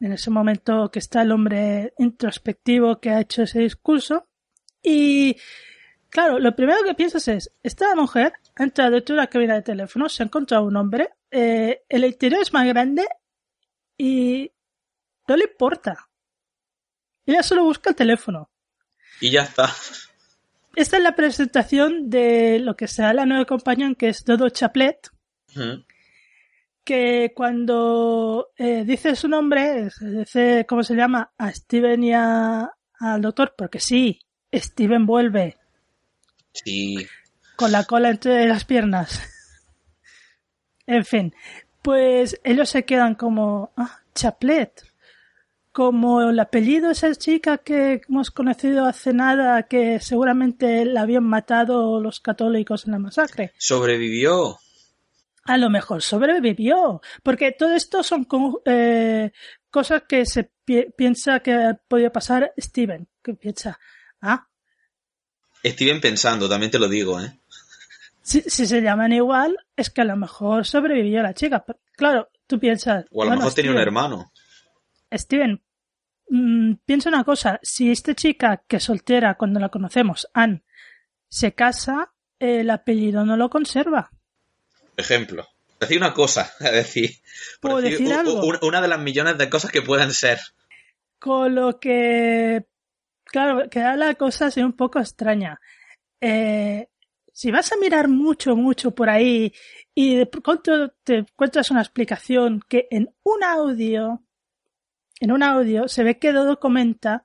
en 0.00 0.12
ese 0.12 0.30
momento 0.30 0.90
que 0.90 0.98
está 0.98 1.22
el 1.22 1.30
hombre 1.30 1.94
introspectivo 1.98 2.98
que 3.00 3.11
ha 3.11 3.20
hecho 3.20 3.44
ese 3.44 3.61
discurso. 3.61 4.26
Y 4.82 5.36
claro, 6.11 6.40
lo 6.40 6.57
primero 6.57 6.82
que 6.84 6.94
piensas 6.94 7.28
es, 7.28 7.53
esta 7.62 7.94
mujer 7.94 8.32
ha 8.57 8.64
entrado 8.64 8.90
dentro 8.90 9.14
de 9.14 9.22
la 9.22 9.28
cabina 9.28 9.55
de 9.55 9.62
teléfono, 9.62 10.09
se 10.09 10.24
ha 10.24 10.26
encontrado 10.26 10.64
un 10.64 10.76
hombre, 10.76 11.11
eh, 11.30 11.84
el 11.88 12.05
interior 12.05 12.42
es 12.42 12.53
más 12.53 12.66
grande 12.66 13.07
y 13.96 14.50
no 15.28 15.36
le 15.36 15.44
importa. 15.44 16.09
Ella 17.27 17.43
solo 17.43 17.64
busca 17.64 17.91
el 17.91 17.97
teléfono. 17.97 18.51
Y 19.20 19.31
ya 19.31 19.43
está. 19.43 19.73
Esta 20.75 20.97
es 20.97 21.03
la 21.03 21.14
presentación 21.14 22.09
de 22.09 22.59
lo 22.59 22.77
que 22.77 22.89
será 22.89 23.12
la 23.12 23.27
nueva 23.27 23.45
compañía 23.45 23.93
que 23.97 24.09
es 24.09 24.25
Dodo 24.25 24.49
Chaplet. 24.49 25.11
Que 26.83 27.33
cuando 27.35 28.49
eh, 28.57 28.85
dice 28.85 29.14
su 29.14 29.29
nombre, 29.29 29.91
dice 30.01 30.66
cómo 30.68 30.83
se 30.83 30.97
llama 30.97 31.33
a 31.37 31.53
Steven 31.53 32.03
y 32.03 32.14
a, 32.14 32.70
al 32.99 33.20
doctor, 33.20 33.55
porque 33.57 33.79
sí, 33.79 34.20
Steven 34.53 35.07
vuelve. 35.07 35.59
Sí. 36.53 37.07
Con 37.57 37.70
la 37.70 37.85
cola 37.85 38.11
entre 38.11 38.47
las 38.47 38.64
piernas. 38.64 39.23
en 40.87 41.05
fin, 41.05 41.35
pues 41.83 42.41
ellos 42.45 42.70
se 42.70 42.85
quedan 42.85 43.14
como, 43.14 43.73
ah, 43.77 44.01
Chaplet 44.14 44.91
como 45.73 46.20
el 46.23 46.39
apellido 46.39 46.89
de 46.89 46.93
esa 46.93 47.14
chica 47.14 47.59
que 47.59 48.03
hemos 48.07 48.31
conocido 48.31 48.85
hace 48.85 49.12
nada, 49.12 49.62
que 49.64 50.01
seguramente 50.01 50.85
la 50.85 51.03
habían 51.03 51.25
matado 51.25 52.01
los 52.01 52.20
católicos 52.20 52.87
en 52.87 52.93
la 52.93 52.99
masacre. 52.99 53.53
Sobrevivió. 53.57 54.59
A 55.45 55.57
lo 55.57 55.70
mejor 55.70 56.03
sobrevivió, 56.03 57.01
porque 57.23 57.51
todo 57.53 57.75
esto 57.75 58.03
son 58.05 58.29
eh, 58.64 59.33
cosas 59.70 60.03
que 60.09 60.25
se 60.25 60.53
piensa 60.97 61.41
que 61.41 61.75
podía 61.89 62.12
pasar 62.12 62.53
Steven, 62.57 63.09
que 63.23 63.35
piensa, 63.35 63.81
ah. 64.20 64.47
Steven 65.64 66.01
pensando, 66.01 66.49
también 66.49 66.70
te 66.70 66.79
lo 66.79 66.89
digo, 66.89 67.20
¿eh? 67.20 67.41
Si, 68.20 68.43
si 68.43 68.66
se 68.66 68.81
llaman 68.81 69.12
igual, 69.12 69.57
es 69.75 69.91
que 69.91 70.03
a 70.03 70.05
lo 70.05 70.16
mejor 70.16 70.64
sobrevivió 70.64 71.23
la 71.23 71.35
chica. 71.35 71.64
claro, 71.97 72.31
tú 72.47 72.61
piensas. 72.61 73.05
O 73.11 73.23
a 73.23 73.27
lo 73.27 73.33
mejor 73.33 73.53
tenía 73.53 73.73
un 73.73 73.79
hermano. 73.79 74.32
Steven, 75.12 75.62
mmm, 76.28 76.74
piensa 76.84 77.08
una 77.08 77.24
cosa, 77.24 77.60
si 77.62 77.90
esta 77.90 78.14
chica 78.14 78.64
que 78.66 78.76
es 78.76 78.84
soltera 78.84 79.36
cuando 79.36 79.60
la 79.60 79.68
conocemos, 79.68 80.28
Anne, 80.34 80.64
se 81.28 81.54
casa, 81.54 82.12
el 82.38 82.70
apellido 82.70 83.24
no 83.24 83.36
lo 83.36 83.48
conserva. 83.50 84.10
Ejemplo. 84.96 85.48
Decir 85.80 85.98
una 85.98 86.14
cosa, 86.14 86.52
es 86.60 86.72
decir, 86.72 87.10
¿Puedo 87.60 87.80
decir, 87.80 87.98
decir 87.98 88.14
algo? 88.14 88.40
una 88.62 88.80
de 88.80 88.88
las 88.88 89.00
millones 89.00 89.38
de 89.38 89.50
cosas 89.50 89.70
que 89.70 89.82
pueden 89.82 90.12
ser. 90.12 90.38
Con 91.18 91.54
lo 91.54 91.80
que, 91.80 92.66
claro, 93.24 93.68
queda 93.68 93.96
la 93.96 94.14
cosa 94.14 94.46
así 94.46 94.60
un 94.60 94.74
poco 94.74 95.00
extraña. 95.00 95.60
Eh, 96.20 96.88
si 97.32 97.50
vas 97.50 97.72
a 97.72 97.76
mirar 97.76 98.08
mucho, 98.08 98.54
mucho 98.54 98.94
por 98.94 99.08
ahí 99.08 99.52
y 99.94 100.16
de 100.16 100.26
pronto 100.26 100.90
te 101.02 101.18
encuentras 101.18 101.70
una 101.70 101.80
explicación 101.80 102.62
que 102.68 102.86
en 102.90 103.12
un 103.24 103.42
audio 103.42 104.22
en 105.23 105.31
un 105.31 105.45
audio 105.45 105.87
se 105.87 106.03
ve 106.03 106.18
que 106.18 106.33
Dodo 106.33 106.59
comenta 106.59 107.25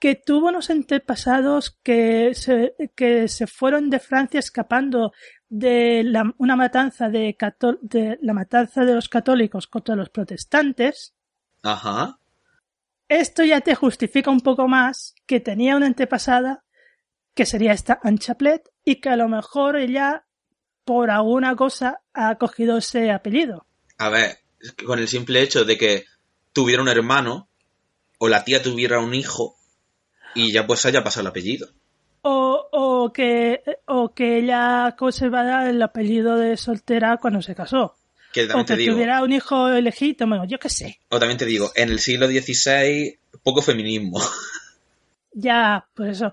que 0.00 0.16
tuvo 0.16 0.48
unos 0.48 0.70
antepasados 0.70 1.78
que 1.84 2.34
se, 2.34 2.74
que 2.96 3.28
se 3.28 3.46
fueron 3.46 3.90
de 3.90 4.00
Francia 4.00 4.40
escapando 4.40 5.12
de 5.48 6.02
la, 6.04 6.34
una 6.38 6.56
matanza 6.56 7.08
de, 7.08 7.36
de 7.80 8.18
la 8.22 8.32
matanza 8.32 8.84
de 8.84 8.94
los 8.94 9.08
católicos 9.08 9.68
contra 9.68 9.94
los 9.94 10.10
protestantes. 10.10 11.14
Ajá. 11.62 12.18
Esto 13.08 13.44
ya 13.44 13.60
te 13.60 13.76
justifica 13.76 14.32
un 14.32 14.40
poco 14.40 14.66
más 14.66 15.14
que 15.24 15.38
tenía 15.38 15.76
una 15.76 15.86
antepasada 15.86 16.64
que 17.34 17.46
sería 17.46 17.72
esta 17.72 18.00
Anchaplet 18.02 18.68
y 18.84 18.96
que 18.96 19.10
a 19.10 19.16
lo 19.16 19.28
mejor 19.28 19.76
ella 19.76 20.26
por 20.84 21.12
alguna 21.12 21.54
cosa 21.54 22.00
ha 22.14 22.34
cogido 22.34 22.78
ese 22.78 23.12
apellido. 23.12 23.64
A 23.96 24.08
ver, 24.08 24.38
con 24.84 24.98
el 24.98 25.06
simple 25.06 25.40
hecho 25.40 25.64
de 25.64 25.78
que 25.78 26.04
tuviera 26.58 26.82
un 26.82 26.88
hermano 26.88 27.48
o 28.18 28.28
la 28.28 28.42
tía 28.42 28.60
tuviera 28.60 28.98
un 28.98 29.14
hijo 29.14 29.56
y 30.34 30.50
ya 30.50 30.66
pues 30.66 30.84
haya 30.86 31.04
pasado 31.04 31.20
el 31.20 31.26
apellido. 31.28 31.68
O, 32.22 32.68
o, 32.72 33.12
que, 33.12 33.62
o 33.86 34.12
que 34.12 34.38
ella 34.38 34.96
conservara 34.98 35.70
el 35.70 35.80
apellido 35.80 36.36
de 36.36 36.56
soltera 36.56 37.16
cuando 37.18 37.42
se 37.42 37.54
casó. 37.54 37.94
Que 38.32 38.52
o 38.52 38.64
que 38.64 38.74
tuviera 38.74 39.22
un 39.22 39.32
hijo 39.32 39.70
legítimo, 39.70 40.44
yo 40.46 40.58
qué 40.58 40.68
sé. 40.68 40.98
O 41.10 41.20
también 41.20 41.38
te 41.38 41.46
digo, 41.46 41.70
en 41.76 41.90
el 41.90 42.00
siglo 42.00 42.26
XVI, 42.26 43.16
poco 43.42 43.62
feminismo. 43.62 44.20
Ya, 45.30 45.86
pues 45.94 46.16
eso. 46.16 46.32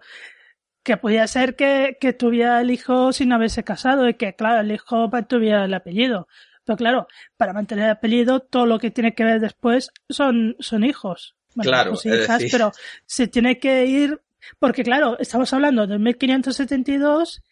Que 0.82 0.98
podía 0.98 1.28
ser 1.28 1.56
que, 1.56 1.98
que 2.02 2.14
tuviera 2.14 2.62
el 2.62 2.72
hijo 2.72 3.14
sin 3.14 3.32
haberse 3.34 3.64
casado 3.64 4.10
y 4.10 4.16
que, 4.16 4.34
claro, 4.34 4.62
el 4.62 4.72
hijo 4.72 5.12
tuviera 5.28 5.66
el 5.66 5.74
apellido. 5.76 6.28
Pero 6.66 6.78
claro, 6.78 7.08
para 7.38 7.54
mantener 7.54 7.86
el 7.86 7.92
apellido, 7.92 8.40
todo 8.40 8.66
lo 8.66 8.80
que 8.80 8.92
tiene 8.92 9.14
que 9.14 9.24
ver 9.24 9.40
después 9.40 9.92
son, 10.10 10.56
son 10.60 10.84
hijos. 10.84 11.36
claro, 11.62 11.94
hijas, 12.04 12.44
pero 12.52 12.72
se 13.06 13.28
tiene 13.28 13.60
que 13.60 13.86
ir, 13.86 14.22
porque 14.60 14.84
claro, 14.84 15.18
estamos 15.20 15.54
hablando 15.54 15.88
de 15.88 16.00
1572 16.00 17.44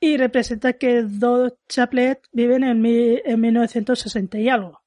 y 0.00 0.16
representa 0.16 0.72
que 0.74 1.02
dos 1.02 1.52
Chaplet 1.68 2.20
viven 2.32 2.64
en, 2.64 2.84
en 2.84 3.40
1960 3.40 4.38
y 4.38 4.48
algo. 4.48 4.82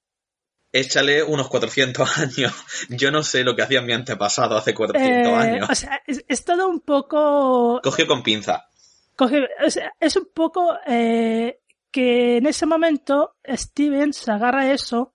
Échale 0.73 1.23
unos 1.23 1.47
400 1.47 2.17
años. 2.17 2.53
Yo 2.89 3.11
no 3.11 3.23
sé 3.23 3.45
lo 3.45 3.55
que 3.55 3.61
hacía 3.61 3.81
mi 3.81 3.93
antepasado 3.93 4.57
hace 4.57 4.73
400 4.73 5.31
eh, 5.31 5.35
años. 5.35 5.69
O 5.69 5.75
sea, 5.75 6.01
es, 6.05 6.43
todo 6.43 6.67
un 6.67 6.81
poco... 6.81 7.79
Cogió 7.81 8.07
con 8.07 8.23
pinza. 8.23 8.67
Cogió, 9.15 9.47
o 9.65 9.69
sea, 9.69 9.93
es 10.01 10.17
un 10.17 10.27
poco 10.33 10.77
eh, 10.85 11.61
que 11.95 12.35
en 12.35 12.45
ese 12.45 12.65
momento 12.65 13.37
Steven 13.47 14.11
se 14.11 14.29
agarra 14.29 14.73
eso 14.73 15.13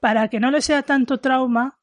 para 0.00 0.26
que 0.26 0.40
no 0.40 0.50
le 0.50 0.60
sea 0.60 0.82
tanto 0.82 1.18
trauma 1.18 1.78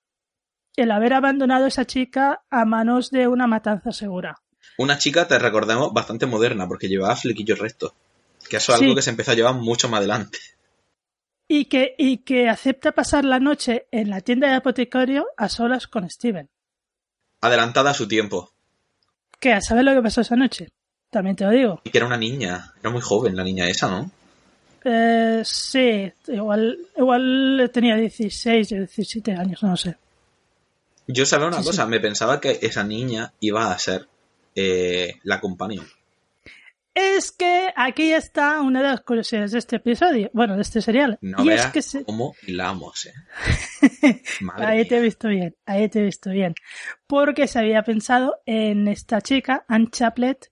el 0.75 0.91
haber 0.91 1.13
abandonado 1.13 1.63
a 1.63 1.69
esa 1.69 1.85
chica 1.85 2.43
a 2.49 2.65
manos 2.65 3.09
de 3.09 3.29
una 3.29 3.47
matanza 3.47 3.93
segura. 3.93 4.43
Una 4.77 4.97
chica, 4.97 5.29
te 5.29 5.39
recordamos, 5.39 5.93
bastante 5.93 6.25
moderna, 6.25 6.67
porque 6.67 6.89
llevaba 6.89 7.15
flequillos 7.15 7.57
rectos. 7.57 7.93
Que 8.49 8.57
eso 8.57 8.73
es 8.73 8.81
algo 8.81 8.95
que 8.95 9.01
se 9.01 9.11
empezó 9.11 9.31
a 9.31 9.35
llevar 9.35 9.55
mucho 9.55 9.87
más 9.87 9.99
adelante. 9.99 10.39
Y 11.47 11.63
que, 11.63 11.95
y 11.97 12.17
que 12.17 12.49
acepta 12.49 12.91
pasar 12.91 13.23
la 13.23 13.39
noche 13.39 13.87
en 13.91 14.09
la 14.09 14.19
tienda 14.19 14.49
de 14.49 14.55
apotecario 14.55 15.27
a 15.37 15.47
solas 15.47 15.87
con 15.87 16.09
Steven. 16.09 16.49
Adelantada 17.39 17.91
a 17.91 17.93
su 17.93 18.09
tiempo. 18.09 18.51
¿Qué? 19.39 19.57
¿Sabes 19.61 19.85
lo 19.85 19.93
que 19.93 20.01
pasó 20.01 20.19
esa 20.19 20.35
noche? 20.35 20.73
También 21.09 21.35
te 21.35 21.45
lo 21.45 21.51
digo. 21.51 21.81
Y 21.83 21.89
que 21.89 21.97
era 21.97 22.07
una 22.07 22.17
niña. 22.17 22.73
Era 22.79 22.89
muy 22.89 23.01
joven 23.01 23.35
la 23.35 23.43
niña 23.43 23.67
esa, 23.67 23.87
¿no? 23.89 24.11
Eh, 24.83 25.41
sí, 25.43 26.11
igual, 26.27 26.77
igual 26.95 27.71
tenía 27.73 27.95
16 27.95 28.71
o 28.71 28.75
17 28.75 29.31
años, 29.33 29.63
no 29.63 29.75
sé. 29.75 29.97
Yo 31.07 31.25
sabía 31.25 31.47
una 31.47 31.63
cosa, 31.63 31.85
me 31.85 31.99
pensaba 31.99 32.39
que 32.39 32.59
esa 32.61 32.83
niña 32.83 33.33
iba 33.39 33.71
a 33.71 33.79
ser 33.79 34.07
eh, 34.55 35.15
la 35.23 35.39
compañía. 35.39 35.83
Es 36.95 37.31
que 37.33 37.73
aquí 37.75 38.13
está 38.13 38.61
una 38.61 38.81
de 38.81 38.87
las 38.87 39.01
curiosidades 39.01 39.51
de 39.51 39.59
este 39.59 39.75
episodio, 39.75 40.29
bueno, 40.33 40.55
de 40.55 40.61
este 40.61 40.81
serial. 40.81 41.17
No 41.19 41.43
y 41.43 41.49
es 41.49 41.65
que 41.67 41.81
se... 41.81 42.05
cómo 42.05 42.33
hilamos, 42.47 43.07
eh. 43.07 43.13
Ahí 44.55 44.87
te 44.87 44.95
he 44.95 44.99
mía. 44.99 45.05
visto 45.05 45.27
bien, 45.27 45.55
ahí 45.65 45.89
te 45.89 45.99
he 45.99 46.03
visto 46.03 46.29
bien. 46.29 46.55
Porque 47.05 47.47
se 47.47 47.59
había 47.59 47.83
pensado 47.83 48.37
en 48.45 48.87
esta 48.87 49.19
chica, 49.19 49.65
Anne 49.67 49.89
Chaplet, 49.91 50.51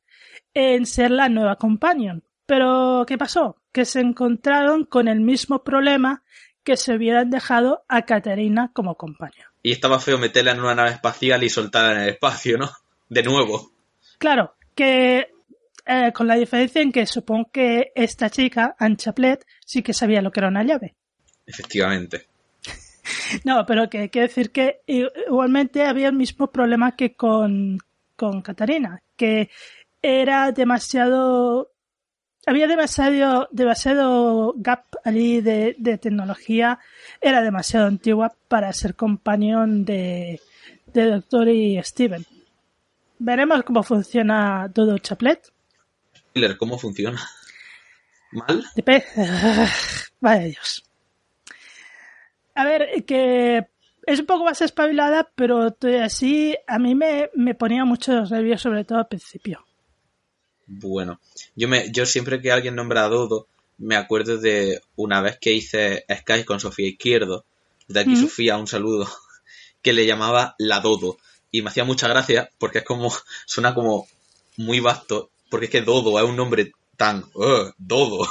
en 0.54 0.86
ser 0.86 1.12
la 1.12 1.30
nueva 1.30 1.56
companion. 1.58 2.24
Pero, 2.46 3.06
¿qué 3.08 3.18
pasó? 3.18 3.58
Que 3.72 3.86
se 3.86 4.00
encontraron 4.00 4.86
con 4.86 5.08
el 5.08 5.22
mismo 5.22 5.64
problema 5.64 6.24
que 6.64 6.78
se 6.78 6.96
hubieran 6.96 7.30
dejado 7.30 7.84
a 7.88 8.04
Caterina 8.04 8.72
como 8.74 8.96
companion. 8.96 9.48
Y 9.62 9.72
estaba 9.72 10.00
feo 10.00 10.18
meterla 10.18 10.52
en 10.52 10.60
una 10.60 10.76
nave 10.76 10.92
espacial 10.92 11.44
y 11.44 11.50
soltarla 11.50 11.94
en 11.94 12.02
el 12.02 12.10
espacio, 12.10 12.58
¿no? 12.58 12.70
De 13.10 13.24
nuevo. 13.24 13.72
Claro, 14.18 14.56
que 14.76 15.28
eh, 15.86 16.12
con 16.14 16.28
la 16.28 16.36
diferencia 16.36 16.82
en 16.82 16.92
que 16.92 17.06
supongo 17.06 17.50
que 17.52 17.92
esta 17.96 18.30
chica, 18.30 18.76
Anne 18.80 18.96
Chaplet, 18.96 19.46
sí 19.66 19.84
que 19.84 19.94
sabía 19.94 20.22
lo 20.22 20.32
que 20.32 20.40
era 20.40 20.50
una 20.50 20.64
llave. 20.64 20.96
Efectivamente. 21.46 22.28
No, 23.44 23.66
pero 23.66 23.90
que 23.90 24.10
quiere 24.10 24.28
decir 24.28 24.52
que 24.52 24.82
igualmente 24.86 25.84
había 25.84 26.08
el 26.08 26.14
mismo 26.14 26.52
problema 26.52 26.96
que 26.96 27.16
con, 27.16 27.80
con 28.16 28.42
Catarina, 28.42 29.02
que 29.18 29.50
era 30.04 30.52
demasiado. 30.52 31.72
Había 32.46 32.68
demasiado, 32.68 33.48
demasiado 33.52 34.54
gap 34.58 34.84
allí 35.06 35.40
de, 35.40 35.76
de 35.80 35.98
tecnología, 35.98 36.78
era 37.22 37.42
demasiado 37.42 37.88
antigua 37.88 38.36
para 38.50 38.74
ser 38.74 38.96
companion 38.96 39.86
de, 39.86 40.42
de 40.88 41.06
Doctor 41.06 41.48
y 41.48 41.82
Steven. 41.82 42.26
Veremos 43.18 43.64
cómo 43.64 43.82
funciona 43.82 44.68
Dodo 44.68 44.98
Chaplet. 44.98 45.54
¿cómo 46.58 46.78
funciona? 46.78 47.22
¿Mal? 48.32 48.66
De 48.76 48.84
pe... 48.84 49.06
Vaya 50.20 50.44
Dios. 50.44 50.84
A 52.56 52.66
ver, 52.66 53.06
que 53.06 53.68
es 54.06 54.20
un 54.20 54.26
poco 54.26 54.44
más 54.44 54.62
espabilada, 54.62 55.30
pero 55.36 55.74
así 56.04 56.58
a 56.68 56.78
mí 56.78 56.94
me, 56.94 57.30
me 57.36 57.56
ponía 57.56 57.86
mucho 57.86 58.14
los 58.14 58.32
nervios, 58.32 58.62
sobre 58.62 58.84
todo 58.84 59.00
al 59.00 59.08
principio. 59.08 59.66
Bueno, 60.66 61.20
yo 61.56 61.68
me, 61.68 61.92
yo 61.92 62.06
siempre 62.06 62.42
que 62.42 62.52
alguien 62.52 62.76
nombra 62.76 63.06
a 63.06 63.10
Dodo, 63.10 63.48
me 63.78 63.96
acuerdo 63.96 64.38
de 64.38 64.82
una 64.96 65.22
vez 65.22 65.38
que 65.40 65.54
hice 65.54 66.06
Skype 66.10 66.46
con 66.46 66.60
Sofía 66.60 66.88
Izquierdo, 66.88 67.46
de 67.88 68.00
aquí 68.00 68.12
Mm. 68.12 68.22
Sofía, 68.22 68.58
un 68.58 68.68
saludo, 68.68 69.08
que 69.82 69.94
le 69.94 70.06
llamaba 70.06 70.56
la 70.58 70.80
Dodo. 70.80 71.18
Y 71.52 71.62
me 71.62 71.70
hacía 71.70 71.84
mucha 71.84 72.08
gracia 72.08 72.50
porque 72.58 72.80
es 72.80 72.84
como, 72.86 73.12
suena 73.46 73.74
como 73.74 74.08
muy 74.58 74.80
vasto, 74.80 75.30
porque 75.50 75.66
es 75.66 75.72
que 75.72 75.82
Dodo 75.82 76.18
es 76.20 76.26
un 76.26 76.36
nombre 76.38 76.72
tan, 76.98 77.26
"Ugh, 77.34 77.74
Dodo. 77.78 78.28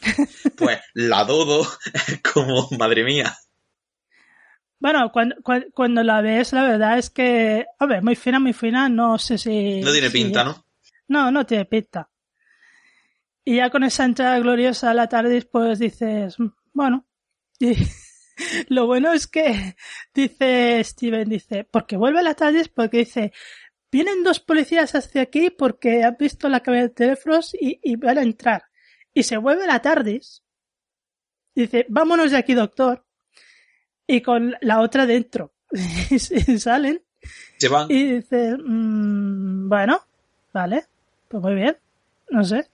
pues 0.56 0.78
la 0.94 1.24
Dodo 1.24 1.66
es 2.08 2.20
como, 2.32 2.68
madre 2.78 3.04
mía. 3.04 3.36
Bueno, 4.78 5.10
cuando, 5.12 5.36
cuando, 5.42 5.66
cuando 5.74 6.02
la 6.02 6.22
ves, 6.22 6.52
la 6.54 6.62
verdad 6.62 6.98
es 6.98 7.10
que, 7.10 7.66
a 7.78 7.86
ver, 7.86 8.02
muy 8.02 8.16
fina, 8.16 8.40
muy 8.40 8.54
fina, 8.54 8.88
no 8.88 9.18
sé 9.18 9.36
si... 9.36 9.80
No 9.82 9.92
tiene 9.92 10.08
si- 10.08 10.12
pinta, 10.14 10.42
¿no? 10.42 10.64
No, 11.10 11.32
no 11.32 11.44
tiene 11.44 11.64
pinta. 11.64 12.08
Y 13.44 13.56
ya 13.56 13.68
con 13.68 13.82
esa 13.82 14.04
entrada 14.04 14.38
gloriosa 14.38 14.90
a 14.90 14.94
la 14.94 15.08
tarde, 15.08 15.42
pues 15.42 15.80
dices, 15.80 16.38
"Mm, 16.38 16.48
bueno. 16.72 17.06
Y 17.58 17.74
lo 18.72 18.86
bueno 18.86 19.12
es 19.12 19.26
que 19.26 19.76
dice 20.14 20.82
Steven, 20.82 21.28
dice, 21.28 21.64
porque 21.64 21.96
vuelve 21.98 22.20
a 22.20 22.22
la 22.22 22.34
tarde 22.34 22.64
porque 22.74 22.98
dice, 22.98 23.32
vienen 23.92 24.22
dos 24.22 24.40
policías 24.40 24.94
hacia 24.94 25.22
aquí 25.22 25.50
porque 25.50 26.04
han 26.04 26.16
visto 26.18 26.48
la 26.48 26.60
cabeza 26.60 26.84
de 26.84 26.94
teléfonos 26.94 27.52
y, 27.52 27.78
y 27.82 27.96
van 27.96 28.16
a 28.16 28.22
entrar. 28.22 28.62
Y 29.12 29.24
se 29.24 29.36
vuelve 29.36 29.66
la 29.66 29.82
tarde. 29.82 30.20
Dice, 31.54 31.84
vámonos 31.90 32.30
de 32.30 32.38
aquí, 32.38 32.54
doctor. 32.54 33.04
Y 34.06 34.22
con 34.22 34.54
la 34.60 34.80
otra 34.80 35.04
dentro. 35.06 35.52
y 36.10 36.18
salen. 36.18 37.02
Se 37.58 37.68
van. 37.68 37.90
Y 37.90 38.12
dice, 38.12 38.56
"Mm, 38.56 39.68
bueno, 39.68 40.00
vale, 40.54 40.86
pues 41.30 41.42
muy 41.42 41.54
bien, 41.54 41.76
no 42.28 42.44
sé. 42.44 42.68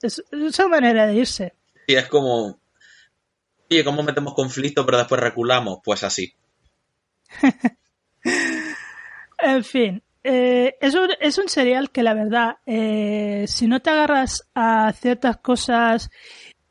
Es, 0.00 0.22
es 0.30 0.58
una 0.60 0.68
manera 0.68 1.06
de 1.06 1.16
irse. 1.16 1.54
Y 1.88 1.94
es 1.94 2.06
como, 2.06 2.58
oye, 3.68 3.84
¿cómo 3.84 4.02
metemos 4.04 4.32
conflicto 4.32 4.86
pero 4.86 4.98
después 4.98 5.20
reculamos? 5.20 5.80
Pues 5.84 6.04
así. 6.04 6.32
En 9.38 9.62
fin, 9.62 10.02
eh, 10.24 10.76
es, 10.80 10.94
un, 10.94 11.10
es 11.20 11.36
un 11.36 11.48
serial 11.50 11.90
que 11.90 12.02
la 12.02 12.14
verdad, 12.14 12.56
eh, 12.64 13.44
si 13.46 13.66
no 13.68 13.80
te 13.80 13.90
agarras 13.90 14.48
a 14.54 14.94
ciertas 14.94 15.36
cosas 15.36 16.08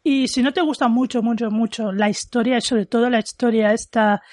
y 0.03 0.27
si 0.27 0.41
no 0.41 0.51
te 0.51 0.61
gusta 0.61 0.87
mucho, 0.87 1.21
mucho, 1.21 1.51
mucho 1.51 1.91
la 1.91 2.09
historia 2.09 2.57
y 2.57 2.61
sobre 2.61 2.87
todo 2.87 3.07
la 3.07 3.19
historia 3.19 3.71
esta, 3.71 4.23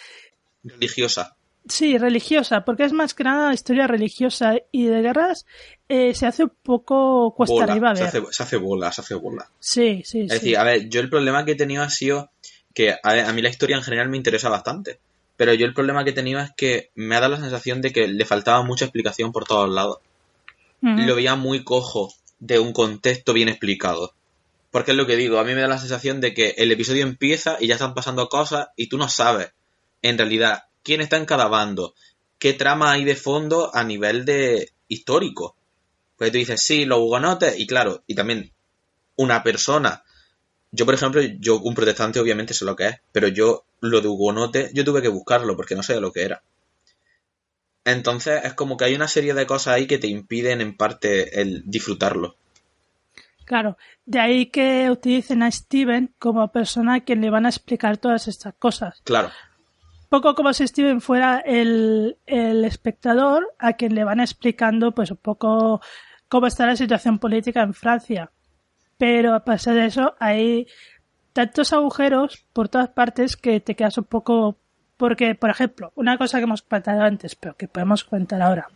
Religiosa. 0.65 1.37
Sí, 1.69 1.99
religiosa, 1.99 2.65
porque 2.65 2.85
es 2.85 2.93
más 2.93 3.15
que 3.15 3.25
nada 3.25 3.53
historia 3.55 3.87
religiosa 3.87 4.57
y 4.71 4.87
de 4.87 5.03
guerras, 5.03 5.47
eh, 5.89 6.15
se 6.15 6.27
hace 6.27 6.45
un 6.45 6.53
poco 6.63 7.35
cuesta 7.37 7.55
Bola. 7.55 7.73
arriba 7.73 7.91
a 7.91 7.97
Se 7.97 8.05
hace, 8.05 8.23
se 8.31 8.43
hace 8.43 8.57
bola, 8.57 8.93
se 8.93 9.01
hace 9.01 9.15
bola. 9.15 9.49
Sí, 9.61 10.03
sí, 10.05 10.23
Es 10.23 10.29
sí. 10.29 10.35
decir, 10.35 10.59
a 10.59 10.65
ver, 10.65 10.89
yo 10.89 11.01
el 11.01 11.11
problema 11.11 11.45
que 11.45 11.53
he 11.53 11.57
tenido 11.57 11.83
ha 11.83 11.91
sido 11.91 12.31
que 12.75 12.97
a, 13.03 13.13
ver, 13.13 13.25
a 13.27 13.33
mí 13.33 13.43
la 13.43 13.49
historia 13.51 13.77
en 13.77 13.83
general 13.83 14.09
me 14.09 14.17
interesa 14.17 14.49
bastante. 14.49 14.99
Pero 15.37 15.55
yo 15.55 15.67
el 15.67 15.75
problema 15.75 16.05
que 16.05 16.11
he 16.11 16.15
tenido 16.15 16.41
es 16.41 16.51
que 16.57 16.91
me 16.95 17.17
ha 17.17 17.21
dado 17.21 17.33
la 17.35 17.41
sensación 17.41 17.81
de 17.81 17.93
que 17.93 18.07
le 18.07 18.25
faltaba 18.25 18.63
mucha 18.63 18.85
explicación 18.85 19.33
por 19.33 19.45
todos 19.45 19.69
lados. 19.69 19.99
Lo 20.83 21.15
veía 21.17 21.37
muy 21.37 21.65
cojo 21.65 22.13
de 22.39 22.59
un 22.59 22.73
contexto 22.73 23.33
bien 23.33 23.49
explicado. 23.49 24.13
Porque 24.71 24.91
es 24.93 24.97
lo 24.97 25.07
que 25.07 25.17
digo, 25.17 25.39
a 25.39 25.45
mí 25.45 25.55
me 25.55 25.61
da 25.63 25.69
la 25.69 25.79
sensación 25.79 26.21
de 26.21 26.35
que 26.35 26.51
el 26.59 26.71
episodio 26.71 27.03
empieza 27.03 27.57
y 27.61 27.67
ya 27.69 27.75
están 27.75 27.95
pasando 27.95 28.29
cosas 28.29 28.69
y 28.77 28.89
tú 28.89 28.99
no 28.99 29.09
sabes, 29.09 29.53
en 30.03 30.19
realidad, 30.19 30.65
quién 30.83 31.01
está 31.01 31.17
en 31.17 31.27
cada 31.27 31.49
bando, 31.49 31.95
qué 32.39 32.53
trama 32.53 32.93
hay 32.93 33.05
de 33.05 33.17
fondo 33.17 33.75
a 33.75 33.85
nivel 33.85 34.25
de 34.25 34.73
histórico. 34.89 35.57
Porque 36.17 36.31
tú 36.31 36.39
dices, 36.39 36.63
sí, 36.63 36.85
los 36.85 36.99
hugonotes, 36.99 37.59
y 37.59 37.67
claro, 37.67 38.03
y 38.07 38.15
también 38.15 38.53
una 39.17 39.43
persona. 39.43 40.03
Yo, 40.71 40.85
por 40.85 40.95
ejemplo, 40.95 41.21
yo, 41.21 41.61
un 41.61 41.75
protestante, 41.75 42.21
obviamente 42.21 42.55
sé 42.55 42.65
lo 42.65 42.77
que 42.77 42.89
es, 42.89 42.97
pero 43.13 43.29
yo, 43.29 43.65
lo 43.81 44.01
de 44.01 44.09
hugonote, 44.09 44.71
yo 44.73 44.85
tuve 44.85 45.03
que 45.03 45.09
buscarlo 45.09 45.57
porque 45.57 45.75
no 45.75 45.83
sé 45.83 46.01
lo 46.01 46.13
que 46.13 46.23
era. 46.23 46.43
Entonces, 47.85 48.45
es 48.45 48.55
como 48.55 48.77
que 48.77 48.85
hay 48.85 48.95
una 48.95 49.09
serie 49.09 49.35
de 49.35 49.47
cosas 49.47 49.75
ahí 49.75 49.87
que 49.87 49.99
te 49.99 50.07
impiden, 50.07 50.61
en 50.61 50.77
parte, 50.77 51.41
el 51.41 51.63
disfrutarlo. 51.67 52.37
Claro, 53.45 53.77
de 54.07 54.21
ahí 54.21 54.47
que 54.47 54.89
utilicen 54.91 55.43
a 55.43 55.51
Steven 55.51 56.15
como 56.19 56.51
persona 56.53 56.95
a 56.95 57.01
quien 57.01 57.21
le 57.21 57.31
van 57.31 57.45
a 57.45 57.49
explicar 57.49 57.99
todas 57.99 58.29
estas 58.29 58.55
cosas. 58.55 59.01
Claro, 59.05 59.31
Poco 60.13 60.35
como 60.35 60.53
si 60.53 60.69
Steven 60.69 61.01
fuera 61.01 61.39
el, 61.39 62.19
el 62.27 62.67
espectador 62.67 63.55
a 63.59 63.73
quien 63.73 63.95
le 63.95 64.05
van 64.05 64.21
explicando 64.21 64.93
pues 64.93 65.11
un 65.11 65.17
poco 65.17 65.81
cómo 66.29 66.47
está 66.49 66.67
la 66.67 66.77
situación 66.77 67.19
política 67.19 67.63
en 67.63 67.73
Francia. 67.73 68.31
Pero 68.99 69.35
a 69.35 69.43
pesar 69.43 69.75
de 69.75 69.87
eso 69.87 70.15
hay 70.21 70.67
tantos 71.33 71.73
agujeros 71.73 72.45
por 72.53 72.69
todas 72.69 72.91
partes 72.91 73.39
que 73.39 73.61
te 73.61 73.75
quedas 73.75 73.97
un 73.97 74.05
poco... 74.05 74.59
Porque, 74.99 75.35
por 75.35 75.49
ejemplo, 75.49 75.93
una 75.95 76.19
cosa 76.19 76.37
que 76.37 76.45
hemos 76.45 76.61
comentado 76.61 77.01
antes, 77.01 77.35
pero 77.35 77.57
que 77.57 77.69
podemos 77.69 78.05
comentar 78.05 78.43
ahora. 78.43 78.69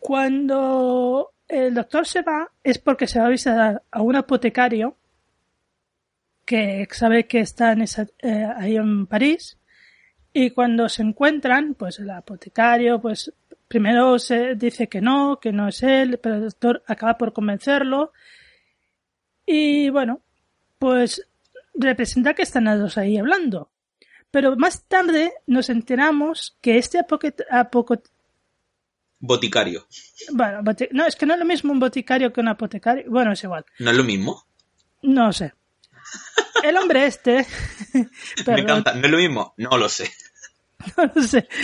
Cuando 0.00 1.30
el 1.46 1.74
doctor 1.74 2.08
se 2.08 2.22
va 2.22 2.50
es 2.64 2.78
porque 2.78 3.06
se 3.06 3.20
va 3.20 3.26
a 3.26 3.30
visitar 3.30 3.82
a 3.92 4.02
un 4.02 4.16
apotecario 4.16 4.96
que 6.44 6.88
sabe 6.90 7.28
que 7.28 7.38
está 7.38 7.70
en 7.70 7.82
esa, 7.82 8.08
eh, 8.18 8.48
ahí 8.56 8.74
en 8.74 9.06
París 9.06 9.56
y 10.38 10.50
cuando 10.50 10.88
se 10.88 11.02
encuentran, 11.02 11.74
pues 11.74 11.98
el 11.98 12.10
apotecario, 12.10 13.00
pues 13.00 13.32
primero 13.68 14.18
se 14.18 14.54
dice 14.54 14.86
que 14.86 15.00
no, 15.00 15.38
que 15.40 15.50
no 15.50 15.68
es 15.68 15.82
él, 15.82 16.18
pero 16.22 16.34
el 16.36 16.42
doctor 16.42 16.82
acaba 16.86 17.16
por 17.16 17.32
convencerlo 17.32 18.12
y 19.46 19.88
bueno, 19.90 20.20
pues 20.78 21.26
representa 21.74 22.34
que 22.34 22.42
están 22.42 22.64
los 22.64 22.78
dos 22.80 22.98
ahí 22.98 23.16
hablando. 23.16 23.70
Pero 24.30 24.56
más 24.56 24.84
tarde 24.84 25.32
nos 25.46 25.70
enteramos 25.70 26.56
que 26.60 26.76
este 26.76 26.98
apoco- 26.98 28.02
boticario. 29.18 29.86
bueno, 30.32 30.62
no, 30.92 31.06
es 31.06 31.16
que 31.16 31.24
no 31.26 31.32
es 31.34 31.38
lo 31.40 31.46
mismo 31.46 31.72
un 31.72 31.80
boticario 31.80 32.32
que 32.32 32.40
un 32.40 32.48
apotecario. 32.48 33.04
Bueno, 33.08 33.32
es 33.32 33.42
igual. 33.42 33.64
¿No 33.78 33.90
es 33.90 33.96
lo 33.96 34.04
mismo? 34.04 34.44
No 35.02 35.32
sé. 35.32 35.54
El 36.62 36.76
hombre 36.76 37.06
este. 37.06 37.46
Me 38.46 38.60
encanta. 38.60 38.94
¿No 38.94 39.04
es 39.04 39.10
lo 39.10 39.18
mismo? 39.18 39.54
No 39.56 39.76
lo 39.76 39.88
sé. 39.88 40.10
no 40.96 41.10
lo 41.14 41.22
sé. 41.22 41.48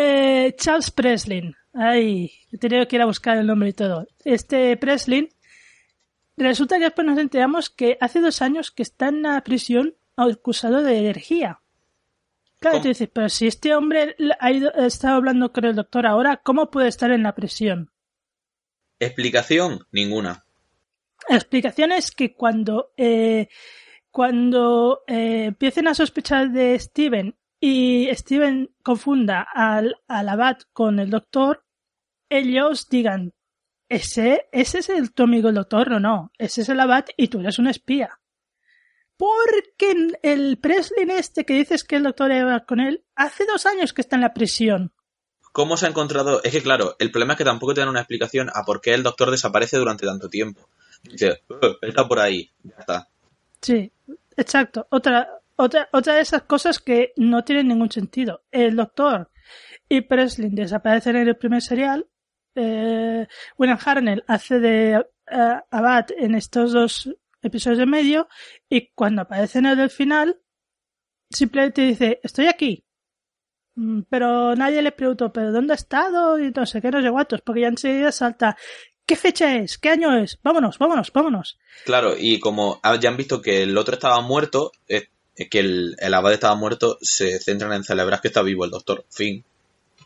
Eh, 0.00 0.54
Charles 0.56 0.92
Preslin. 0.92 1.56
Ay, 1.72 2.30
he 2.52 2.58
tenido 2.58 2.86
que 2.86 2.94
ir 2.94 3.02
a 3.02 3.06
buscar 3.06 3.36
el 3.36 3.48
nombre 3.48 3.70
y 3.70 3.72
todo. 3.72 4.06
Este 4.24 4.76
Preslin. 4.76 5.28
Resulta 6.36 6.76
que 6.76 6.84
después 6.84 7.04
nos 7.04 7.18
enteramos 7.18 7.68
que 7.68 7.98
hace 8.00 8.20
dos 8.20 8.40
años 8.40 8.70
que 8.70 8.84
está 8.84 9.08
en 9.08 9.22
la 9.22 9.40
prisión 9.42 9.96
acusado 10.14 10.84
de 10.84 10.98
energía. 10.98 11.60
Claro, 12.60 12.74
¿Cómo? 12.74 12.82
tú 12.82 12.88
dices, 12.88 13.08
pero 13.12 13.28
si 13.28 13.48
este 13.48 13.74
hombre 13.74 14.14
ha 14.38 14.52
ido, 14.52 14.70
ha 14.72 14.86
estado 14.86 15.16
hablando 15.16 15.52
con 15.52 15.64
el 15.64 15.74
doctor 15.74 16.06
ahora, 16.06 16.36
¿cómo 16.36 16.70
puede 16.70 16.88
estar 16.88 17.10
en 17.10 17.24
la 17.24 17.34
prisión? 17.34 17.90
Explicación, 19.00 19.86
ninguna. 19.90 20.44
La 21.28 21.36
explicación 21.36 21.92
es 21.92 22.10
que 22.10 22.34
cuando, 22.34 22.92
eh, 22.96 23.48
cuando 24.10 25.02
eh, 25.06 25.46
empiecen 25.46 25.86
a 25.88 25.94
sospechar 25.94 26.50
de 26.50 26.78
Steven 26.78 27.36
y 27.60 28.08
Steven 28.12 28.70
confunda 28.82 29.46
al, 29.52 29.96
al 30.06 30.28
abad 30.28 30.58
con 30.72 30.98
el 30.98 31.10
doctor, 31.10 31.64
ellos 32.30 32.88
digan, 32.88 33.34
ese, 33.88 34.48
ese 34.52 34.78
es 34.78 34.88
el 34.88 35.12
tu 35.12 35.24
amigo 35.24 35.48
el 35.48 35.54
doctor, 35.54 35.90
no, 35.90 36.00
no, 36.00 36.32
ese 36.38 36.62
es 36.62 36.68
el 36.68 36.80
abad 36.80 37.04
y 37.16 37.28
tú 37.28 37.40
eres 37.40 37.58
un 37.58 37.68
espía. 37.68 38.20
Porque 39.16 40.12
el 40.22 40.58
Presley 40.58 41.08
este 41.10 41.44
que 41.44 41.54
dices 41.54 41.84
que 41.84 41.96
el 41.96 42.04
doctor 42.04 42.30
iba 42.30 42.64
con 42.64 42.80
él, 42.80 43.04
hace 43.16 43.44
dos 43.46 43.66
años 43.66 43.92
que 43.92 44.00
está 44.00 44.16
en 44.16 44.22
la 44.22 44.32
prisión. 44.32 44.92
¿Cómo 45.52 45.76
se 45.76 45.86
ha 45.86 45.88
encontrado? 45.88 46.42
Es 46.44 46.52
que 46.52 46.62
claro, 46.62 46.94
el 46.98 47.10
problema 47.10 47.32
es 47.32 47.38
que 47.38 47.44
tampoco 47.44 47.74
te 47.74 47.80
dan 47.80 47.88
una 47.88 48.00
explicación 48.00 48.48
a 48.54 48.64
por 48.64 48.80
qué 48.80 48.94
el 48.94 49.02
doctor 49.02 49.30
desaparece 49.30 49.76
durante 49.76 50.06
tanto 50.06 50.28
tiempo. 50.28 50.68
"Eh, 51.04 51.38
está 51.82 52.06
por 52.06 52.18
ahí, 52.18 52.50
ya 52.62 52.76
está. 52.78 53.08
Sí, 53.60 53.90
exacto. 54.36 54.86
Otra, 54.90 55.28
otra, 55.56 55.88
otra 55.92 56.14
de 56.14 56.20
esas 56.20 56.42
cosas 56.42 56.78
que 56.78 57.12
no 57.16 57.44
tienen 57.44 57.68
ningún 57.68 57.90
sentido. 57.90 58.42
El 58.50 58.76
doctor 58.76 59.30
y 59.88 60.02
Presley 60.02 60.50
desaparecen 60.50 61.16
en 61.16 61.28
el 61.28 61.36
primer 61.36 61.62
serial. 61.62 62.06
Eh, 62.54 63.26
William 63.56 63.78
Harnell 63.84 64.24
hace 64.26 64.58
de 64.58 64.94
eh, 64.94 65.60
Abad 65.70 66.06
en 66.16 66.34
estos 66.34 66.72
dos 66.72 67.10
episodios 67.42 67.78
de 67.78 67.86
medio 67.86 68.28
y 68.68 68.88
cuando 68.94 69.22
aparece 69.22 69.60
en 69.60 69.66
el 69.66 69.76
del 69.76 69.90
final 69.90 70.40
simplemente 71.30 71.82
dice 71.82 72.20
estoy 72.24 72.46
aquí 72.46 72.84
Mm, 73.78 74.02
pero 74.10 74.56
nadie 74.56 74.82
le 74.82 74.90
preguntó 74.90 75.32
pero 75.32 75.52
dónde 75.52 75.72
ha 75.72 75.76
estado 75.76 76.36
y 76.36 76.50
no 76.50 76.66
sé 76.66 76.82
qué 76.82 76.90
no 76.90 77.00
sé 77.00 77.12
cuántos 77.12 77.42
porque 77.42 77.60
ya 77.60 77.68
enseguida 77.68 78.10
salta 78.10 78.56
¿qué 79.08 79.16
fecha 79.16 79.56
es? 79.56 79.78
¿qué 79.78 79.88
año 79.90 80.16
es? 80.16 80.38
vámonos 80.44 80.78
vámonos 80.78 81.12
vámonos 81.12 81.58
Claro, 81.84 82.14
y 82.16 82.38
como 82.38 82.78
ha- 82.84 82.94
ya 83.00 83.08
han 83.10 83.16
visto 83.16 83.40
que 83.42 83.62
el 83.64 83.76
otro 83.76 83.94
estaba 83.94 84.20
muerto, 84.20 84.70
eh, 84.88 85.08
que 85.50 85.58
el, 85.60 85.96
el 85.98 86.14
abad 86.14 86.32
estaba 86.32 86.54
muerto, 86.56 86.98
se 87.00 87.38
centran 87.40 87.72
en 87.72 87.84
celebrar 87.84 88.20
que 88.20 88.28
está 88.28 88.42
vivo 88.42 88.64
el 88.64 88.70
doctor. 88.72 89.04
Fin. 89.08 89.44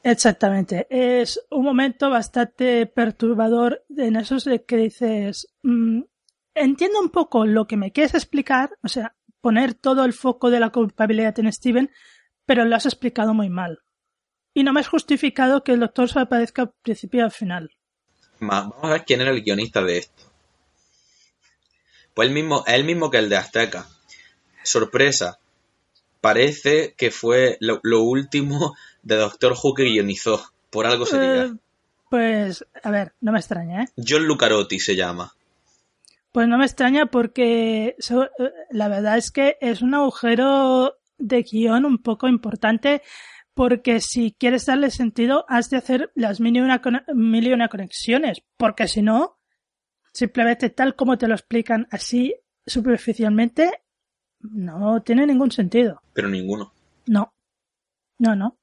Exactamente. 0.05 0.87
Es 0.91 1.41
un 1.51 1.65
momento 1.65 2.11
bastante 2.11 2.87
perturbador 2.87 3.83
en 3.97 4.17
esos 4.17 4.45
de 4.45 4.65
que 4.65 4.77
dices, 4.77 5.49
mm, 5.63 6.03
entiendo 6.55 7.01
un 7.01 7.11
poco 7.11 7.47
lo 7.47 7.67
que 7.67 7.77
me 7.77 7.93
quieres 7.93 8.15
explicar, 8.15 8.71
o 8.83 8.89
sea, 8.89 9.15
poner 9.41 9.75
todo 9.75 10.05
el 10.05 10.13
foco 10.13 10.51
de 10.51 10.61
la 10.61 10.71
culpabilidad 10.71 11.39
en 11.39 11.53
Steven, 11.53 11.91
pero 12.47 12.65
lo 12.65 12.77
has 12.77 12.87
explicado 12.87 13.33
muy 13.35 13.49
mal. 13.49 13.79
Y 14.55 14.65
no 14.65 14.73
me 14.73 14.81
has 14.81 14.89
justificado 14.89 15.65
que 15.65 15.73
el 15.73 15.81
doctor 15.81 16.09
se 16.11 16.21
aparezca 16.21 16.63
al 16.63 16.73
principio 16.83 17.21
y 17.21 17.25
al 17.25 17.31
final. 17.31 17.71
Vamos 18.43 18.75
a 18.83 18.89
ver 18.91 19.05
quién 19.05 19.21
era 19.21 19.31
el 19.31 19.43
guionista 19.43 19.83
de 19.83 19.99
esto. 19.99 20.23
Pues 22.15 22.29
el 22.29 22.35
mismo, 22.35 22.65
el 22.67 22.85
mismo 22.85 23.11
que 23.11 23.19
el 23.19 23.29
de 23.29 23.37
Azteca. 23.37 23.87
Sorpresa. 24.65 25.39
Parece 26.21 26.95
que 26.97 27.11
fue 27.11 27.57
lo, 27.61 27.81
lo 27.83 28.03
último 28.03 28.75
de 29.03 29.17
Doctor 29.17 29.55
Who 29.61 29.75
que 29.75 29.85
guionizó. 29.85 30.45
Por 30.71 30.87
algo 30.87 31.07
sería. 31.07 31.45
Eh, 31.45 31.55
pues, 32.11 32.65
a 32.83 32.91
ver, 32.91 33.13
no 33.21 33.33
me 33.33 33.39
extraña, 33.39 33.85
¿eh? 33.85 33.89
John 33.97 34.27
Lucarotti 34.27 34.79
se 34.81 34.97
llama. 34.97 35.33
Pues 36.33 36.49
no 36.49 36.59
me 36.59 36.65
extraña 36.65 37.07
porque 37.07 37.95
so- 37.99 38.25
eh, 38.25 38.53
la 38.71 38.89
verdad 38.89 39.19
es 39.19 39.31
que 39.31 39.57
es 39.61 39.83
un 39.83 39.95
agujero 39.95 40.97
de 41.19 41.43
guion 41.43 41.85
un 41.85 41.99
poco 41.99 42.27
importante 42.29 43.03
porque 43.55 44.01
si 44.01 44.33
quieres 44.33 44.67
darle 44.67 44.91
sentido 44.91 45.45
has 45.49 45.69
de 45.71 45.77
hacer 45.77 46.11
las 46.15 46.41
mil 46.41 46.57
y 46.57 46.61
una, 46.61 46.81
con- 46.81 47.03
mil 47.15 47.47
y 47.47 47.53
una 47.53 47.69
conexiones 47.69 48.43
porque 48.57 48.89
si 48.89 49.03
no, 49.03 49.39
simplemente 50.13 50.71
tal 50.71 50.95
como 50.97 51.19
te 51.19 51.29
lo 51.29 51.35
explican 51.35 51.87
así 51.91 52.35
superficialmente, 52.67 53.83
no 54.41 55.03
tiene 55.03 55.27
ningún 55.27 55.51
sentido. 55.51 56.03
Pero 56.13 56.29
ninguno. 56.29 56.73
No. 57.07 57.33
No, 58.19 58.35
no. 58.37 58.57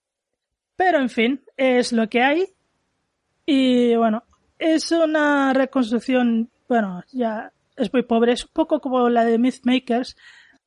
Pero 0.75 0.99
en 0.99 1.09
fin, 1.09 1.41
es 1.57 1.91
lo 1.91 2.07
que 2.09 2.21
hay. 2.21 2.47
Y 3.45 3.95
bueno, 3.95 4.23
es 4.57 4.91
una 4.91 5.53
reconstrucción, 5.53 6.49
bueno, 6.67 7.03
ya 7.11 7.51
es 7.75 7.91
muy 7.91 8.03
pobre. 8.03 8.33
Es 8.33 8.43
un 8.45 8.51
poco 8.53 8.79
como 8.79 9.09
la 9.09 9.25
de 9.25 9.37
Mythmakers, 9.37 10.15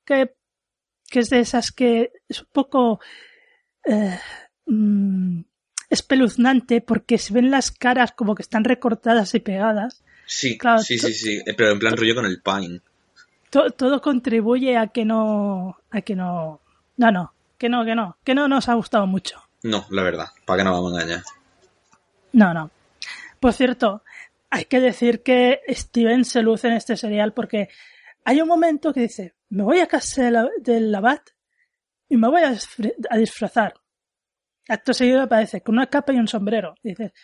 que, 0.04 0.34
que 1.08 1.20
es 1.20 1.30
de 1.30 1.40
esas 1.40 1.72
que 1.72 2.12
es 2.28 2.40
un 2.42 2.48
poco 2.52 3.00
eh, 3.84 4.18
mm, 4.66 5.40
espeluznante 5.90 6.80
porque 6.80 7.18
se 7.18 7.32
ven 7.34 7.50
las 7.50 7.70
caras 7.70 8.12
como 8.12 8.34
que 8.34 8.42
están 8.42 8.64
recortadas 8.64 9.34
y 9.34 9.40
pegadas. 9.40 10.02
Sí, 10.26 10.56
Claro, 10.56 10.78
sí, 10.80 10.98
sí, 10.98 11.12
sí. 11.12 11.40
eh, 11.44 11.54
Pero 11.56 11.70
en 11.72 11.78
plan 11.78 11.96
rollo 11.96 12.14
con 12.14 12.24
el 12.26 12.40
Pine. 12.40 12.80
To- 13.50 13.70
todo 13.70 14.00
contribuye 14.00 14.76
a 14.78 14.86
que 14.86 15.04
no, 15.04 15.76
a 15.90 16.00
que 16.00 16.14
no, 16.16 16.60
no, 16.96 17.12
no, 17.12 17.34
que 17.58 17.68
no, 17.68 17.84
que 17.84 17.94
no, 17.94 18.16
que 18.24 18.34
no 18.34 18.48
nos 18.48 18.68
ha 18.68 18.74
gustado 18.74 19.06
mucho. 19.06 19.42
No, 19.62 19.84
la 19.90 20.02
verdad. 20.02 20.26
¿Para 20.46 20.58
qué 20.58 20.64
nos 20.64 20.72
vamos 20.72 20.92
a 20.98 21.02
engañar? 21.02 21.22
No, 22.32 22.54
no. 22.54 22.70
Por 23.40 23.52
cierto, 23.52 24.02
hay 24.50 24.64
que 24.64 24.80
decir 24.80 25.22
que 25.22 25.60
Steven 25.68 26.24
se 26.24 26.42
luce 26.42 26.68
en 26.68 26.74
este 26.74 26.96
serial 26.96 27.32
porque 27.34 27.68
hay 28.24 28.40
un 28.40 28.48
momento 28.48 28.92
que 28.94 29.00
dice, 29.00 29.34
me 29.50 29.62
voy 29.64 29.80
a 29.80 29.86
casa 29.86 30.22
del, 30.22 30.48
del 30.60 30.94
abad 30.94 31.20
y 32.12 32.16
me 32.18 32.28
voy 32.28 32.42
a, 32.42 32.50
disfr- 32.52 32.94
a 33.08 33.16
disfrazar. 33.16 33.72
Acto 34.68 34.92
seguido 34.92 35.22
aparece 35.22 35.62
con 35.62 35.76
una 35.76 35.86
capa 35.86 36.12
y 36.12 36.16
un 36.16 36.28
sombrero. 36.28 36.74
Dice, 36.82 37.14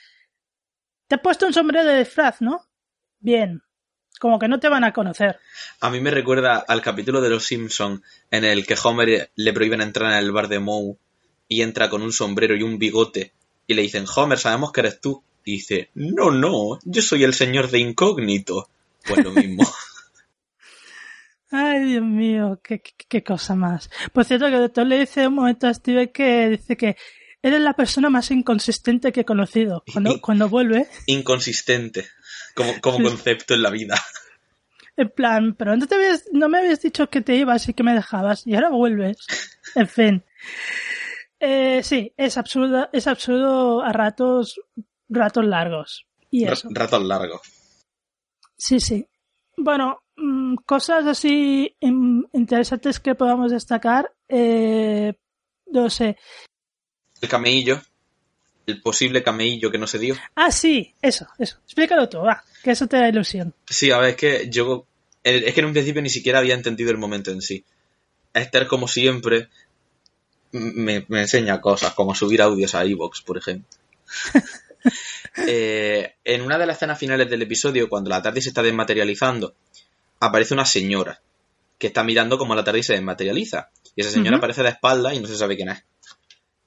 te 1.06 1.14
has 1.16 1.20
puesto 1.20 1.46
un 1.46 1.52
sombrero 1.52 1.84
de 1.86 1.98
disfraz, 1.98 2.40
¿no? 2.40 2.62
Bien. 3.20 3.60
Como 4.18 4.38
que 4.38 4.48
no 4.48 4.58
te 4.58 4.68
van 4.70 4.84
a 4.84 4.92
conocer. 4.94 5.38
A 5.80 5.90
mí 5.90 6.00
me 6.00 6.10
recuerda 6.10 6.56
al 6.66 6.80
capítulo 6.80 7.20
de 7.20 7.28
Los 7.28 7.44
Simpson 7.44 8.02
en 8.30 8.44
el 8.44 8.66
que 8.66 8.76
Homer 8.82 9.30
le 9.36 9.52
prohíben 9.52 9.82
entrar 9.82 10.10
en 10.12 10.18
el 10.18 10.32
bar 10.32 10.48
de 10.48 10.58
Moe 10.58 10.96
y 11.48 11.60
entra 11.60 11.90
con 11.90 12.00
un 12.02 12.12
sombrero 12.12 12.56
y 12.56 12.62
un 12.62 12.78
bigote 12.78 13.32
y 13.66 13.74
le 13.74 13.82
dicen, 13.82 14.06
Homer, 14.16 14.38
sabemos 14.38 14.72
que 14.72 14.80
eres 14.80 15.00
tú. 15.02 15.22
Y 15.44 15.52
dice, 15.52 15.90
no, 15.94 16.30
no, 16.30 16.78
yo 16.84 17.02
soy 17.02 17.24
el 17.24 17.34
señor 17.34 17.70
de 17.70 17.78
incógnito. 17.78 18.68
Pues 19.06 19.22
lo 19.22 19.32
mismo. 19.32 19.64
Ay, 21.50 21.84
Dios 21.84 22.02
mío, 22.02 22.60
qué, 22.62 22.80
qué, 22.80 22.92
qué 23.08 23.24
cosa 23.24 23.54
más. 23.54 23.90
Por 24.12 24.24
cierto, 24.24 24.46
que 24.46 24.54
el 24.54 24.60
doctor 24.62 24.86
le 24.86 25.00
dice 25.00 25.26
un 25.26 25.34
momento 25.34 25.66
a 25.66 25.74
Steven 25.74 26.08
que 26.08 26.50
dice 26.50 26.76
que 26.76 26.96
eres 27.42 27.60
la 27.60 27.74
persona 27.74 28.10
más 28.10 28.30
inconsistente 28.30 29.12
que 29.12 29.20
he 29.20 29.24
conocido. 29.24 29.82
Cuando, 29.92 30.10
cuando 30.20 30.48
vuelve, 30.48 30.88
Inconsistente 31.06 32.06
como, 32.54 32.80
como 32.80 33.08
concepto 33.08 33.54
en 33.54 33.62
la 33.62 33.70
vida. 33.70 33.94
en 34.96 35.10
plan, 35.10 35.54
pero 35.54 35.76
no, 35.76 35.86
te 35.86 35.94
habías, 35.94 36.24
no 36.32 36.48
me 36.48 36.58
habías 36.58 36.82
dicho 36.82 37.08
que 37.08 37.20
te 37.20 37.36
ibas 37.36 37.68
y 37.68 37.74
que 37.74 37.82
me 37.82 37.94
dejabas 37.94 38.46
y 38.46 38.54
ahora 38.54 38.70
vuelves. 38.70 39.18
En 39.74 39.86
fin. 39.86 40.24
Eh, 41.40 41.82
sí, 41.82 42.10
es 42.16 42.38
absurdo, 42.38 42.88
es 42.90 43.06
absurdo 43.06 43.82
a 43.82 43.92
ratos, 43.92 44.58
ratos 45.10 45.44
largos. 45.44 46.06
Y 46.30 46.44
eso. 46.44 46.68
Ratos 46.72 47.04
largos. 47.04 47.42
Sí, 48.56 48.80
sí. 48.80 49.06
Bueno, 49.58 50.00
cosas 50.64 51.06
así 51.06 51.74
in- 51.80 52.26
interesantes 52.32 53.00
que 53.00 53.14
podamos 53.14 53.50
destacar. 53.52 54.12
Eh, 54.28 55.14
no 55.66 55.88
sé. 55.90 56.16
El 57.20 57.28
cameillo. 57.28 57.80
El 58.66 58.82
posible 58.82 59.22
cameillo 59.22 59.70
que 59.70 59.78
no 59.78 59.86
se 59.86 59.98
dio. 59.98 60.14
Ah, 60.34 60.50
sí, 60.50 60.94
eso, 61.00 61.26
eso. 61.38 61.58
Explícalo 61.64 62.08
tú, 62.08 62.18
va, 62.18 62.44
que 62.62 62.72
eso 62.72 62.86
te 62.86 62.98
da 62.98 63.08
ilusión. 63.08 63.54
Sí, 63.66 63.90
a 63.90 63.98
ver, 63.98 64.10
es 64.10 64.16
que 64.16 64.48
yo. 64.50 64.86
Es 65.24 65.54
que 65.54 65.60
en 65.60 65.66
un 65.66 65.72
principio 65.72 66.02
ni 66.02 66.10
siquiera 66.10 66.38
había 66.38 66.54
entendido 66.54 66.90
el 66.90 66.98
momento 66.98 67.30
en 67.30 67.40
sí. 67.42 67.64
Esther, 68.34 68.66
como 68.66 68.86
siempre, 68.86 69.48
me, 70.52 71.04
me 71.08 71.20
enseña 71.22 71.60
cosas, 71.60 71.94
como 71.94 72.14
subir 72.14 72.40
audios 72.42 72.74
a 72.74 72.84
iVoox, 72.84 73.22
por 73.22 73.38
ejemplo. 73.38 73.68
Eh, 75.46 76.14
en 76.24 76.40
una 76.42 76.56
de 76.56 76.64
las 76.64 76.76
escenas 76.76 76.98
finales 76.98 77.28
del 77.28 77.42
episodio, 77.42 77.88
cuando 77.88 78.10
la 78.10 78.22
tarde 78.22 78.40
se 78.40 78.48
está 78.50 78.62
desmaterializando, 78.62 79.54
aparece 80.20 80.54
una 80.54 80.64
señora 80.64 81.20
que 81.78 81.86
está 81.88 82.02
mirando 82.02 82.38
como 82.38 82.54
la 82.54 82.64
tarde 82.64 82.82
se 82.82 82.94
desmaterializa. 82.94 83.70
Y 83.94 84.02
esa 84.02 84.10
señora 84.10 84.38
aparece 84.38 84.62
de 84.62 84.70
espalda 84.70 85.14
y 85.14 85.20
no 85.20 85.28
se 85.28 85.36
sabe 85.36 85.56
quién 85.56 85.70
es. 85.70 85.84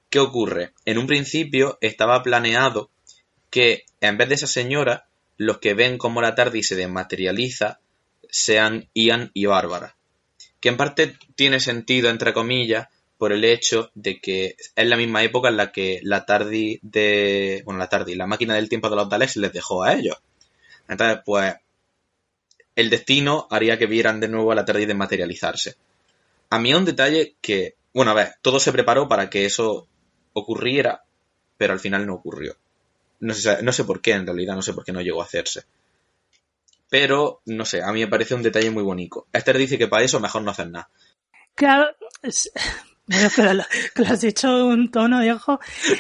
¿Qué 0.09 0.19
ocurre? 0.19 0.73
En 0.85 0.97
un 0.97 1.07
principio 1.07 1.77
estaba 1.81 2.21
planeado 2.23 2.89
que 3.49 3.85
en 3.99 4.17
vez 4.17 4.29
de 4.29 4.35
esa 4.35 4.47
señora, 4.47 5.05
los 5.37 5.59
que 5.59 5.73
ven 5.73 5.97
cómo 5.97 6.21
la 6.21 6.35
TARDIS 6.35 6.69
se 6.69 6.75
desmaterializa 6.75 7.79
sean 8.29 8.89
Ian 8.93 9.31
y 9.33 9.45
Bárbara. 9.45 9.95
Que 10.59 10.69
en 10.69 10.77
parte 10.77 11.17
tiene 11.35 11.59
sentido, 11.59 12.09
entre 12.09 12.33
comillas, 12.33 12.87
por 13.17 13.33
el 13.33 13.43
hecho 13.43 13.91
de 13.93 14.19
que 14.19 14.55
es 14.75 14.87
la 14.87 14.97
misma 14.97 15.23
época 15.23 15.49
en 15.49 15.57
la 15.57 15.71
que 15.71 15.99
la 16.03 16.25
TARDIS 16.25 16.79
de... 16.81 17.61
Bueno, 17.65 17.79
la 17.79 17.89
TARDIS, 17.89 18.17
la 18.17 18.27
máquina 18.27 18.55
del 18.55 18.69
tiempo 18.69 18.89
de 18.89 18.95
los 18.95 19.09
Daleks 19.09 19.37
les 19.37 19.53
dejó 19.53 19.83
a 19.83 19.93
ellos. 19.93 20.17
Entonces, 20.87 21.19
pues, 21.25 21.55
el 22.81 22.89
destino 22.89 23.47
haría 23.49 23.77
que 23.77 23.85
vieran 23.85 24.19
de 24.19 24.27
nuevo 24.27 24.51
a 24.51 24.55
la 24.55 24.65
TARDIS 24.65 24.87
desmaterializarse. 24.87 25.75
A 26.49 26.59
mí 26.59 26.73
un 26.73 26.85
detalle 26.85 27.35
que... 27.41 27.75
Bueno, 27.93 28.11
a 28.11 28.15
ver, 28.15 28.35
todo 28.41 28.59
se 28.59 28.71
preparó 28.71 29.07
para 29.07 29.29
que 29.29 29.45
eso 29.45 29.87
ocurriera, 30.33 31.03
pero 31.57 31.73
al 31.73 31.79
final 31.79 32.05
no 32.05 32.15
ocurrió. 32.15 32.55
No 33.19 33.33
sé, 33.33 33.61
no 33.61 33.71
sé 33.71 33.83
por 33.83 34.01
qué, 34.01 34.13
en 34.13 34.25
realidad, 34.25 34.55
no 34.55 34.61
sé 34.61 34.73
por 34.73 34.83
qué 34.83 34.91
no 34.91 35.01
llegó 35.01 35.21
a 35.21 35.25
hacerse. 35.25 35.63
Pero, 36.89 37.41
no 37.45 37.65
sé, 37.65 37.81
a 37.81 37.91
mí 37.91 38.01
me 38.01 38.07
parece 38.07 38.35
un 38.35 38.43
detalle 38.43 38.69
muy 38.71 38.83
bonito. 38.83 39.27
Esther 39.31 39.57
dice 39.57 39.77
que 39.77 39.87
para 39.87 40.03
eso 40.03 40.19
mejor 40.19 40.41
no 40.41 40.51
hacer 40.51 40.69
nada. 40.69 40.89
Claro, 41.55 41.87
lo, 43.37 43.63
lo 43.95 44.05
has 44.07 44.21
dicho 44.21 44.65
un 44.65 44.91
tono 44.91 45.21
viejo. 45.21 45.59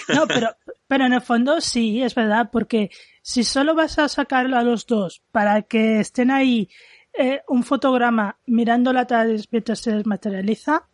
No, 0.09 0.27
pero, 0.27 0.55
pero 0.87 1.05
en 1.05 1.13
el 1.13 1.21
fondo 1.21 1.61
sí, 1.61 2.01
es 2.01 2.15
verdad, 2.15 2.49
porque 2.51 2.89
si 3.21 3.43
solo 3.43 3.75
vas 3.75 3.99
a 3.99 4.07
sacarlo 4.09 4.57
a 4.57 4.63
los 4.63 4.85
dos 4.87 5.21
para 5.31 5.61
que 5.63 5.99
estén 5.99 6.31
ahí 6.31 6.69
eh, 7.13 7.41
un 7.47 7.63
fotograma 7.63 8.37
mirando 8.45 8.93
la 8.93 9.05
tal 9.07 9.43
mientras 9.51 9.79
se 9.79 9.91
desmaterializa, 9.95 10.87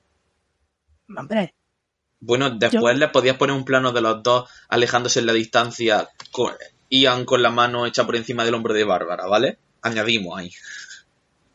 hombre, 1.17 1.53
Bueno, 2.19 2.51
después 2.51 2.95
le 2.97 3.07
podías 3.09 3.38
poner 3.38 3.55
un 3.55 3.65
plano 3.65 3.91
de 3.91 4.01
los 4.01 4.21
dos 4.23 4.49
alejándose 4.69 5.19
en 5.19 5.25
la 5.25 5.34
distancia, 5.34 6.09
con 6.32 6.53
Ian 6.89 7.25
con 7.25 7.41
la 7.41 7.49
mano 7.51 7.86
hecha 7.88 8.05
por 8.05 8.15
encima 8.15 8.45
del 8.45 8.53
hombro 8.55 8.73
de 8.75 8.84
Bárbara, 8.84 9.25
¿vale? 9.28 9.57
Añadimos 9.82 10.38
ahí. 10.38 10.51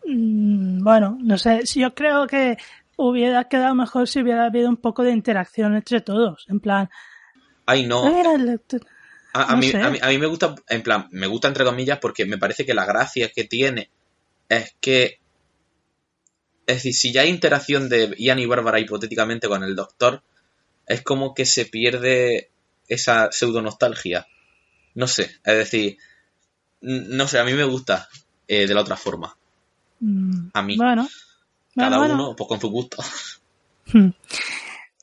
mm, 0.05 0.83
bueno, 0.83 1.19
no 1.21 1.39
sé, 1.39 1.63
yo 1.77 1.95
creo 1.95 2.27
que 2.27 2.57
hubiera 2.97 3.45
quedado 3.49 3.75
mejor 3.75 4.09
si 4.09 4.21
hubiera 4.21 4.47
habido 4.47 4.69
un 4.69 4.77
poco 4.77 5.03
de 5.05 5.13
interacción 5.13 5.75
entre 5.75 6.01
todos, 6.01 6.45
en 6.49 6.61
plan, 6.61 6.91
Ay, 7.67 7.87
no. 7.87 8.13
"Mira, 8.13 8.37
A, 9.33 9.45
a 9.45 9.51
No 9.53 9.57
mí, 9.57 9.73
a, 9.73 9.91
mí, 9.91 9.99
a 10.03 10.09
mí 10.09 10.19
me 10.19 10.27
gusta, 10.27 10.55
en 10.69 10.83
plan, 10.83 11.09
me 11.11 11.27
gusta 11.27 11.49
entre 11.49 11.65
comillas 11.65 11.99
porque 12.01 12.27
me 12.27 12.39
parece 12.39 12.67
que 12.67 12.75
la 12.75 12.85
gracia 12.85 13.31
que 13.35 13.45
tiene 13.45 13.91
es 14.49 14.75
que, 14.81 15.19
es 16.67 16.77
decir, 16.77 16.95
si 16.95 17.13
ya 17.13 17.23
hay 17.23 17.31
interacción 17.31 17.89
de 17.89 18.15
Ian 18.19 18.39
y 18.39 18.47
Bárbara 18.47 18.79
hipotéticamente 18.81 19.49
con 19.49 19.63
el 19.63 19.75
doctor, 19.75 20.23
es 20.87 21.03
como 21.03 21.35
que 21.35 21.47
se 21.47 21.65
pierde 21.67 22.51
esa 22.89 23.31
pseudo 23.33 23.63
nostalgia. 23.63 24.27
No 24.95 25.07
sé, 25.07 25.25
es 25.45 25.57
decir, 25.57 25.97
no 26.83 27.27
sé, 27.29 27.39
a 27.39 27.45
mí 27.45 27.55
me 27.55 27.65
gusta 27.65 28.09
eh, 28.47 28.67
de 28.67 28.75
la 28.75 28.83
otra 28.83 28.97
forma. 28.97 29.35
mm, 30.01 30.49
A 30.53 30.63
mí. 30.63 30.77
Bueno, 30.77 31.09
Cada 31.75 31.97
bueno, 31.97 32.15
uno, 32.15 32.37
pues 32.37 32.49
con 32.49 32.61
su 32.61 32.69
gusto. 32.69 33.03
Hmm. 33.93 34.11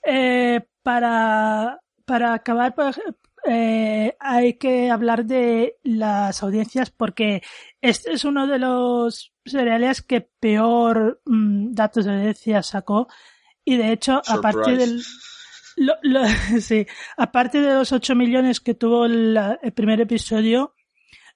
Eh, 0.03 0.61
para, 0.84 1.80
para 2.05 2.34
acabar, 2.34 2.73
pues, 2.75 2.99
eh, 3.46 4.16
hay 4.20 4.54
que 4.56 4.90
hablar 4.92 5.26
de 5.26 5.78
las 5.84 6.42
audiencias 6.44 6.90
porque 6.92 7.42
este 7.82 8.14
es 8.14 8.26
uno 8.26 8.48
de 8.48 8.60
los 8.60 9.34
seriales 9.46 10.02
que 10.02 10.22
peor 10.22 11.22
mm, 11.26 11.74
datos 11.74 12.06
de 12.06 12.14
audiencia 12.16 12.62
sacó 12.64 13.08
y 13.66 13.78
de 13.78 13.92
hecho, 13.92 14.22
aparte 14.28 14.60
Surprise. 14.64 14.78
del... 14.78 15.04
lo- 15.78 15.96
lo- 16.02 16.26
sí, 16.62 16.86
aparte 17.18 17.62
de 17.62 17.74
los 17.74 17.92
8 17.92 18.16
millones 18.16 18.60
que 18.60 18.74
tuvo 18.74 19.08
la- 19.08 19.60
el 19.62 19.72
primer 19.74 20.02
episodio, 20.02 20.74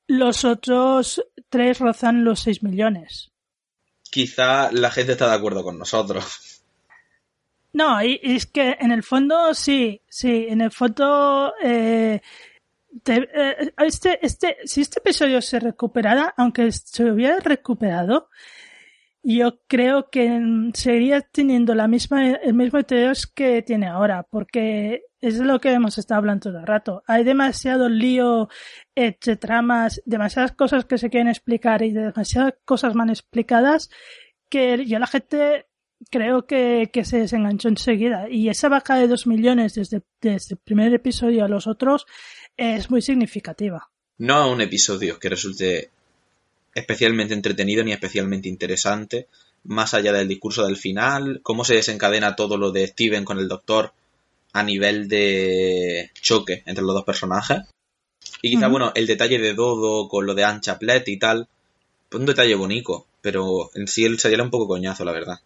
los 0.07 0.43
otros 0.45 1.23
tres 1.49 1.79
rozan 1.79 2.23
los 2.23 2.39
6 2.41 2.63
millones. 2.63 3.31
Quizá 4.11 4.71
la 4.71 4.91
gente 4.91 5.13
está 5.13 5.27
de 5.29 5.35
acuerdo 5.35 5.63
con 5.63 5.79
nosotros. 5.79 6.52
No, 7.73 8.03
y, 8.03 8.19
es 8.21 8.45
que 8.45 8.77
en 8.79 8.91
el 8.91 9.03
fondo 9.03 9.53
sí, 9.53 10.01
sí, 10.07 10.45
en 10.47 10.61
el 10.61 10.71
fondo 10.71 11.53
eh, 11.63 12.21
te- 13.03 13.29
eh, 13.33 13.73
este, 13.79 14.19
este, 14.25 14.57
si 14.65 14.81
este 14.81 14.99
episodio 14.99 15.41
se 15.41 15.59
recuperara, 15.59 16.33
aunque 16.37 16.71
se 16.71 17.05
hubiera 17.11 17.39
recuperado, 17.39 18.29
yo 19.23 19.59
creo 19.67 20.09
que 20.11 20.39
seguiría 20.73 21.21
teniendo 21.21 21.73
la 21.75 21.87
misma, 21.87 22.29
el 22.31 22.53
mismo 22.53 22.79
interés 22.79 23.25
que 23.27 23.61
tiene 23.63 23.87
ahora, 23.87 24.23
porque 24.23 25.03
es 25.21 25.39
lo 25.39 25.59
que 25.61 25.71
hemos 25.71 25.97
estado 25.97 26.19
hablando 26.19 26.49
todo 26.51 26.59
el 26.59 26.67
rato. 26.67 27.03
Hay 27.07 27.23
demasiado 27.23 27.89
lío 27.89 28.49
entre 28.95 29.37
tramas, 29.37 30.01
demasiadas 30.05 30.51
cosas 30.51 30.85
que 30.85 30.97
se 30.97 31.09
quieren 31.09 31.29
explicar 31.29 31.81
y 31.83 31.91
demasiadas 31.93 32.55
cosas 32.65 32.95
mal 32.95 33.09
explicadas 33.09 33.89
que 34.49 34.85
yo 34.85 34.99
la 34.99 35.07
gente 35.07 35.67
creo 36.09 36.45
que, 36.45 36.89
que 36.91 37.05
se 37.05 37.19
desenganchó 37.19 37.67
enseguida. 37.69 38.29
Y 38.29 38.49
esa 38.49 38.69
baja 38.69 38.95
de 38.97 39.07
dos 39.07 39.27
millones 39.27 39.75
desde, 39.75 40.01
desde 40.21 40.55
el 40.55 40.59
primer 40.63 40.93
episodio 40.93 41.45
a 41.45 41.49
los 41.49 41.67
otros 41.67 42.05
es 42.57 42.89
muy 42.89 43.01
significativa. 43.01 43.89
No 44.17 44.51
un 44.51 44.61
episodio 44.61 45.19
que 45.19 45.29
resulte 45.29 45.89
especialmente 46.73 47.33
entretenido 47.33 47.83
ni 47.83 47.91
especialmente 47.91 48.49
interesante, 48.49 49.27
más 49.63 49.93
allá 49.93 50.11
del 50.13 50.27
discurso 50.27 50.65
del 50.65 50.77
final, 50.77 51.39
cómo 51.43 51.63
se 51.63 51.75
desencadena 51.75 52.35
todo 52.35 52.57
lo 52.57 52.71
de 52.71 52.87
Steven 52.87 53.25
con 53.25 53.39
el 53.39 53.47
doctor 53.47 53.93
a 54.53 54.63
nivel 54.63 55.07
de 55.07 56.11
choque 56.21 56.63
entre 56.65 56.83
los 56.83 56.93
dos 56.93 57.05
personajes. 57.05 57.61
Y 58.41 58.51
quizá, 58.51 58.67
bueno, 58.67 58.91
el 58.95 59.07
detalle 59.07 59.39
de 59.39 59.53
Dodo 59.53 60.07
con 60.09 60.25
lo 60.25 60.35
de 60.35 60.43
Anne 60.43 60.61
Chaplet 60.61 61.07
y 61.07 61.17
tal, 61.17 61.47
pues 62.09 62.19
un 62.19 62.25
detalle 62.25 62.55
bonito, 62.55 63.07
pero 63.21 63.71
en 63.73 63.87
sí 63.87 64.03
serial 64.17 64.41
es 64.41 64.45
un 64.45 64.51
poco 64.51 64.67
coñazo, 64.67 65.05
la 65.05 65.11
verdad. 65.11 65.39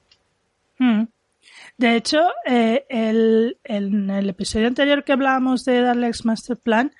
Mm. 0.79 1.03
De 1.77 1.95
hecho, 1.95 2.19
eh, 2.45 2.85
el, 2.89 3.57
en 3.63 4.09
el 4.09 4.29
episodio 4.29 4.67
anterior 4.67 5.03
que 5.03 5.13
hablábamos 5.13 5.63
de 5.65 5.81
Daleks 5.81 6.25
Master 6.25 6.57
Plan, 6.57 6.91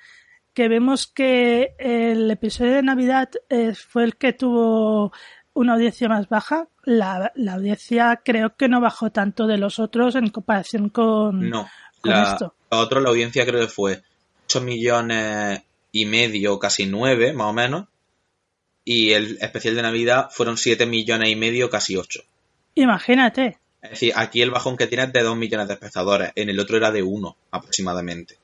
que 0.54 0.68
vemos 0.68 1.06
que 1.06 1.74
el 1.78 2.30
episodio 2.30 2.74
de 2.74 2.82
Navidad 2.82 3.30
eh, 3.48 3.74
fue 3.74 4.04
el 4.04 4.16
que 4.16 4.32
tuvo 4.32 5.12
una 5.54 5.74
audiencia 5.74 6.08
más 6.08 6.28
baja, 6.28 6.68
la, 6.84 7.32
la 7.34 7.54
audiencia 7.54 8.20
creo 8.24 8.56
que 8.56 8.68
no 8.68 8.80
bajó 8.80 9.10
tanto 9.10 9.46
de 9.46 9.58
los 9.58 9.78
otros 9.78 10.14
en 10.14 10.30
comparación 10.30 10.88
con, 10.88 11.50
No, 11.50 11.68
con 12.00 12.12
la, 12.12 12.22
esto. 12.22 12.54
la 12.70 12.78
otra, 12.78 13.00
la 13.00 13.08
audiencia 13.10 13.44
creo 13.44 13.60
que 13.60 13.72
fue 13.72 14.02
8 14.46 14.60
millones 14.60 15.62
y 15.92 16.06
medio, 16.06 16.58
casi 16.58 16.86
9, 16.86 17.32
más 17.32 17.48
o 17.48 17.52
menos. 17.52 17.86
Y 18.84 19.12
el 19.12 19.38
especial 19.40 19.74
de 19.74 19.82
Navidad 19.82 20.28
fueron 20.30 20.56
7 20.56 20.86
millones 20.86 21.28
y 21.28 21.36
medio, 21.36 21.68
casi 21.68 21.96
8. 21.96 22.20
Imagínate. 22.76 23.58
Es 23.88 24.00
decir, 24.00 24.12
aquí 24.16 24.42
el 24.42 24.50
bajón 24.50 24.76
que 24.76 24.86
tiene 24.86 25.04
es 25.04 25.12
de 25.12 25.22
2 25.22 25.36
millones 25.36 25.68
de 25.68 25.74
espectadores. 25.74 26.32
En 26.34 26.50
el 26.50 26.60
otro 26.60 26.76
era 26.76 26.90
de 26.90 27.02
1, 27.02 27.36
aproximadamente. 27.50 28.36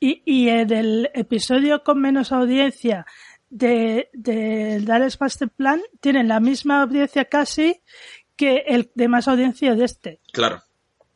Y, 0.00 0.22
y 0.24 0.48
en 0.48 0.72
el 0.72 1.10
episodio 1.12 1.84
con 1.84 2.00
menos 2.00 2.32
audiencia 2.32 3.04
de, 3.50 4.08
de 4.14 4.80
Daleks 4.80 5.20
Master 5.20 5.50
Plan 5.50 5.82
tiene 6.00 6.24
la 6.24 6.40
misma 6.40 6.82
audiencia 6.82 7.26
casi 7.26 7.80
que 8.36 8.64
el 8.66 8.90
de 8.94 9.08
más 9.08 9.28
audiencia 9.28 9.74
de 9.74 9.84
este. 9.84 10.20
Claro. 10.32 10.62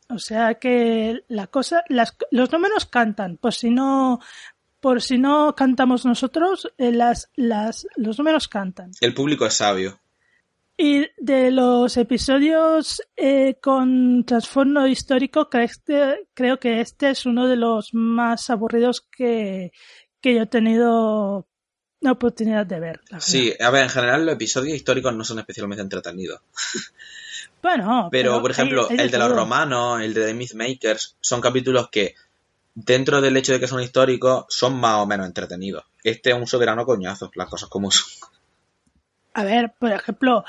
O 0.09 0.19
sea 0.19 0.53
que 0.55 1.23
la 1.27 1.47
cosa, 1.47 1.83
las, 1.89 2.15
los 2.29 2.51
números 2.51 2.85
cantan. 2.85 3.37
Por 3.37 3.55
si 3.55 3.71
no, 3.71 4.19
por 4.79 5.01
si 5.01 5.17
no 5.17 5.55
cantamos 5.55 6.05
nosotros, 6.05 6.71
eh, 6.77 6.91
las, 6.91 7.31
las, 7.35 7.87
los 7.95 8.19
números 8.19 8.47
cantan. 8.47 8.91
El 9.01 9.15
público 9.15 9.47
es 9.47 9.55
sabio. 9.55 9.99
Y 10.77 11.07
de 11.17 11.51
los 11.51 11.95
episodios 11.95 13.01
eh, 13.15 13.55
con 13.61 14.25
trasfondo 14.25 14.85
histórico, 14.87 15.49
creo, 15.49 15.63
este- 15.63 16.27
creo 16.33 16.59
que 16.59 16.81
este 16.81 17.11
es 17.11 17.25
uno 17.25 17.47
de 17.47 17.55
los 17.55 17.93
más 17.93 18.49
aburridos 18.49 19.01
que, 19.01 19.71
que 20.19 20.35
yo 20.35 20.41
he 20.41 20.47
tenido 20.47 21.47
la 22.01 22.11
oportunidad 22.11 22.65
de 22.65 22.79
ver. 22.81 22.99
Sí, 23.19 23.53
a 23.59 23.69
ver, 23.69 23.83
en 23.83 23.89
general 23.89 24.25
los 24.25 24.35
episodios 24.35 24.75
históricos 24.75 25.15
no 25.15 25.23
son 25.23 25.39
especialmente 25.39 25.81
entretenidos. 25.81 26.41
Bueno, 27.61 28.09
Pero, 28.11 28.41
por 28.43 28.51
ejemplo, 28.51 28.87
hay 28.87 28.97
el 28.99 29.09
de 29.09 29.17
los 29.17 29.31
romanos, 29.31 29.99
el 30.01 30.13
de 30.13 30.25
The 30.27 30.33
Mythmakers, 30.35 31.15
son 31.19 31.41
capítulos 31.41 31.89
que, 31.89 32.13
dentro 32.75 33.21
del 33.21 33.35
hecho 33.37 33.53
de 33.53 33.59
que 33.59 33.67
son 33.67 33.81
históricos, 33.81 34.45
son 34.49 34.79
más 34.79 34.97
o 34.99 35.07
menos 35.07 35.25
entretenidos. 35.25 35.83
Este 36.03 36.29
es 36.29 36.35
un 36.35 36.45
soberano 36.45 36.85
coñazo, 36.85 37.31
las 37.33 37.49
cosas 37.49 37.67
como 37.67 37.89
son. 37.89 38.07
A 39.35 39.43
ver, 39.43 39.73
por 39.77 39.91
ejemplo, 39.91 40.43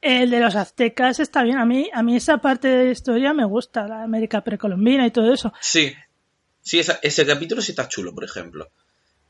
el 0.00 0.30
de 0.30 0.40
los 0.40 0.54
aztecas 0.56 1.20
está 1.20 1.42
bien. 1.42 1.58
A 1.58 1.64
mí, 1.66 1.90
a 1.92 2.02
mí 2.02 2.16
esa 2.16 2.38
parte 2.38 2.68
de 2.68 2.84
la 2.86 2.90
historia 2.92 3.32
me 3.34 3.44
gusta, 3.44 3.86
la 3.88 4.02
América 4.02 4.42
precolombina 4.42 5.06
y 5.06 5.10
todo 5.10 5.32
eso. 5.32 5.52
Sí, 5.60 5.92
sí, 6.62 6.78
esa- 6.78 6.98
ese 7.02 7.26
capítulo 7.26 7.60
sí 7.60 7.72
está 7.72 7.88
chulo, 7.88 8.14
por 8.14 8.24
ejemplo. 8.24 8.68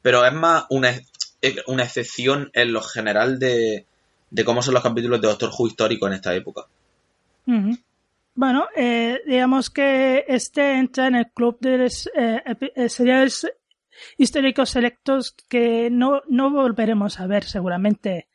Pero 0.03 0.25
es 0.25 0.33
más 0.33 0.65
una, 0.71 0.93
una 1.67 1.83
excepción 1.85 2.51
en 2.53 2.73
lo 2.73 2.81
general 2.83 3.39
de, 3.39 3.87
de 4.31 4.45
cómo 4.45 4.63
son 4.63 4.75
los 4.75 4.83
capítulos 4.83 5.21
de 5.21 5.29
Doctor 5.29 5.51
Who 5.59 5.67
histórico 5.69 6.07
en 6.07 6.13
esta 6.13 6.35
época. 6.35 6.67
Bueno, 8.35 8.69
eh, 8.77 9.21
digamos 9.27 9.71
que 9.71 10.25
este 10.29 10.73
entra 10.79 11.07
en 11.07 11.15
el 11.17 11.31
club 11.31 11.57
de 11.61 11.79
los, 11.79 12.07
eh, 12.15 12.43
eh, 12.75 12.89
seriales 12.89 13.47
históricos 14.19 14.71
selectos 14.71 15.35
que 15.49 15.89
no, 15.91 16.23
no 16.29 16.51
volveremos 16.51 17.19
a 17.19 17.27
ver 17.27 17.45
seguramente 17.45 18.29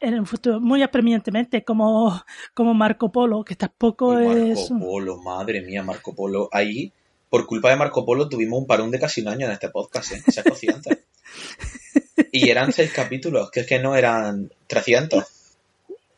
en 0.00 0.14
el 0.14 0.26
futuro, 0.26 0.60
muy 0.60 0.82
apremiantemente, 0.82 1.64
como, 1.64 2.22
como 2.54 2.74
Marco 2.74 3.10
Polo, 3.10 3.44
que 3.44 3.56
tampoco 3.56 4.20
Y 4.20 4.50
es... 4.50 4.70
Marco 4.70 4.86
Polo, 4.86 5.16
madre 5.22 5.62
mía, 5.62 5.82
Marco 5.82 6.14
Polo. 6.14 6.48
Ahí, 6.52 6.92
por 7.28 7.46
culpa 7.46 7.70
de 7.70 7.76
Marco 7.76 8.04
Polo, 8.04 8.28
tuvimos 8.28 8.60
un 8.60 8.66
parón 8.66 8.90
de 8.90 9.00
casi 9.00 9.22
un 9.22 9.28
año 9.28 9.46
en 9.46 9.52
este 9.52 9.70
podcast, 9.70 10.12
¿eh? 10.12 10.42
Consciente. 10.42 11.04
y 12.32 12.50
eran 12.50 12.72
seis 12.72 12.92
capítulos, 12.92 13.50
que 13.50 13.60
es 13.60 13.66
que 13.66 13.78
no 13.78 13.96
eran 13.96 14.50
300. 14.66 15.24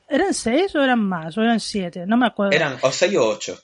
¿Eran 0.08 0.34
seis 0.34 0.74
o 0.74 0.82
eran 0.82 1.00
más? 1.00 1.36
¿O 1.36 1.42
eran 1.42 1.60
siete? 1.60 2.06
No 2.06 2.16
me 2.16 2.26
acuerdo. 2.26 2.52
Eran 2.52 2.78
o 2.80 2.90
seis 2.90 3.16
o 3.16 3.28
ocho. 3.28 3.60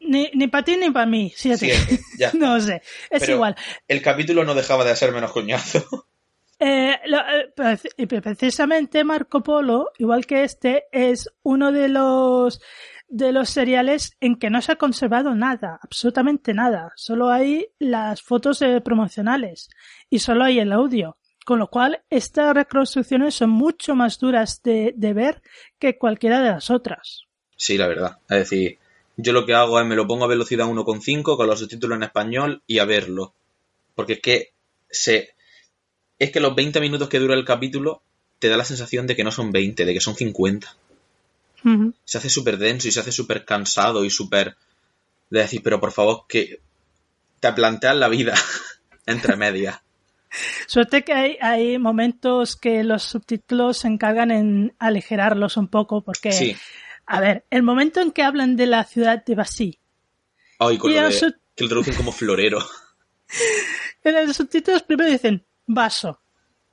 Ni, 0.00 0.30
ni 0.34 0.48
para 0.48 0.64
ti 0.64 0.76
ni 0.76 0.90
para 0.90 1.06
mí, 1.06 1.32
siete. 1.34 1.74
Siete, 1.74 2.02
ya 2.18 2.30
no 2.34 2.60
sé, 2.60 2.82
es 3.10 3.20
Pero 3.20 3.32
igual. 3.32 3.56
El 3.88 4.02
capítulo 4.02 4.44
no 4.44 4.54
dejaba 4.54 4.84
de 4.84 4.94
ser 4.94 5.12
menos 5.12 5.32
coñazo. 5.32 6.06
Eh, 6.58 6.96
eh, 7.96 8.06
precisamente 8.06 9.04
Marco 9.04 9.42
Polo, 9.42 9.90
igual 9.98 10.26
que 10.26 10.44
este, 10.44 10.84
es 10.92 11.28
uno 11.42 11.72
de 11.72 11.88
los 11.88 12.60
de 13.08 13.32
los 13.32 13.50
seriales 13.50 14.16
en 14.20 14.36
que 14.36 14.50
no 14.50 14.60
se 14.60 14.72
ha 14.72 14.76
conservado 14.76 15.34
nada, 15.34 15.78
absolutamente 15.82 16.54
nada. 16.54 16.92
Solo 16.96 17.30
hay 17.30 17.66
las 17.78 18.22
fotos 18.22 18.60
eh, 18.62 18.80
promocionales 18.80 19.68
y 20.10 20.18
solo 20.18 20.44
hay 20.44 20.58
el 20.58 20.72
audio. 20.72 21.16
Con 21.44 21.58
lo 21.58 21.68
cual, 21.68 22.02
estas 22.08 22.54
reconstrucciones 22.54 23.34
son 23.34 23.50
mucho 23.50 23.94
más 23.94 24.18
duras 24.18 24.62
de, 24.62 24.94
de 24.96 25.12
ver 25.12 25.42
que 25.78 25.98
cualquiera 25.98 26.40
de 26.40 26.50
las 26.50 26.70
otras. 26.70 27.24
Sí, 27.54 27.76
la 27.76 27.86
verdad. 27.86 28.18
Es 28.30 28.38
decir, 28.38 28.78
yo 29.16 29.32
lo 29.32 29.44
que 29.44 29.54
hago 29.54 29.78
es 29.78 29.86
me 29.86 29.94
lo 29.94 30.06
pongo 30.06 30.24
a 30.24 30.28
velocidad 30.28 30.66
1.5 30.66 31.36
con 31.36 31.46
los 31.46 31.60
subtítulos 31.60 31.96
en 31.96 32.04
español 32.04 32.62
y 32.66 32.78
a 32.78 32.84
verlo. 32.84 33.34
Porque 33.94 34.14
es 34.14 34.20
que 34.20 34.52
se... 34.90 35.33
Es 36.18 36.30
que 36.30 36.40
los 36.40 36.54
20 36.54 36.80
minutos 36.80 37.08
que 37.08 37.18
dura 37.18 37.34
el 37.34 37.44
capítulo 37.44 38.02
te 38.38 38.48
da 38.48 38.56
la 38.56 38.64
sensación 38.64 39.06
de 39.06 39.16
que 39.16 39.24
no 39.24 39.30
son 39.30 39.50
20, 39.50 39.84
de 39.84 39.92
que 39.94 40.00
son 40.00 40.14
50. 40.14 40.76
Ujú. 41.64 41.94
Se 42.04 42.18
hace 42.18 42.28
súper 42.30 42.58
denso 42.58 42.88
y 42.88 42.92
se 42.92 43.00
hace 43.00 43.12
súper 43.12 43.44
cansado 43.44 44.04
y 44.04 44.10
súper... 44.10 44.56
De 45.30 45.40
decir, 45.40 45.62
pero 45.62 45.80
por 45.80 45.90
favor, 45.92 46.24
que 46.28 46.60
te 47.40 47.52
planteas 47.52 47.96
la 47.96 48.08
vida 48.08 48.34
entre 49.06 49.36
medias. 49.36 49.80
Suerte 50.66 51.02
que 51.04 51.12
hay, 51.12 51.38
hay 51.40 51.78
momentos 51.78 52.56
que 52.56 52.84
los 52.84 53.02
subtítulos 53.04 53.78
se 53.78 53.88
encargan 53.88 54.30
en 54.30 54.74
aligerarlos 54.78 55.56
un 55.56 55.68
poco, 55.68 56.02
porque, 56.02 56.32
Sí. 56.32 56.56
a 57.06 57.20
ver, 57.20 57.44
el 57.50 57.62
momento 57.62 58.00
en 58.00 58.10
que 58.12 58.22
hablan 58.22 58.56
de 58.56 58.66
la 58.66 58.84
ciudad 58.84 59.24
de 59.24 59.34
Basí, 59.34 59.78
Ay, 60.58 60.76
eso- 60.76 61.32
que 61.54 61.64
lo 61.64 61.68
traducen 61.68 61.94
como 61.94 62.12
florero. 62.12 62.58
en 64.04 64.26
los 64.26 64.36
subtítulos 64.36 64.82
primero 64.82 65.10
dicen 65.10 65.44
vaso. 65.66 66.20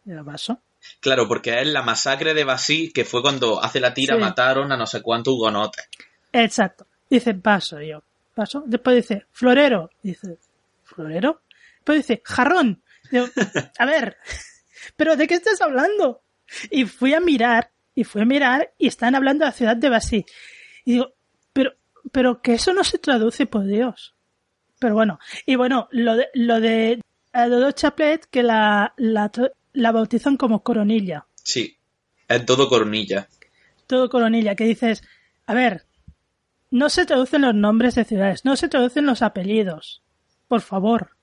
El 0.05 0.21
vaso. 0.23 0.61
Claro, 0.99 1.27
porque 1.27 1.61
es 1.61 1.67
la 1.67 1.83
masacre 1.83 2.33
de 2.33 2.43
Basí, 2.43 2.91
que 2.91 3.05
fue 3.05 3.21
cuando 3.21 3.63
hace 3.63 3.79
la 3.79 3.93
tira 3.93 4.15
Sí. 4.15 4.21
mataron 4.21 4.71
a 4.71 4.77
no 4.77 4.87
sé 4.87 5.01
cuántos 5.01 5.33
hugonotes. 5.33 5.87
Exacto. 6.33 6.87
Dice 7.09 7.33
vaso, 7.33 7.79
yo. 7.81 8.01
Vaso. 8.35 8.63
Después 8.65 8.95
dice 8.95 9.25
florero. 9.31 9.91
Dice, 10.01 10.39
¿florero? 10.83 11.41
Después 11.77 11.99
dice 11.99 12.21
jarrón. 12.25 12.81
Digo, 13.11 13.25
a 13.77 13.85
ver, 13.85 14.17
¿pero 14.95 15.15
de 15.15 15.27
qué 15.27 15.35
estás 15.35 15.61
hablando? 15.61 16.21
Y 16.69 16.85
fui 16.85 17.13
a 17.13 17.19
mirar, 17.19 17.71
y 17.93 18.03
fui 18.03 18.21
a 18.21 18.25
mirar, 18.25 18.73
y 18.77 18.87
están 18.87 19.15
hablando 19.15 19.45
de 19.45 19.51
la 19.51 19.55
ciudad 19.55 19.75
de 19.77 19.89
Basí. 19.89 20.25
Y 20.85 20.93
digo, 20.93 21.13
pero, 21.53 21.73
pero 22.11 22.41
que 22.41 22.53
eso 22.53 22.73
no 22.73 22.83
se 22.83 22.97
traduce, 22.97 23.45
por 23.45 23.65
Dios. 23.65 24.15
Pero 24.79 24.95
bueno, 24.95 25.19
y 25.45 25.55
bueno, 25.55 25.87
lo 25.91 26.15
de, 26.15 26.29
lo 26.33 26.59
de 26.59 27.01
a 27.33 27.47
Dodo 27.47 27.71
Chaplet, 27.71 28.25
que 28.29 28.43
la, 28.43 28.93
la, 28.97 29.31
la 29.73 29.91
bautizan 29.91 30.37
como 30.37 30.63
coronilla. 30.63 31.25
Sí, 31.43 31.77
es 32.27 32.45
todo 32.45 32.69
coronilla. 32.69 33.27
todo 33.87 34.09
coronilla, 34.09 34.55
que 34.55 34.63
dices, 34.65 35.03
a 35.47 35.53
ver, 35.53 35.85
no 36.69 36.89
se 36.89 37.05
traducen 37.05 37.41
los 37.41 37.55
nombres 37.55 37.95
de 37.95 38.05
ciudades, 38.05 38.45
no 38.45 38.55
se 38.55 38.69
traducen 38.69 39.05
los 39.05 39.21
apellidos, 39.21 40.01
por 40.47 40.61
favor. 40.61 41.17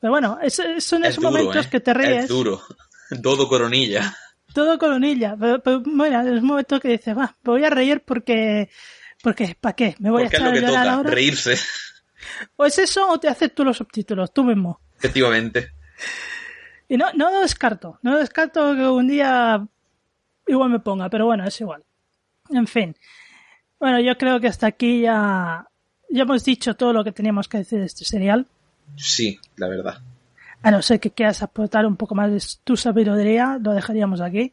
Pero 0.00 0.10
bueno, 0.12 0.38
es- 0.42 0.54
son 0.78 1.04
Es 1.04 1.10
esos 1.10 1.16
duro, 1.24 1.30
momentos 1.30 1.66
¿eh? 1.66 1.68
que 1.70 1.80
te 1.80 1.94
ríes, 1.94 2.24
Es 2.24 2.28
duro. 2.28 2.60
Todo 3.22 3.48
coronilla. 3.48 4.14
todo 4.54 4.78
coronilla, 4.78 5.36
pero, 5.38 5.60
pero 5.62 5.80
bueno, 5.84 6.20
es 6.22 6.40
un 6.42 6.46
momento 6.46 6.78
que 6.80 6.88
dices, 6.88 7.16
va, 7.16 7.36
me 7.42 7.50
voy 7.52 7.64
a 7.64 7.70
reír 7.70 8.02
porque, 8.04 8.68
porque, 9.22 9.56
¿para 9.60 9.74
qué? 9.76 9.94
Me 10.00 10.10
voy 10.10 10.22
Porque 10.22 10.36
a 10.36 10.38
es 10.38 10.44
lo 10.44 10.50
echar 10.50 10.60
que 10.60 10.66
toca, 10.66 11.02
reírse, 11.02 11.56
O 12.56 12.64
es 12.66 12.78
eso 12.78 13.08
o 13.08 13.18
te 13.20 13.28
haces 13.28 13.54
tú 13.54 13.64
los 13.64 13.76
subtítulos, 13.76 14.32
tú 14.32 14.42
mismo. 14.44 14.80
Efectivamente. 15.00 15.72
Y 16.88 16.96
no, 16.96 17.12
no 17.14 17.30
lo 17.30 17.40
descarto, 17.40 17.98
no 18.02 18.18
descarto 18.18 18.74
que 18.74 18.86
un 18.86 19.08
día 19.08 19.66
igual 20.46 20.70
me 20.70 20.80
ponga, 20.80 21.08
pero 21.08 21.26
bueno, 21.26 21.46
es 21.46 21.60
igual. 21.60 21.82
En 22.50 22.66
fin. 22.66 22.96
Bueno, 23.78 24.00
yo 24.00 24.18
creo 24.18 24.40
que 24.40 24.48
hasta 24.48 24.66
aquí 24.66 25.02
ya, 25.02 25.66
ya 26.10 26.22
hemos 26.22 26.44
dicho 26.44 26.74
todo 26.74 26.92
lo 26.92 27.04
que 27.04 27.12
teníamos 27.12 27.48
que 27.48 27.58
decir 27.58 27.78
de 27.78 27.86
este 27.86 28.04
serial. 28.04 28.46
Sí, 28.96 29.38
la 29.56 29.68
verdad. 29.68 30.02
A 30.62 30.70
no 30.70 30.82
ser 30.82 31.00
que 31.00 31.12
quieras 31.12 31.42
aportar 31.42 31.86
un 31.86 31.96
poco 31.96 32.14
más 32.14 32.30
de 32.30 32.42
tu 32.64 32.76
sabiduría, 32.76 33.58
lo 33.62 33.72
dejaríamos 33.72 34.20
aquí. 34.20 34.52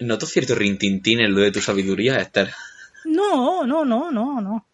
Noto 0.00 0.26
cierto 0.26 0.54
rintintín 0.54 1.20
en 1.20 1.34
lo 1.34 1.40
de 1.40 1.50
tu 1.50 1.60
sabiduría, 1.60 2.16
Esther. 2.16 2.50
No, 3.04 3.66
no, 3.66 3.84
no, 3.84 4.10
no, 4.10 4.40
no. 4.40 4.66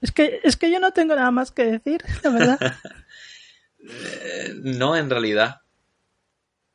Es 0.00 0.10
que, 0.10 0.40
es 0.42 0.56
que 0.56 0.70
yo 0.70 0.80
no 0.80 0.92
tengo 0.92 1.14
nada 1.14 1.30
más 1.30 1.50
que 1.50 1.64
decir, 1.64 2.02
la 2.22 2.30
verdad. 2.30 2.58
Eh, 3.88 4.52
no, 4.62 4.96
en 4.96 5.08
realidad. 5.10 5.60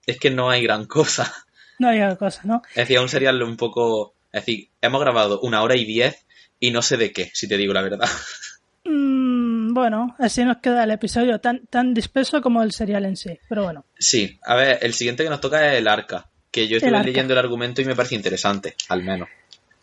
Es 0.05 0.19
que 0.19 0.29
no 0.29 0.49
hay 0.49 0.63
gran 0.63 0.85
cosa. 0.85 1.31
No 1.79 1.89
hay 1.89 1.99
otra 2.01 2.15
cosa, 2.15 2.41
¿no? 2.45 2.61
Es 2.69 2.75
decir, 2.75 2.95
es 2.97 3.01
un 3.01 3.09
serial 3.09 3.41
un 3.43 3.57
poco... 3.57 4.13
Es 4.31 4.45
decir, 4.45 4.69
hemos 4.81 5.01
grabado 5.01 5.39
una 5.41 5.61
hora 5.61 5.75
y 5.75 5.83
diez 5.85 6.25
y 6.59 6.71
no 6.71 6.81
sé 6.81 6.95
de 6.97 7.11
qué, 7.11 7.31
si 7.33 7.47
te 7.47 7.57
digo 7.57 7.73
la 7.73 7.81
verdad. 7.81 8.07
Mm, 8.85 9.73
bueno, 9.73 10.15
así 10.19 10.43
nos 10.43 10.57
queda 10.57 10.83
el 10.83 10.91
episodio 10.91 11.39
tan, 11.39 11.65
tan 11.67 11.93
disperso 11.93 12.41
como 12.41 12.61
el 12.61 12.71
serial 12.71 13.05
en 13.05 13.17
sí. 13.17 13.37
Pero 13.49 13.63
bueno. 13.63 13.85
Sí, 13.97 14.39
a 14.43 14.55
ver, 14.55 14.79
el 14.81 14.93
siguiente 14.93 15.23
que 15.23 15.29
nos 15.29 15.41
toca 15.41 15.73
es 15.73 15.79
el 15.79 15.87
arca, 15.87 16.29
que 16.51 16.67
yo 16.67 16.77
estuve 16.77 17.03
leyendo 17.03 17.33
el 17.33 17.39
argumento 17.39 17.81
y 17.81 17.85
me 17.85 17.95
parece 17.95 18.15
interesante, 18.15 18.75
al 18.89 19.03
menos. 19.03 19.27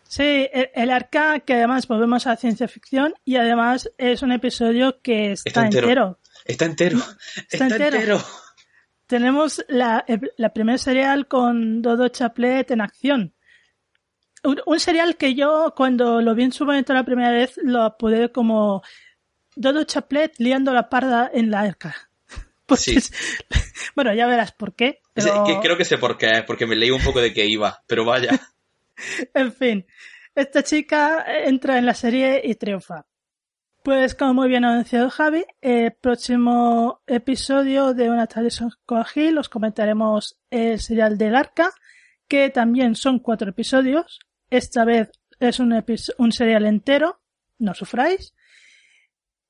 Sí, 0.07 0.47
el, 0.53 0.69
el 0.73 0.89
arca, 0.91 1.39
que 1.41 1.55
además 1.55 1.87
volvemos 1.87 2.25
a 2.27 2.31
la 2.31 2.37
ciencia 2.37 2.67
ficción 2.67 3.13
y 3.25 3.35
además 3.35 3.89
es 3.97 4.21
un 4.21 4.31
episodio 4.31 5.01
que 5.01 5.33
está, 5.33 5.49
Está 5.49 5.65
entero. 5.65 5.87
entero. 5.87 6.19
Está 6.45 6.65
entero. 6.65 6.99
Está, 7.49 7.65
entero. 7.65 7.95
entero. 7.97 8.23
Tenemos 9.07 9.63
la, 9.67 10.03
el- 10.07 10.31
la 10.37 10.53
primer 10.53 10.79
serial 10.79 11.27
con 11.27 11.81
Dodo 11.81 12.07
Chaplet 12.09 12.69
en 12.71 12.81
acción. 12.81 13.33
Un, 14.43 14.61
un 14.65 14.79
serial 14.79 15.15
que 15.17 15.35
yo, 15.35 15.73
cuando 15.75 16.21
lo 16.21 16.35
vi 16.35 16.43
en 16.43 16.51
su 16.51 16.65
momento 16.65 16.93
la 16.93 17.05
primera 17.05 17.31
vez, 17.31 17.57
lo 17.63 17.83
apodé 17.83 18.31
como 18.31 18.81
Dodo 19.55 19.83
Chaplet 19.83 20.33
liando 20.39 20.73
la 20.73 20.89
parda 20.89 21.29
en 21.33 21.51
la 21.51 21.61
arca. 21.61 21.95
Sí. 22.77 22.95
es- 22.95 23.11
bueno, 23.95 24.13
ya 24.15 24.25
verás 24.25 24.51
por 24.51 24.73
qué. 24.73 25.01
Pero- 25.13 25.43
creo 25.61 25.77
que 25.77 25.85
sé 25.85 25.97
por 25.97 26.17
qué, 26.17 26.43
porque 26.47 26.65
me 26.65 26.75
leí 26.75 26.89
un 26.91 27.03
poco 27.03 27.21
de 27.21 27.31
qué 27.33 27.45
iba, 27.45 27.83
pero 27.87 28.03
vaya. 28.05 28.31
En 29.33 29.51
fin, 29.53 29.85
esta 30.35 30.63
chica 30.63 31.25
entra 31.45 31.77
en 31.79 31.85
la 31.85 31.93
serie 31.95 32.41
y 32.43 32.53
triunfa. 32.55 33.05
Pues 33.83 34.15
como 34.15 34.33
muy 34.33 34.47
bien 34.47 34.63
ha 34.63 34.71
anunciado 34.71 35.09
Javi, 35.09 35.43
el 35.59 35.91
próximo 35.91 37.01
episodio 37.05 37.93
de 37.93 38.09
Una 38.09 38.27
tarde 38.27 38.47
con 38.85 39.03
os 39.37 39.49
comentaremos 39.49 40.39
el 40.49 40.79
serial 40.79 41.17
del 41.17 41.35
arca, 41.35 41.69
que 42.29 42.49
también 42.49 42.95
son 42.95 43.19
cuatro 43.19 43.49
episodios. 43.49 44.19
Esta 44.49 44.85
vez 44.85 45.11
es 45.37 45.59
un, 45.59 45.83
un 46.17 46.31
serial 46.31 46.65
entero, 46.65 47.19
no 47.59 47.73
sufráis. 47.73 48.33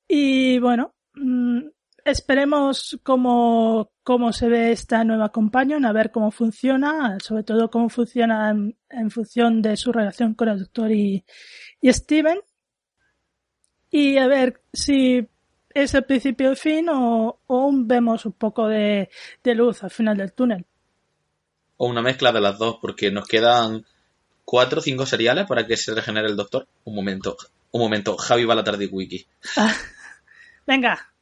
Y 0.08 0.58
bueno, 0.58 0.96
mm, 1.14 1.68
esperemos 2.04 3.00
cómo, 3.04 3.92
cómo 4.02 4.34
se 4.34 4.50
ve 4.50 4.72
esta 4.72 5.04
nueva 5.04 5.30
companion, 5.30 5.86
a 5.86 5.94
ver 5.94 6.10
cómo 6.10 6.32
funciona, 6.32 7.20
sobre 7.20 7.44
todo 7.44 7.70
cómo 7.70 7.88
funciona 7.88 8.50
en, 8.50 8.80
en 8.90 9.12
función 9.12 9.62
de 9.62 9.78
su 9.78 9.92
relación 9.92 10.34
con 10.34 10.50
el 10.50 10.58
doctor 10.58 10.92
y, 10.92 11.24
y 11.80 11.94
Steven. 11.94 12.40
Y 13.96 14.18
a 14.18 14.26
ver 14.28 14.60
si 14.74 15.28
es 15.72 15.94
el 15.94 16.04
principio 16.04 16.48
y 16.48 16.50
el 16.52 16.58
fin 16.58 16.90
o, 16.90 17.40
o 17.46 17.60
aún 17.62 17.88
vemos 17.88 18.26
un 18.26 18.32
poco 18.34 18.68
de, 18.68 19.10
de 19.44 19.56
luz 19.56 19.84
al 19.84 19.92
final 19.92 20.18
del 20.18 20.34
túnel. 20.34 20.66
O 21.78 21.88
una 21.88 22.02
mezcla 22.02 22.32
de 22.32 22.42
las 22.42 22.58
dos, 22.58 22.78
porque 22.82 23.12
nos 23.12 23.28
quedan 23.28 23.86
cuatro 24.46 24.80
o 24.80 24.82
cinco 24.82 25.06
seriales 25.06 25.46
para 25.48 25.66
que 25.68 25.78
se 25.78 25.94
regenere 25.94 26.28
el 26.28 26.36
doctor. 26.36 26.68
Un 26.86 26.96
momento, 26.96 27.38
un 27.72 27.82
momento, 27.82 28.18
Javi 28.18 28.46
va 28.46 28.54
a 28.54 28.58
la 28.58 28.64
tarde 28.64 28.88
wiki. 28.88 29.28
Venga, 30.66 31.14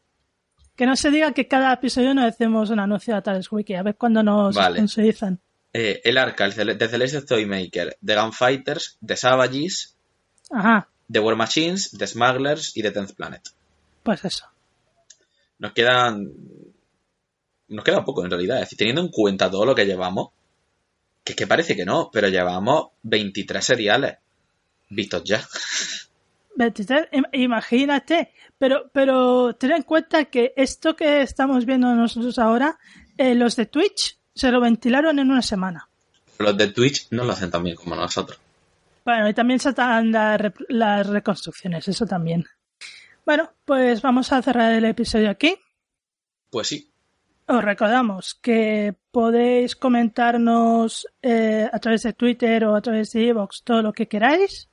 que 0.75 0.85
no 0.85 0.95
se 0.95 1.11
diga 1.11 1.33
que 1.33 1.47
cada 1.47 1.73
episodio 1.73 2.13
nos 2.13 2.25
hacemos 2.25 2.69
un 2.69 2.79
anuncio 2.79 3.15
a 3.15 3.21
Tales 3.21 3.51
Wiki, 3.51 3.73
a 3.75 3.83
ver 3.83 3.95
cuándo 3.95 4.23
nos 4.23 4.55
Vale. 4.55 4.79
Eh, 5.73 6.01
el 6.03 6.17
Arca, 6.17 6.45
el 6.45 6.53
Cele- 6.53 6.77
The 6.77 6.87
Celestial 6.87 7.25
Toymaker, 7.25 7.97
The 8.05 8.15
Gunfighters, 8.15 8.97
The 9.05 9.17
Savages, 9.17 9.97
Ajá, 10.51 10.89
The 11.11 11.19
War 11.19 11.35
Machines, 11.35 11.91
The 11.97 12.07
Smugglers 12.07 12.75
y 12.77 12.81
The 12.81 12.91
Tenth 12.91 13.13
Planet. 13.13 13.41
pues 14.03 14.23
eso. 14.25 14.45
Nos 15.59 15.73
quedan. 15.73 16.31
Nos 17.67 17.83
queda 17.85 18.03
poco 18.03 18.23
en 18.23 18.31
realidad. 18.31 18.57
Es 18.57 18.61
decir, 18.63 18.77
teniendo 18.79 19.01
en 19.01 19.09
cuenta 19.09 19.49
todo 19.49 19.65
lo 19.65 19.75
que 19.75 19.85
llevamos, 19.85 20.29
que 21.23 21.33
es 21.33 21.35
que 21.37 21.47
parece 21.47 21.75
que 21.75 21.85
no, 21.85 22.09
pero 22.11 22.27
llevamos 22.29 22.87
23 23.03 23.63
seriales 23.63 24.17
vistos 24.89 25.23
ya. 25.23 25.45
23, 26.55 27.07
im- 27.13 27.29
imagínate, 27.33 28.33
pero, 28.57 28.89
pero 28.93 29.53
ten 29.55 29.71
en 29.71 29.83
cuenta 29.83 30.25
que 30.25 30.53
esto 30.57 30.95
que 30.95 31.21
estamos 31.21 31.65
viendo 31.65 31.93
nosotros 31.95 32.37
ahora, 32.39 32.77
eh, 33.17 33.35
los 33.35 33.55
de 33.55 33.67
Twitch 33.67 34.17
se 34.35 34.51
lo 34.51 34.59
ventilaron 34.59 35.17
en 35.19 35.31
una 35.31 35.41
semana. 35.41 35.87
Los 36.39 36.57
de 36.57 36.67
Twitch 36.67 37.07
no 37.11 37.23
lo 37.23 37.33
hacen 37.33 37.51
tan 37.51 37.63
bien 37.63 37.75
como 37.77 37.95
nosotros. 37.95 38.37
Bueno, 39.03 39.27
y 39.29 39.33
también 39.33 39.59
se 39.59 39.69
están 39.69 40.11
las, 40.11 40.39
rep- 40.39 40.65
las 40.69 41.07
reconstrucciones, 41.07 41.87
eso 41.87 42.05
también. 42.05 42.45
Bueno, 43.25 43.51
pues 43.65 44.01
vamos 44.01 44.31
a 44.31 44.41
cerrar 44.41 44.71
el 44.73 44.85
episodio 44.85 45.29
aquí. 45.29 45.55
Pues 46.49 46.67
sí. 46.67 46.91
Os 47.47 47.63
recordamos 47.63 48.35
que 48.35 48.95
podéis 49.11 49.75
comentarnos 49.75 51.07
eh, 51.21 51.67
a 51.71 51.79
través 51.79 52.03
de 52.03 52.13
Twitter 52.13 52.63
o 52.65 52.75
a 52.75 52.81
través 52.81 53.11
de 53.11 53.27
Evox 53.29 53.63
todo 53.63 53.81
lo 53.81 53.91
que 53.93 54.07
queráis. 54.07 54.69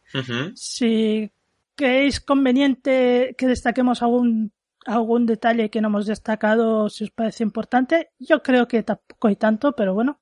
Si 0.55 1.31
creéis 1.75 2.21
conveniente 2.21 3.35
que 3.37 3.47
destaquemos 3.47 4.03
algún, 4.03 4.53
algún 4.87 5.27
detalle 5.27 5.71
que 5.71 5.81
no 5.81 5.89
hemos 5.89 6.07
destacado, 6.07 6.89
si 6.89 7.05
os 7.05 7.11
parece 7.11 7.43
importante, 7.43 8.11
yo 8.19 8.43
creo 8.43 8.69
que 8.69 8.83
tampoco 8.83 9.29
hay 9.29 9.37
tanto, 9.37 9.73
pero 9.73 9.95
bueno, 9.95 10.21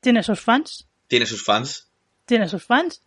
tiene 0.00 0.22
sus 0.22 0.40
fans, 0.40 0.88
Tiene 1.06 1.26
sus 1.26 1.44
fans. 1.44 1.90
tiene 2.24 2.48
sus 2.48 2.64
fans. 2.64 3.02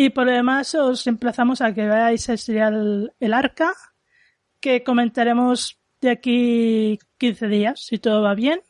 Y 0.00 0.10
por 0.10 0.26
lo 0.26 0.30
demás 0.30 0.76
os 0.76 1.08
emplazamos 1.08 1.60
a 1.60 1.74
que 1.74 1.88
veáis 1.88 2.28
el 2.28 2.38
serial 2.38 3.12
El 3.18 3.34
Arca, 3.34 3.74
que 4.60 4.84
comentaremos 4.84 5.80
de 6.00 6.10
aquí 6.10 7.00
15 7.18 7.48
días, 7.48 7.80
si 7.80 7.98
todo 7.98 8.22
va 8.22 8.36
bien. 8.36 8.60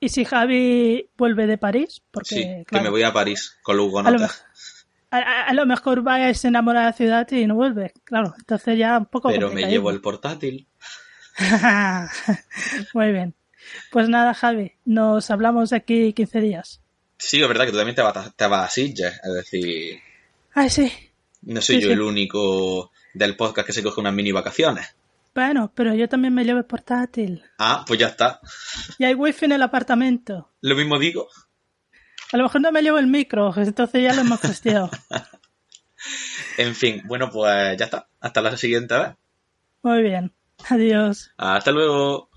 Y 0.00 0.08
si 0.08 0.24
Javi 0.24 1.08
vuelve 1.16 1.46
de 1.46 1.56
París, 1.56 2.02
porque 2.10 2.34
Sí, 2.34 2.64
que 2.66 2.80
me 2.80 2.88
voy 2.88 3.04
a 3.04 3.12
París 3.12 3.56
con 3.62 3.76
los 3.76 3.94
a 3.94 5.46
a, 5.46 5.54
lo 5.54 5.66
mejor 5.66 6.04
va 6.04 6.16
a 6.16 6.34
se 6.34 6.48
enamora 6.48 6.80
de 6.80 6.86
la 6.86 6.92
ciudad 6.94 7.30
y 7.30 7.46
no 7.46 7.54
vuelve. 7.54 7.92
Claro, 8.02 8.34
entonces 8.36 8.76
ya 8.76 8.98
un 8.98 9.06
poco 9.06 9.28
Pero 9.28 9.52
me 9.52 9.68
llevo 9.68 9.90
el 9.90 10.00
portátil. 10.00 10.66
Muy 12.92 13.12
bien. 13.12 13.34
Pues 13.92 14.08
nada, 14.08 14.34
Javi, 14.34 14.72
nos 14.84 15.30
hablamos 15.30 15.70
de 15.70 15.76
aquí 15.76 16.12
15 16.12 16.40
días. 16.40 16.80
Sí, 17.18 17.40
es 17.40 17.46
verdad 17.46 17.66
que 17.66 17.70
tú 17.70 17.76
también 17.76 17.94
te 17.94 18.02
vas, 18.02 18.34
te 18.34 18.46
vas 18.48 18.66
a 18.66 18.68
Sitges. 18.68 19.20
Es 19.22 19.32
decir, 19.32 20.00
Ay, 20.54 20.70
sí. 20.70 20.92
no 21.42 21.60
soy 21.60 21.76
Sí, 21.76 21.82
yo 21.82 21.88
sí. 21.88 21.92
el 21.92 22.02
único 22.02 22.90
del 23.12 23.36
podcast 23.36 23.66
que 23.66 23.72
se 23.72 23.82
coge 23.82 24.00
unas 24.00 24.14
mini 24.14 24.32
vacaciones. 24.32 24.94
Bueno, 25.34 25.72
pero 25.74 25.94
yo 25.94 26.08
también 26.08 26.32
me 26.32 26.44
llevo 26.44 26.60
el 26.60 26.64
portátil. 26.64 27.42
Ah, 27.58 27.84
pues 27.86 27.98
ya 27.98 28.06
está. 28.08 28.40
Y 28.98 29.04
hay 29.04 29.14
wifi 29.14 29.46
en 29.46 29.52
el 29.52 29.62
apartamento. 29.62 30.50
Lo 30.60 30.76
mismo 30.76 30.98
digo. 30.98 31.28
A 32.32 32.36
lo 32.36 32.44
mejor 32.44 32.60
no 32.60 32.70
me 32.72 32.82
llevo 32.82 32.98
el 32.98 33.06
micro, 33.08 33.52
entonces 33.56 34.02
ya 34.02 34.14
lo 34.14 34.20
hemos 34.22 34.40
fastidiado. 34.40 34.90
En 36.58 36.74
fin, 36.74 37.02
bueno, 37.06 37.30
pues 37.30 37.76
ya 37.78 37.86
está. 37.86 38.08
Hasta 38.20 38.42
la 38.42 38.56
siguiente 38.58 38.94
vez. 38.94 39.08
Muy 39.82 40.02
bien. 40.02 40.32
Adiós. 40.68 41.32
Hasta 41.38 41.70
luego. 41.72 42.28